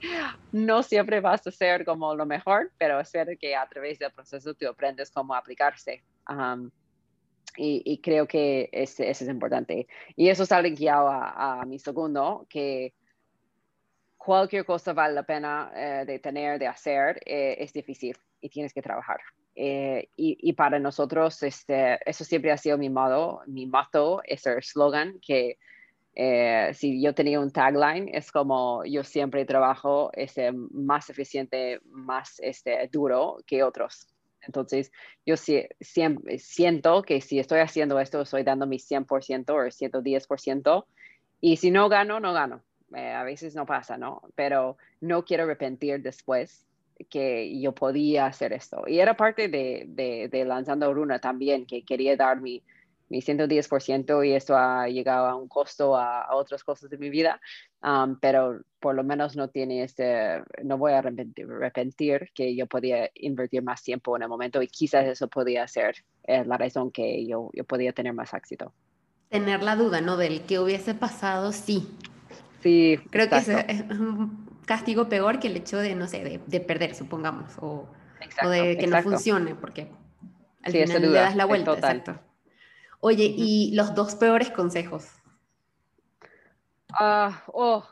no 0.51 0.83
siempre 0.83 1.19
vas 1.19 1.45
a 1.47 1.51
ser 1.51 1.85
como 1.85 2.15
lo 2.15 2.25
mejor, 2.25 2.71
pero 2.77 2.99
espero 2.99 3.31
que 3.39 3.55
a 3.55 3.67
través 3.67 3.99
del 3.99 4.11
proceso 4.11 4.53
tú 4.53 4.67
aprendes 4.67 5.11
cómo 5.11 5.35
aplicarse. 5.35 6.03
y, 7.57 8.01
creo 8.01 8.27
que 8.27 8.69
eso 8.71 9.03
es 9.03 9.21
importante. 9.21 9.87
Y 10.15 10.29
eso 10.29 10.45
sale 10.45 10.69
guiado 10.71 11.09
a, 11.09 11.61
a 11.61 11.65
mi 11.65 11.79
segundo, 11.79 12.45
que 12.49 12.93
cualquier 14.27 14.65
cosa 14.65 14.91
vale 14.91 15.13
la 15.13 15.23
pena 15.23 15.71
eh, 15.73 16.03
de 16.05 16.19
tener, 16.19 16.59
de 16.59 16.67
hacer, 16.67 17.17
eh, 17.25 17.55
es 17.59 17.71
difícil 17.71 18.17
y 18.41 18.49
tienes 18.49 18.73
que 18.73 18.81
trabajar. 18.81 19.21
Eh, 19.59 20.09
y, 20.15 20.53
para 20.53 20.77
nosotros, 20.77 21.41
este, 21.41 21.97
eso 22.05 22.23
siempre 22.23 22.51
ha 22.51 22.57
sido 22.57 22.77
mi 22.77 22.91
modo, 22.91 23.41
mi 23.47 23.65
motto, 23.65 24.21
ese 24.23 24.61
slogan 24.61 25.19
que 25.19 25.57
eh, 26.13 26.71
si 26.75 27.01
yo 27.01 27.15
tenía 27.15 27.39
un 27.39 27.49
tagline, 27.51 28.07
es 28.13 28.31
como 28.31 28.85
yo 28.85 29.03
siempre 29.03 29.45
trabajo 29.45 30.11
este, 30.13 30.51
más 30.51 31.09
eficiente, 31.09 31.79
más 31.85 32.39
este, 32.39 32.87
duro 32.91 33.37
que 33.47 33.63
otros. 33.63 34.07
Entonces, 34.41 34.91
yo 35.25 35.35
siempre, 35.37 36.37
siento 36.37 37.01
que 37.01 37.19
si 37.19 37.39
estoy 37.39 37.59
haciendo 37.59 37.99
esto, 37.99 38.21
estoy 38.21 38.43
dando 38.43 38.67
mi 38.67 38.77
100% 38.77 39.49
o 39.49 39.71
110%. 39.71 40.85
Y 41.41 41.57
si 41.57 41.71
no 41.71 41.89
gano, 41.89 42.19
no 42.19 42.31
gano. 42.31 42.63
Eh, 42.95 43.11
a 43.11 43.23
veces 43.23 43.55
no 43.55 43.65
pasa, 43.65 43.97
¿no? 43.97 44.21
Pero 44.35 44.77
no 45.01 45.25
quiero 45.25 45.45
arrepentir 45.45 46.03
después 46.03 46.66
que 47.09 47.59
yo 47.59 47.73
podía 47.73 48.25
hacer 48.25 48.53
esto. 48.53 48.83
Y 48.87 48.99
era 48.99 49.15
parte 49.15 49.47
de, 49.47 50.29
de, 50.31 50.45
Lanzando 50.45 50.93
Runa 50.93 51.19
también, 51.19 51.65
que 51.65 51.83
quería 51.83 52.15
dar 52.15 52.41
mi, 52.41 52.63
mi 53.09 53.21
110% 53.21 54.27
y 54.27 54.33
esto 54.33 54.57
ha 54.57 54.87
llegado 54.87 55.27
a 55.27 55.35
un 55.35 55.47
costo 55.47 55.95
a, 55.95 56.35
otras 56.35 56.63
cosas 56.63 56.89
de 56.89 56.97
mi 56.97 57.09
vida, 57.09 57.39
um, 57.83 58.17
pero 58.19 58.61
por 58.79 58.95
lo 58.95 59.03
menos 59.03 59.35
no 59.35 59.49
tiene 59.49 59.83
este, 59.83 60.41
no 60.63 60.77
voy 60.77 60.93
a 60.93 60.99
arrepentir, 60.99 62.29
que 62.33 62.55
yo 62.55 62.67
podía 62.67 63.09
invertir 63.15 63.63
más 63.63 63.83
tiempo 63.83 64.15
en 64.15 64.23
el 64.23 64.29
momento 64.29 64.61
y 64.61 64.67
quizás 64.67 65.05
eso 65.05 65.27
podía 65.27 65.67
ser 65.67 65.95
eh, 66.23 66.43
la 66.45 66.57
razón 66.57 66.91
que 66.91 67.25
yo, 67.25 67.49
yo 67.53 67.63
podía 67.63 67.93
tener 67.93 68.13
más 68.13 68.33
éxito. 68.33 68.73
Tener 69.29 69.61
la 69.61 69.75
duda, 69.75 69.99
¿no? 69.99 70.15
Del 70.15 70.41
que 70.41 70.59
hubiese 70.59 70.93
pasado, 70.93 71.51
sí. 71.51 71.85
Sí. 72.61 72.97
Creo 73.11 73.29
que 73.29 73.35
es 73.35 73.47
un 73.91 74.56
castigo 74.67 75.09
peor 75.09 75.39
que 75.39 75.47
el 75.47 75.55
hecho 75.55 75.77
de, 75.77 75.95
no 75.95 76.07
sé, 76.07 76.41
de, 76.45 76.59
perder, 76.59 76.93
supongamos, 76.93 77.57
o, 77.59 77.87
de 78.43 78.77
que 78.77 78.85
no 78.85 79.01
funcione, 79.01 79.55
porque 79.55 79.89
al 80.61 80.73
final 80.73 81.01
le 81.01 81.09
das 81.09 81.35
la 81.35 81.45
vuelta. 81.45 81.73
Exacto. 81.73 82.19
Oye, 82.99 83.33
¿y 83.35 83.73
los 83.73 83.95
dos 83.95 84.15
peores 84.15 84.51
consejos? 84.51 85.07
Ah, 86.99 87.43
oh, 87.47 87.85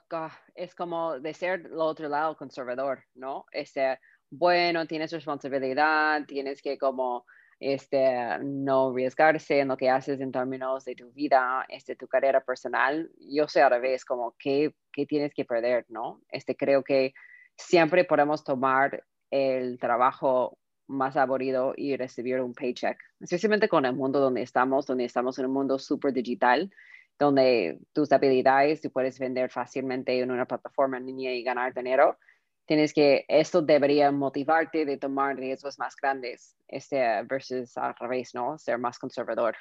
es 0.53 0.75
como 0.75 1.19
de 1.19 1.33
ser 1.33 1.61
el 1.65 1.79
otro 1.79 2.09
lado 2.09 2.35
conservador, 2.35 3.03
¿no? 3.13 3.45
Este, 3.51 3.99
bueno, 4.29 4.85
tienes 4.85 5.11
responsabilidad, 5.11 6.25
tienes 6.25 6.61
que 6.61 6.77
como 6.77 7.25
este, 7.59 8.37
no 8.43 8.89
arriesgarse 8.89 9.59
en 9.59 9.69
lo 9.69 9.77
que 9.77 9.89
haces 9.89 10.19
en 10.19 10.31
términos 10.31 10.85
de 10.85 10.95
tu 10.95 11.11
vida, 11.11 11.65
este, 11.69 11.95
tu 11.95 12.07
carrera 12.07 12.41
personal. 12.41 13.09
Yo 13.19 13.47
sé 13.47 13.61
a 13.61 13.69
la 13.69 13.79
vez 13.79 14.03
como 14.03 14.35
qué, 14.37 14.73
qué 14.95 15.05
tienes 15.05 15.33
que 15.33 15.45
perder, 15.45 15.85
¿no? 15.89 16.21
Este, 16.29 16.55
creo 16.55 16.83
que 16.83 17.13
siempre 17.57 18.05
podemos 18.05 18.43
tomar 18.43 19.03
el 19.29 19.77
trabajo 19.79 20.57
más 20.87 21.17
aburrido 21.17 21.73
y 21.75 21.97
recibir 21.97 22.39
un 22.39 22.53
paycheck, 22.53 22.97
especialmente 23.19 23.67
con 23.67 23.85
el 23.85 23.93
mundo 23.93 24.19
donde 24.19 24.41
estamos, 24.41 24.85
donde 24.85 25.05
estamos 25.05 25.37
en 25.39 25.47
un 25.47 25.53
mundo 25.53 25.79
súper 25.79 26.13
digital, 26.13 26.71
donde 27.19 27.79
tus 27.93 28.11
habilidades 28.11 28.81
tú 28.81 28.91
puedes 28.91 29.19
vender 29.19 29.49
fácilmente 29.49 30.19
en 30.19 30.31
una 30.31 30.45
plataforma 30.45 30.97
en 30.97 31.07
línea 31.07 31.33
y 31.33 31.43
ganar 31.43 31.73
dinero 31.73 32.17
tienes 32.65 32.93
que, 32.93 33.25
esto 33.27 33.61
debería 33.61 34.11
motivarte 34.11 34.85
de 34.85 34.97
tomar 34.97 35.37
riesgos 35.37 35.77
más 35.79 35.95
grandes, 35.95 36.55
este, 36.67 37.23
versus 37.23 37.77
al 37.77 37.95
revés, 37.95 38.33
¿no? 38.33 38.57
Ser 38.57 38.79
más 38.79 38.97
conservador. 38.97 39.55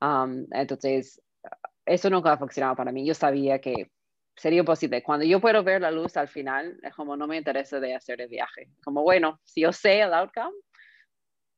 Um, 0.00 0.46
entonces, 0.52 1.20
eso 1.84 2.10
nunca 2.10 2.32
ha 2.32 2.38
funcionado 2.38 2.76
para 2.76 2.92
mí. 2.92 3.04
Yo 3.04 3.14
sabía 3.14 3.60
que 3.60 3.90
sería 4.38 4.64
posible. 4.64 5.02
Cuando 5.02 5.26
yo 5.26 5.40
puedo 5.40 5.62
ver 5.62 5.82
la 5.82 5.90
luz 5.90 6.16
al 6.16 6.28
final, 6.28 6.78
es 6.82 6.94
como 6.94 7.16
no 7.16 7.26
me 7.26 7.36
interesa 7.36 7.80
de 7.80 7.94
hacer 7.94 8.20
el 8.20 8.28
viaje. 8.28 8.70
Como, 8.82 9.02
bueno, 9.02 9.40
si 9.44 9.62
yo 9.62 9.72
sé 9.72 10.00
el 10.00 10.14
outcome, 10.14 10.56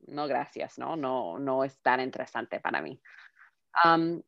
no 0.07 0.26
gracias, 0.26 0.78
¿no? 0.78 0.97
No, 0.97 1.39
no 1.39 1.62
es 1.62 1.78
tan 1.81 2.01
interesante 2.01 2.59
para 2.59 2.81
mí. 2.81 3.01
Um, 3.85 4.22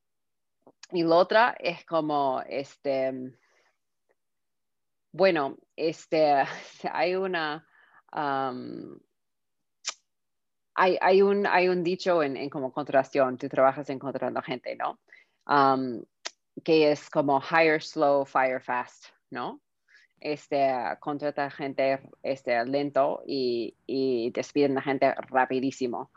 y 0.93 1.03
la 1.03 1.17
otra 1.17 1.57
es 1.59 1.85
como, 1.87 2.43
este, 2.47 3.33
bueno, 5.13 5.57
este, 5.75 6.45
hay 6.93 7.15
una, 7.17 7.67
hay, 10.75 11.23
un, 11.23 11.47
hay 11.47 11.69
un 11.69 11.83
dicho 11.83 12.23
en, 12.23 12.51
como 12.51 12.71
contracción, 12.71 13.39
tú 13.39 13.49
trabajas 13.49 13.89
encontrando 13.89 14.43
gente, 14.43 14.77
¿no? 14.77 15.01
Que 16.65 16.93
es 16.93 17.11
como 17.11 17.41
hire 17.41 17.81
slow, 17.81 18.25
fire 18.25 18.61
fast, 18.61 19.07
¿no? 19.31 19.61
Este, 20.21 20.73
contrata 21.01 21.51
gente 21.51 22.01
este, 22.23 22.65
lento 22.65 23.23
y, 23.27 23.77
y 23.87 24.31
despiden 24.31 24.79
a 24.79 24.83
gente 24.83 25.13
rapidísimo. 25.15 26.11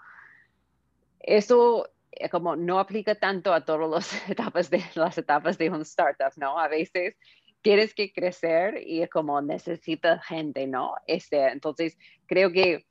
Eso 1.19 1.89
eh, 2.11 2.29
como 2.29 2.55
no 2.55 2.79
aplica 2.79 3.15
tanto 3.15 3.53
a 3.53 3.65
todas 3.65 3.89
las 3.89 4.29
etapas 4.29 4.69
de 4.69 4.83
las 4.95 5.17
etapas 5.17 5.57
de 5.57 5.69
un 5.69 5.81
startup, 5.81 6.31
¿no? 6.37 6.59
A 6.59 6.67
veces 6.67 7.17
tienes 7.61 7.93
que 7.93 8.13
crecer 8.13 8.79
y 8.85 9.07
como 9.07 9.41
necesitas 9.41 10.23
gente, 10.25 10.67
¿no? 10.67 10.93
Este, 11.07 11.47
entonces, 11.47 11.97
creo 12.27 12.51
que 12.51 12.85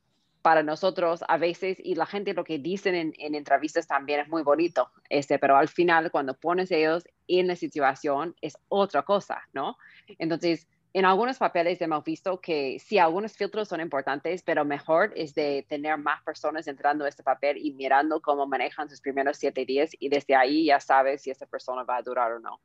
para 0.45 0.61
nosotros 0.61 1.23
a 1.27 1.37
veces, 1.37 1.79
y 1.83 1.95
la 1.95 2.05
gente 2.05 2.35
lo 2.35 2.43
que 2.43 2.59
dicen 2.59 2.93
en, 2.93 3.33
entrevistas 3.33 3.87
también 3.87 4.19
es 4.19 4.27
muy 4.27 4.43
bonito, 4.43 4.91
este, 5.09 5.39
pero 5.39 5.57
al 5.57 5.69
final 5.69 6.11
cuando 6.11 6.35
pones 6.35 6.69
ellos 6.69 7.03
en 7.27 7.47
la 7.47 7.55
situación 7.55 8.35
es 8.41 8.55
otra 8.67 9.01
cosa, 9.01 9.41
¿no? 9.53 9.75
Entonces, 10.19 10.67
en 10.93 11.05
algunos 11.05 11.39
papeles 11.39 11.81
hemos 11.81 12.03
visto 12.03 12.39
que 12.39 12.77
sí, 12.77 12.99
algunos 12.99 13.35
filtros 13.35 13.67
son 13.67 13.81
importantes, 13.81 14.43
pero 14.43 14.63
mejor 14.65 15.13
es 15.15 15.33
de 15.33 15.65
tener 15.67 15.97
más 15.97 16.21
personas 16.21 16.67
entrando 16.67 17.05
a 17.05 17.09
este 17.09 17.23
papel 17.23 17.57
y 17.57 17.73
mirando 17.73 18.21
cómo 18.21 18.45
manejan 18.45 18.87
sus 18.87 19.01
primeros 19.01 19.37
siete 19.37 19.65
días 19.65 19.89
y 19.99 20.09
desde 20.09 20.35
ahí 20.35 20.65
ya 20.65 20.79
sabes 20.79 21.23
si 21.23 21.31
esta 21.31 21.47
persona 21.47 21.81
va 21.81 21.97
a 21.97 22.03
durar 22.03 22.33
o 22.33 22.39
no. 22.39 22.61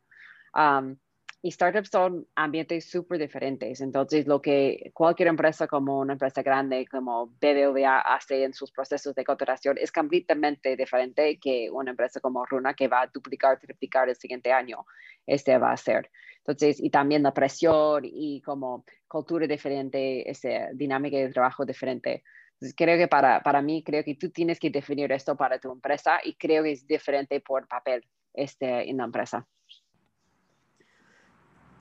Um, 0.53 0.99
y 1.43 1.51
startups 1.53 1.89
son 1.91 2.27
ambientes 2.35 2.91
súper 2.91 3.19
diferentes. 3.19 3.81
Entonces, 3.81 4.27
lo 4.27 4.43
que 4.43 4.91
cualquier 4.93 5.29
empresa 5.29 5.67
como 5.67 6.01
una 6.01 6.13
empresa 6.13 6.43
grande 6.43 6.87
como 6.87 7.29
BBVA 7.41 8.01
hace 8.01 8.45
en 8.45 8.53
sus 8.53 8.71
procesos 8.71 9.15
de 9.15 9.25
contratación 9.25 9.79
es 9.79 9.91
completamente 9.91 10.77
diferente 10.77 11.39
que 11.39 11.71
una 11.71 11.93
empresa 11.93 12.21
como 12.21 12.45
Runa 12.45 12.75
que 12.75 12.89
va 12.89 13.03
a 13.03 13.07
duplicar, 13.07 13.59
triplicar 13.59 14.09
el 14.11 14.17
siguiente 14.17 14.53
año. 14.53 14.85
Este 15.27 15.57
va 15.57 15.73
a 15.73 15.77
ser. 15.79 16.11
Entonces, 16.39 16.79
y 16.79 16.91
también 16.91 17.23
la 17.23 17.33
presión 17.33 18.03
y 18.05 18.43
como 18.43 18.85
cultura 19.09 19.47
diferente, 19.47 20.29
esa 20.31 20.69
dinámica 20.75 21.17
de 21.17 21.31
trabajo 21.31 21.65
diferente. 21.65 22.23
Entonces, 22.55 22.75
creo 22.77 22.99
que 22.99 23.09
para, 23.09 23.41
para 23.43 23.63
mí, 23.63 23.83
creo 23.83 24.05
que 24.05 24.15
tú 24.15 24.31
tienes 24.31 24.61
que 24.61 24.69
definir 24.69 25.11
esto 25.13 25.37
para 25.37 25.59
tu 25.59 25.73
empresa 25.73 26.21
y 26.23 26.35
creo 26.35 26.63
que 26.65 26.73
es 26.73 26.87
diferente 26.87 27.41
por 27.41 27.67
papel 27.67 28.05
este, 28.35 28.91
en 28.91 28.99
la 28.99 29.05
empresa. 29.05 29.47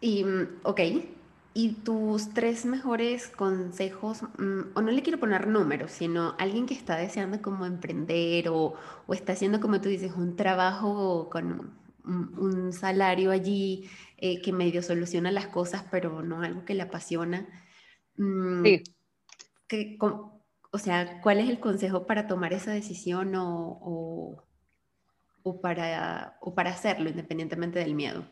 Y, 0.02 0.24
mm, 0.24 0.60
ok, 0.64 0.80
¿y 1.54 1.74
tus 1.84 2.34
tres 2.34 2.66
mejores 2.66 3.28
consejos, 3.28 4.24
mm, 4.38 4.72
o 4.76 4.82
no 4.82 4.91
le 4.91 5.02
quiero 5.02 5.20
poner 5.20 5.47
números, 5.47 5.91
sino 5.91 6.36
alguien 6.38 6.66
que 6.66 6.74
está 6.74 6.97
deseando 6.97 7.41
como 7.41 7.66
emprender 7.66 8.50
o, 8.50 8.76
o 9.08 9.14
está 9.14 9.34
haciendo, 9.34 9.60
como 9.60 9.82
tú 9.82 9.89
dices, 9.89 10.14
un 10.16 10.36
trabajo 10.36 11.30
con 11.30 11.78
un, 12.06 12.74
salario 12.74 13.32
allí 13.32 13.89
eh, 14.18 14.41
que 14.41 14.52
medio 14.54 14.82
soluciona 14.82 15.32
las 15.32 15.47
cosas, 15.47 15.84
pero 15.91 16.22
no 16.24 16.41
algo 16.41 16.66
que 16.66 16.74
le 16.76 16.84
apasiona? 16.84 17.47
Mm, 18.18 18.64
sí. 18.64 18.84
Que, 19.68 19.97
o 20.72 20.78
sea, 20.78 21.22
¿cuál 21.22 21.39
es 21.39 21.50
el 21.50 21.60
consejo 21.60 22.06
para 22.06 22.28
tomar 22.28 22.54
esa 22.54 22.72
decisión 22.72 23.36
o, 23.36 23.80
o, 23.82 24.43
o 25.43 25.62
para, 25.62 26.38
o 26.41 26.56
para 26.56 26.72
hacerlo 26.72 27.10
independientemente 27.10 27.80
del 27.80 27.95
miedo? 27.95 28.26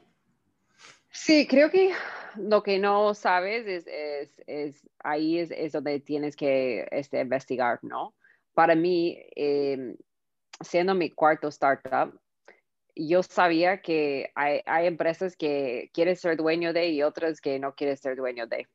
Sí, 1.11 1.47
creo 1.47 1.69
que 1.71 1.91
lo 2.35 2.63
que 2.63 2.79
no 2.79 3.13
sabes 3.13 3.65
es, 3.67 3.87
es, 3.87 4.43
es 4.47 4.89
ahí 4.99 5.39
es, 5.39 5.51
es, 5.51 5.71
donde 5.71 5.99
tienes 5.99 6.35
que 6.35 6.87
este, 6.91 7.19
investigar, 7.19 7.79
¿no? 7.81 8.13
Para 8.53 8.75
mí, 8.75 9.17
eh, 9.35 9.95
siendo 10.61 10.95
mi 10.95 11.09
cuarto 11.09 11.47
startup, 11.47 12.19
yo 12.95 13.21
sabía 13.23 13.81
que 13.81 14.31
hay, 14.35 14.61
hay, 14.65 14.87
empresas 14.87 15.35
que 15.35 15.89
quieres 15.93 16.19
ser 16.19 16.35
dueño 16.37 16.73
de 16.73 16.89
y 16.89 17.03
otras 17.03 17.41
que 17.41 17.59
no 17.59 17.75
quieres 17.75 17.99
ser 17.99 18.15
dueño 18.15 18.47
de. 18.47 18.67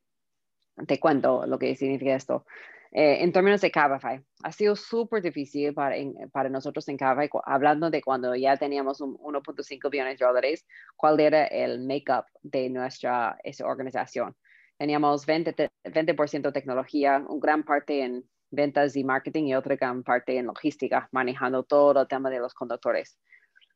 Te 0.86 1.00
cuento 1.00 1.46
lo 1.46 1.58
que 1.58 1.74
significa 1.74 2.14
esto. 2.14 2.46
Eh, 2.94 3.24
en 3.24 3.32
términos 3.32 3.62
de 3.62 3.70
Cabify, 3.70 4.22
ha 4.42 4.52
sido 4.52 4.76
súper 4.76 5.22
difícil 5.22 5.72
para, 5.72 6.48
nosotros 6.50 6.86
en 6.88 6.98
Cabify, 6.98 7.30
hablando 7.44 7.88
de 7.88 8.02
cuando 8.02 8.34
ya 8.36 8.58
teníamos 8.58 9.00
1.5 9.00 9.90
billones 9.90 10.18
de 10.18 10.26
dólares, 10.26 10.66
cuál 10.94 11.18
era 11.18 11.46
el 11.46 11.80
make-up 11.86 12.26
de 12.42 12.68
nuestra 12.68 13.38
organización. 13.64 14.36
Teníamos 14.76 15.26
20%, 15.26 15.70
20 15.84 16.52
tecnología, 16.52 17.24
un 17.26 17.40
gran 17.40 17.62
parte 17.62 18.02
en 18.02 18.28
ventas 18.50 18.94
y 18.94 19.04
marketing 19.04 19.44
y 19.44 19.54
otra 19.54 19.76
gran 19.76 20.02
parte 20.02 20.36
en 20.36 20.46
logística, 20.46 21.08
manejando 21.12 21.62
todo 21.62 22.02
el 22.02 22.08
tema 22.08 22.28
de 22.28 22.40
los 22.40 22.52
conductores. 22.52 23.18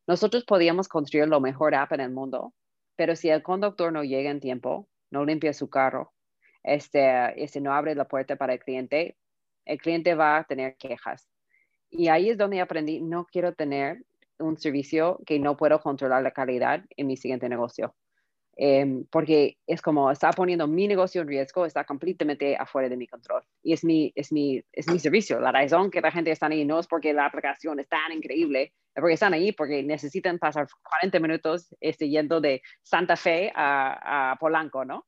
Nosotros 0.07 0.45
podíamos 0.45 0.89
construir 0.89 1.27
lo 1.27 1.41
mejor 1.41 1.75
app 1.75 1.93
en 1.93 2.01
el 2.01 2.11
mundo, 2.11 2.53
pero 2.97 3.17
si 3.17 3.31
el 3.31 3.43
conductor 3.43 3.91
no 3.93 4.05
llega 4.05 4.31
en 4.31 4.41
tiempo, 4.41 4.89
no 5.11 5.25
limpia 5.25 5.55
su 5.55 5.71
carro, 5.71 6.13
este, 6.67 7.35
y 7.37 7.61
no 7.61 7.73
abre 7.73 7.95
la 7.95 8.07
puerta 8.07 8.37
para 8.37 8.53
el 8.53 8.59
cliente, 8.59 9.17
el 9.65 9.79
cliente 9.79 10.15
va 10.15 10.39
a 10.39 10.45
tener 10.45 10.77
quejas. 10.77 11.29
Y 11.91 12.09
ahí 12.09 12.31
es 12.31 12.39
donde 12.39 12.61
aprendí, 12.61 13.01
no 13.01 13.27
quiero 13.27 13.55
tener 13.55 14.05
un 14.39 14.59
servicio 14.59 15.21
que 15.25 15.39
no 15.39 15.57
puedo 15.57 15.81
controlar 15.81 16.23
la 16.23 16.33
calidad 16.33 16.85
en 16.97 17.07
mi 17.07 17.17
siguiente 17.17 17.49
negocio. 17.49 17.95
Em, 18.59 19.05
porque 19.11 19.59
es 19.67 19.83
como 19.83 20.11
está 20.11 20.31
poniendo 20.31 20.67
mi 20.67 20.89
negocio 20.89 21.21
en 21.21 21.29
riesgo, 21.29 21.67
está 21.67 21.85
completamente 21.85 22.57
afuera 22.57 22.89
de 22.89 22.97
mi 22.97 23.07
control. 23.07 23.43
Y 23.63 23.75
es 23.75 23.85
mi, 23.85 24.13
es 24.15 24.33
mi, 24.33 24.63
es 24.73 24.89
mi 24.91 24.99
servicio. 24.99 25.39
La 25.41 25.53
razón 25.53 25.91
que 25.91 26.01
la 26.01 26.11
gente 26.11 26.31
está 26.31 26.47
ahí 26.47 26.65
no 26.65 26.81
es 26.81 26.87
porque 26.87 27.13
la 27.13 27.27
aplicación 27.27 27.79
es 27.81 27.89
tan 27.89 28.13
increíble, 28.13 28.73
es 28.95 29.01
porque 29.01 29.15
están 29.15 29.35
ahí 29.35 29.53
porque 29.53 29.83
necesitan 29.83 30.39
pasar 30.39 30.67
40 31.01 31.21
minutos 31.21 31.75
este, 31.81 32.09
yendo 32.09 32.41
de 32.41 32.63
Santa 32.83 33.17
Fe 33.17 33.53
a, 33.55 34.33
a 34.33 34.37
Polanco, 34.37 34.85
¿no? 34.85 35.07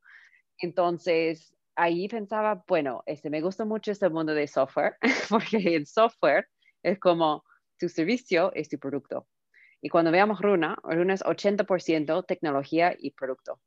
Entonces, 0.58 1.54
ahí 1.76 2.08
pensaba, 2.08 2.64
bueno, 2.66 3.02
este, 3.06 3.30
me 3.30 3.40
gusta 3.40 3.64
mucho 3.64 3.92
este 3.92 4.08
mundo 4.08 4.34
de 4.34 4.46
software, 4.46 4.96
porque 5.30 5.58
el 5.76 5.86
software 5.86 6.48
es 6.82 6.98
como 6.98 7.44
tu 7.78 7.88
servicio 7.88 8.52
es 8.54 8.68
tu 8.68 8.78
producto. 8.78 9.26
Y 9.80 9.88
cuando 9.88 10.10
veamos 10.10 10.40
Runa, 10.40 10.76
Runa 10.82 11.14
es 11.14 11.22
80% 11.22 12.26
tecnología 12.26 12.96
y 12.98 13.12
producto. 13.12 13.60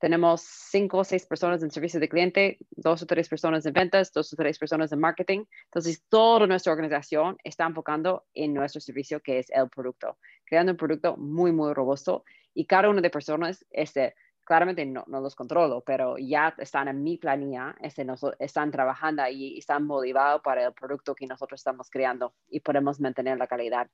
Tenemos 0.00 0.42
cinco 0.42 0.98
o 0.98 1.04
seis 1.04 1.26
personas 1.26 1.60
en 1.64 1.72
servicio 1.72 1.98
de 1.98 2.08
cliente, 2.08 2.58
dos 2.70 3.02
o 3.02 3.06
tres 3.06 3.28
personas 3.28 3.66
en 3.66 3.72
ventas, 3.72 4.12
dos 4.12 4.32
o 4.32 4.36
tres 4.36 4.56
personas 4.56 4.92
en 4.92 5.00
marketing. 5.00 5.44
Entonces, 5.64 6.04
toda 6.08 6.46
nuestra 6.46 6.72
organización 6.72 7.36
está 7.42 7.66
enfocando 7.66 8.24
en 8.32 8.54
nuestro 8.54 8.80
servicio, 8.80 9.18
que 9.18 9.40
es 9.40 9.50
el 9.50 9.68
producto, 9.68 10.16
creando 10.46 10.70
un 10.70 10.78
producto 10.78 11.16
muy, 11.16 11.50
muy 11.50 11.74
robusto. 11.74 12.22
Y 12.54 12.66
cada 12.66 12.88
una 12.88 13.00
de 13.00 13.10
personas 13.10 13.66
este, 13.70 14.14
claramente 14.48 14.86
no, 14.86 15.04
no, 15.08 15.20
los 15.20 15.34
controlo, 15.34 15.82
pero 15.82 16.16
ya 16.16 16.54
están 16.56 16.88
en 16.88 17.02
mi 17.02 17.18
planilla, 17.18 17.76
este, 17.82 18.06
están 18.38 18.70
trabajando 18.70 19.20
ahí 19.20 19.56
y 19.56 19.58
están 19.58 19.84
motivados 19.84 20.40
para 20.40 20.64
el 20.64 20.72
producto 20.72 21.14
que 21.14 21.26
nosotros 21.26 21.60
estamos 21.60 21.90
creando 21.90 22.32
y 22.48 22.60
podemos 22.60 22.98
mantener 22.98 23.36
la 23.36 23.46
calidad. 23.46 23.90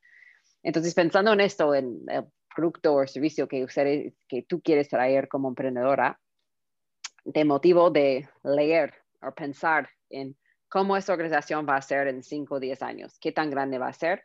Entonces, 0.63 0.95
pensando 0.95 1.33
en 1.33 1.41
esto, 1.41 1.75
en 1.75 2.05
el 2.07 2.27
producto 2.55 2.95
o 2.95 3.07
servicio 3.09 3.49
que, 3.49 3.65
ustedes, 3.65 4.15
que 4.29 4.45
tú 4.45 4.63
quieres 4.63 4.89
traer 4.89 5.27
como 5.27 5.49
emprendedora, 5.49 6.21
te 7.33 7.45
motivo 7.45 7.91
de 7.91 8.29
leer 8.45 8.95
o 9.23 9.35
pensar 9.35 9.91
en 10.09 10.37
cómo 10.69 10.97
esta 10.97 11.15
organización 11.15 11.67
va 11.69 11.79
a 11.79 11.83
ser 11.83 12.07
en 12.07 12.23
5 12.23 12.55
o 12.55 12.61
10 12.61 12.81
años, 12.83 13.19
qué 13.19 13.33
tan 13.33 13.51
grande 13.51 13.79
va 13.79 13.89
a 13.89 13.93
ser. 13.93 14.23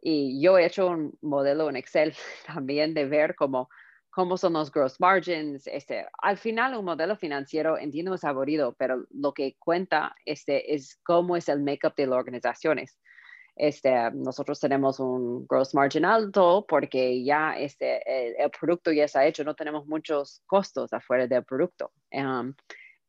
Y 0.00 0.40
yo 0.40 0.56
he 0.56 0.64
hecho 0.64 0.86
un 0.86 1.18
modelo 1.20 1.68
en 1.68 1.76
Excel 1.76 2.14
también 2.46 2.94
de 2.94 3.04
ver 3.04 3.34
cómo 3.34 3.68
cómo 4.16 4.38
son 4.38 4.54
los 4.54 4.72
gross 4.72 4.98
margins. 4.98 5.66
Este, 5.66 6.06
al 6.22 6.38
final, 6.38 6.74
un 6.74 6.86
modelo 6.86 7.16
financiero, 7.16 7.76
entiendo, 7.76 8.14
es 8.14 8.24
aburrido, 8.24 8.74
pero 8.78 9.04
lo 9.10 9.34
que 9.34 9.56
cuenta 9.58 10.16
este, 10.24 10.74
es 10.74 10.96
cómo 11.04 11.36
es 11.36 11.50
el 11.50 11.60
make-up 11.60 11.94
de 11.94 12.06
las 12.06 12.16
organizaciones. 12.16 12.98
Este, 13.56 13.92
nosotros 14.12 14.58
tenemos 14.58 15.00
un 15.00 15.46
gross 15.46 15.74
margin 15.74 16.06
alto 16.06 16.64
porque 16.66 17.22
ya 17.24 17.58
este, 17.58 18.42
el, 18.42 18.50
producto 18.58 18.90
ya 18.90 19.04
está 19.04 19.26
hecho, 19.26 19.44
no 19.44 19.54
tenemos 19.54 19.86
muchos 19.86 20.42
costos 20.46 20.94
afuera 20.94 21.26
del 21.26 21.44
producto. 21.44 21.92
Um, 22.10 22.54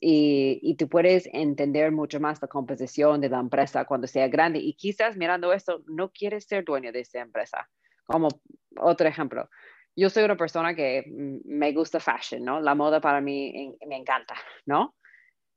y, 0.02 0.60
y, 0.62 0.76
tú 0.76 0.90
puedes 0.90 1.30
entender 1.32 1.94
mucho 1.94 2.20
más 2.20 2.42
la 2.42 2.50
composición 2.50 3.22
de 3.22 3.30
la 3.30 3.40
empresa 3.40 3.86
cuando 3.86 4.08
sea 4.08 4.28
grande. 4.28 4.60
Y 4.60 4.74
quizás 4.74 5.16
mirando 5.16 5.54
esto, 5.54 5.84
no 5.88 6.12
quieres 6.12 6.44
ser 6.44 6.66
dueño 6.66 6.92
de 6.92 7.00
esa 7.00 7.22
empresa. 7.22 7.70
Como 8.06 8.28
otro 8.76 9.08
ejemplo, 9.08 9.50
yo 9.98 10.12
soy 10.12 10.24
una 10.24 10.38
persona 10.38 10.76
que 10.76 11.04
me 11.08 11.74
gusta 11.74 12.00
fashion, 12.00 12.46
¿no? 12.46 12.62
La 12.62 12.76
moda 12.76 13.02
para 13.02 13.20
mí 13.20 13.76
me 13.88 13.98
encanta, 13.98 14.36
¿no? 14.66 14.96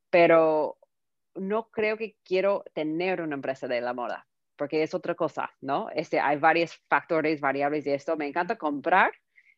Pero 0.09 0.77
no 1.35 1.69
creo 1.69 1.95
que 1.95 2.17
quiero 2.25 2.63
tener 2.73 3.21
una 3.21 3.35
empresa 3.35 3.67
de 3.67 3.81
la 3.81 3.93
moda, 3.93 4.27
porque 4.57 4.81
es 4.81 4.95
otra 4.95 5.13
cosa, 5.13 5.51
¿no? 5.61 5.89
Este, 5.93 6.19
hay 6.19 6.37
varios 6.37 6.75
factores, 6.89 7.39
variables 7.39 7.85
de 7.85 7.93
esto. 7.93 8.17
Me 8.17 8.27
encanta 8.27 8.57
comprar, 8.57 9.13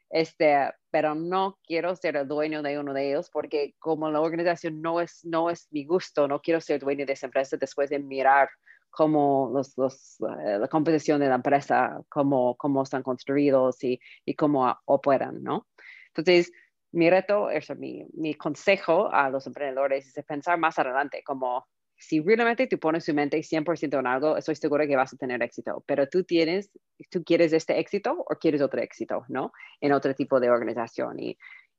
este, 0.10 0.70
pero 0.92 1.16
no 1.16 1.60
quiero 1.66 1.96
ser 1.96 2.18
el 2.18 2.28
dueño 2.28 2.62
de 2.62 2.78
uno 2.78 2.94
de 2.94 3.08
ellos 3.08 3.30
porque 3.32 3.76
como 3.80 4.12
la 4.12 4.20
organización 4.20 4.82
no 4.82 5.00
es, 5.00 5.24
no 5.24 5.50
es 5.50 5.68
mi 5.72 5.86
gusto, 5.86 6.28
no 6.28 6.42
quiero 6.42 6.60
ser 6.60 6.82
dueño 6.82 7.06
de 7.06 7.14
esa 7.14 7.28
empresa 7.28 7.56
después 7.56 7.90
de 7.90 8.00
mirar 8.00 8.50
cómo 8.94 9.50
los, 9.52 9.76
los, 9.76 10.22
eh, 10.22 10.60
la 10.60 10.68
composición 10.68 11.20
de 11.20 11.28
la 11.28 11.36
empresa, 11.36 12.00
cómo, 12.10 12.56
cómo 12.56 12.84
están 12.84 13.02
construidos 13.02 13.84
y, 13.84 14.00
y 14.24 14.36
cómo 14.36 14.72
operan, 14.86 15.42
¿no? 15.42 15.68
Entonces, 16.10 16.52
mi 16.92 17.10
reto, 17.10 17.50
eso, 17.50 17.74
mi, 17.76 18.06
mi 18.14 18.36
consejo 18.36 19.12
a 19.12 19.32
los 19.32 19.48
emprendedores 19.48 20.16
es 20.16 20.26
pensar 20.26 20.60
más 20.60 20.78
adelante, 20.78 21.24
como 21.26 21.66
si 21.98 22.22
realmente 22.22 22.68
tú 22.68 22.78
pones 22.78 23.06
tu 23.06 23.16
mente 23.16 23.40
100% 23.40 24.00
en 24.00 24.06
algo, 24.08 24.38
estoy 24.38 24.56
segura 24.56 24.86
que 24.86 24.96
vas 24.96 25.12
a 25.12 25.18
tener 25.18 25.42
éxito, 25.42 25.84
pero 25.88 26.08
tú 26.08 26.24
tienes, 26.24 26.70
tú 27.10 27.24
quieres 27.24 27.52
este 27.52 27.80
éxito 27.80 28.14
o 28.14 28.36
quieres 28.36 28.62
otro 28.62 28.80
éxito, 28.80 29.26
¿no? 29.28 29.54
En 29.82 29.92
otro 29.92 30.14
tipo 30.14 30.40
de 30.40 30.52
organización. 30.52 31.20
Y, 31.20 31.38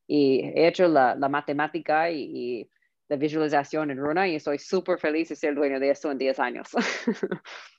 y 0.09 0.41
he 0.41 0.67
hecho 0.67 0.89
la, 0.89 1.15
la 1.15 1.29
matemática 1.29 2.11
y, 2.11 2.23
y 2.23 2.71
de 3.09 3.16
visualización 3.16 3.90
en 3.90 3.98
Runa 3.98 4.26
y 4.28 4.36
estoy 4.36 4.59
súper 4.59 4.98
feliz 4.98 5.28
de 5.28 5.36
ser 5.36 5.55
dueño 5.55 5.78
de 5.78 5.90
esto 5.90 6.11
en 6.11 6.18
10 6.18 6.38
años. 6.38 6.68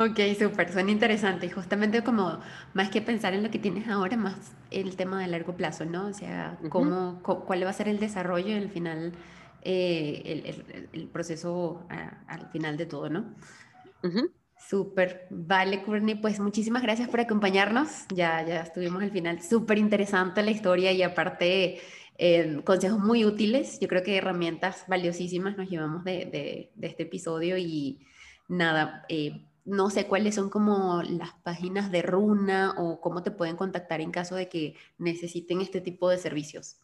Ok, 0.00 0.20
súper, 0.38 0.72
suena 0.72 0.92
interesante. 0.92 1.46
Y 1.46 1.50
justamente 1.50 2.04
como 2.04 2.38
más 2.72 2.88
que 2.88 3.02
pensar 3.02 3.34
en 3.34 3.42
lo 3.42 3.50
que 3.50 3.58
tienes 3.58 3.88
ahora, 3.88 4.16
más 4.16 4.52
el 4.70 4.94
tema 4.94 5.20
de 5.20 5.26
largo 5.26 5.56
plazo, 5.56 5.84
¿no? 5.86 6.06
O 6.06 6.12
sea, 6.12 6.56
cómo, 6.68 7.20
cuál 7.20 7.64
va 7.64 7.70
a 7.70 7.72
ser 7.72 7.88
el 7.88 7.98
desarrollo 7.98 8.50
y 8.50 8.54
al 8.54 8.70
final, 8.70 9.12
eh, 9.62 10.22
el, 10.24 10.88
el, 10.92 11.08
proceso 11.08 11.84
al 11.88 12.48
final 12.52 12.76
de 12.76 12.86
todo, 12.86 13.10
¿no? 13.10 13.34
Súper, 14.56 15.26
vale, 15.30 15.82
Courtney, 15.82 16.14
pues 16.14 16.38
muchísimas 16.38 16.82
gracias 16.82 17.08
por 17.08 17.18
acompañarnos. 17.18 18.06
Ya, 18.14 18.46
ya 18.46 18.60
estuvimos 18.60 19.02
al 19.02 19.10
final. 19.10 19.42
Súper 19.42 19.78
interesante 19.78 20.44
la 20.44 20.52
historia 20.52 20.92
y 20.92 21.02
aparte 21.02 21.80
eh, 22.18 22.60
consejos 22.64 22.98
muy 22.98 23.24
útiles. 23.24 23.78
Yo 23.80 23.88
creo 23.88 24.02
que 24.02 24.16
herramientas 24.16 24.84
valiosísimas 24.88 25.56
nos 25.56 25.70
llevamos 25.70 26.04
de, 26.04 26.70
este 26.80 27.04
episodio 27.04 27.56
y 27.56 28.00
nada, 28.48 29.04
eh, 29.08 29.46
no 29.64 29.90
sé 29.90 30.06
cuáles 30.06 30.34
son 30.34 30.50
como 30.50 31.02
las 31.02 31.32
páginas 31.42 31.90
de 31.90 32.02
Runa 32.02 32.74
o 32.76 33.00
cómo 33.00 33.22
te 33.22 33.30
pueden 33.30 33.56
contactar 33.56 34.00
en 34.00 34.10
caso 34.10 34.34
de 34.34 34.48
que 34.48 34.74
necesiten 34.98 35.60
este 35.60 35.80
tipo 35.80 36.10
de 36.10 36.18
servicios. 36.18 36.78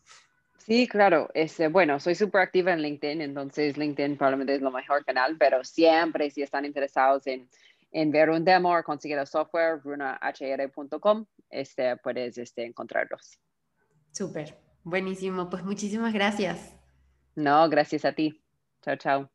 Sí, 0.58 0.88
claro. 0.88 1.28
Este, 1.34 1.68
bueno, 1.68 2.00
soy 2.00 2.14
súper 2.14 2.40
activa 2.40 2.72
en 2.72 2.80
LinkedIn, 2.80 3.20
entonces 3.20 3.76
LinkedIn 3.76 4.16
probablemente 4.16 4.54
es 4.54 4.62
lo 4.62 4.70
mejor 4.70 5.04
canal, 5.04 5.36
pero 5.38 5.62
siempre 5.62 6.30
si 6.30 6.40
están 6.40 6.64
interesados 6.64 7.26
en 7.26 7.48
en 7.94 8.10
ver 8.10 8.28
un 8.28 8.44
demo 8.44 8.76
o 8.76 8.82
conseguir 8.82 9.16
el 9.18 9.26
software, 9.26 9.80
runahr.com, 9.82 11.24
este, 11.48 11.96
puedes 11.98 12.36
este, 12.36 12.64
encontrarlos. 12.64 13.38
Súper, 14.12 14.58
buenísimo. 14.84 15.50
Pues 15.50 15.64
muchísimas 15.64 16.12
gracias. 16.12 16.74
No, 17.34 17.68
gracias 17.68 18.04
a 18.04 18.12
ti. 18.12 18.40
Chao, 18.82 18.96
chao. 18.96 19.30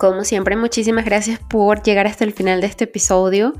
Como 0.00 0.24
siempre, 0.24 0.56
muchísimas 0.56 1.04
gracias 1.04 1.38
por 1.38 1.82
llegar 1.82 2.06
hasta 2.06 2.24
el 2.24 2.32
final 2.32 2.62
de 2.62 2.68
este 2.68 2.84
episodio. 2.84 3.52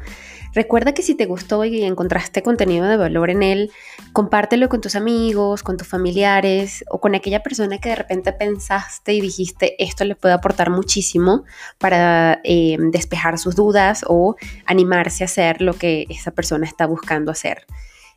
Recuerda 0.52 0.92
que 0.92 1.02
si 1.02 1.14
te 1.14 1.26
gustó 1.26 1.64
y 1.64 1.82
encontraste 1.84 2.42
contenido 2.42 2.86
de 2.86 2.96
valor 2.96 3.30
en 3.30 3.42
él, 3.42 3.70
compártelo 4.12 4.68
con 4.68 4.80
tus 4.80 4.96
amigos, 4.96 5.62
con 5.62 5.76
tus 5.76 5.86
familiares 5.86 6.84
o 6.90 7.00
con 7.00 7.14
aquella 7.14 7.42
persona 7.42 7.78
que 7.78 7.90
de 7.90 7.96
repente 7.96 8.32
pensaste 8.32 9.14
y 9.14 9.20
dijiste 9.20 9.82
esto 9.82 10.04
le 10.04 10.16
puede 10.16 10.34
aportar 10.34 10.70
muchísimo 10.70 11.44
para 11.78 12.40
eh, 12.44 12.76
despejar 12.78 13.38
sus 13.38 13.54
dudas 13.54 14.04
o 14.08 14.36
animarse 14.66 15.24
a 15.24 15.26
hacer 15.26 15.62
lo 15.62 15.74
que 15.74 16.06
esa 16.08 16.32
persona 16.32 16.66
está 16.66 16.86
buscando 16.86 17.30
hacer. 17.30 17.66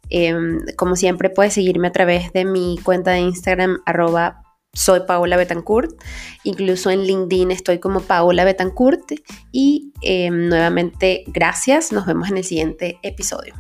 Em, 0.10 0.60
como 0.76 0.96
siempre, 0.96 1.30
puedes 1.30 1.54
seguirme 1.54 1.88
a 1.88 1.92
través 1.92 2.34
de 2.34 2.46
mi 2.46 2.78
cuenta 2.84 3.12
de 3.12 3.20
Instagram, 3.20 3.80
arroba 3.86 4.43
soy 4.74 5.02
Paola 5.08 5.38
Betancourt, 5.38 5.92
incluso 6.44 6.90
en 6.90 7.04
LinkedIn 7.04 7.52
estoy 7.52 7.80
como 7.80 8.02
Paola 8.02 8.44
Betancourt. 8.44 9.14
Y 9.52 9.94
em, 10.02 10.50
nuevamente 10.50 11.24
gracias, 11.28 11.92
nos 11.92 12.06
vemos 12.06 12.30
en 12.30 12.38
el 12.38 12.44
siguiente 12.44 12.98
episodio. 13.04 13.54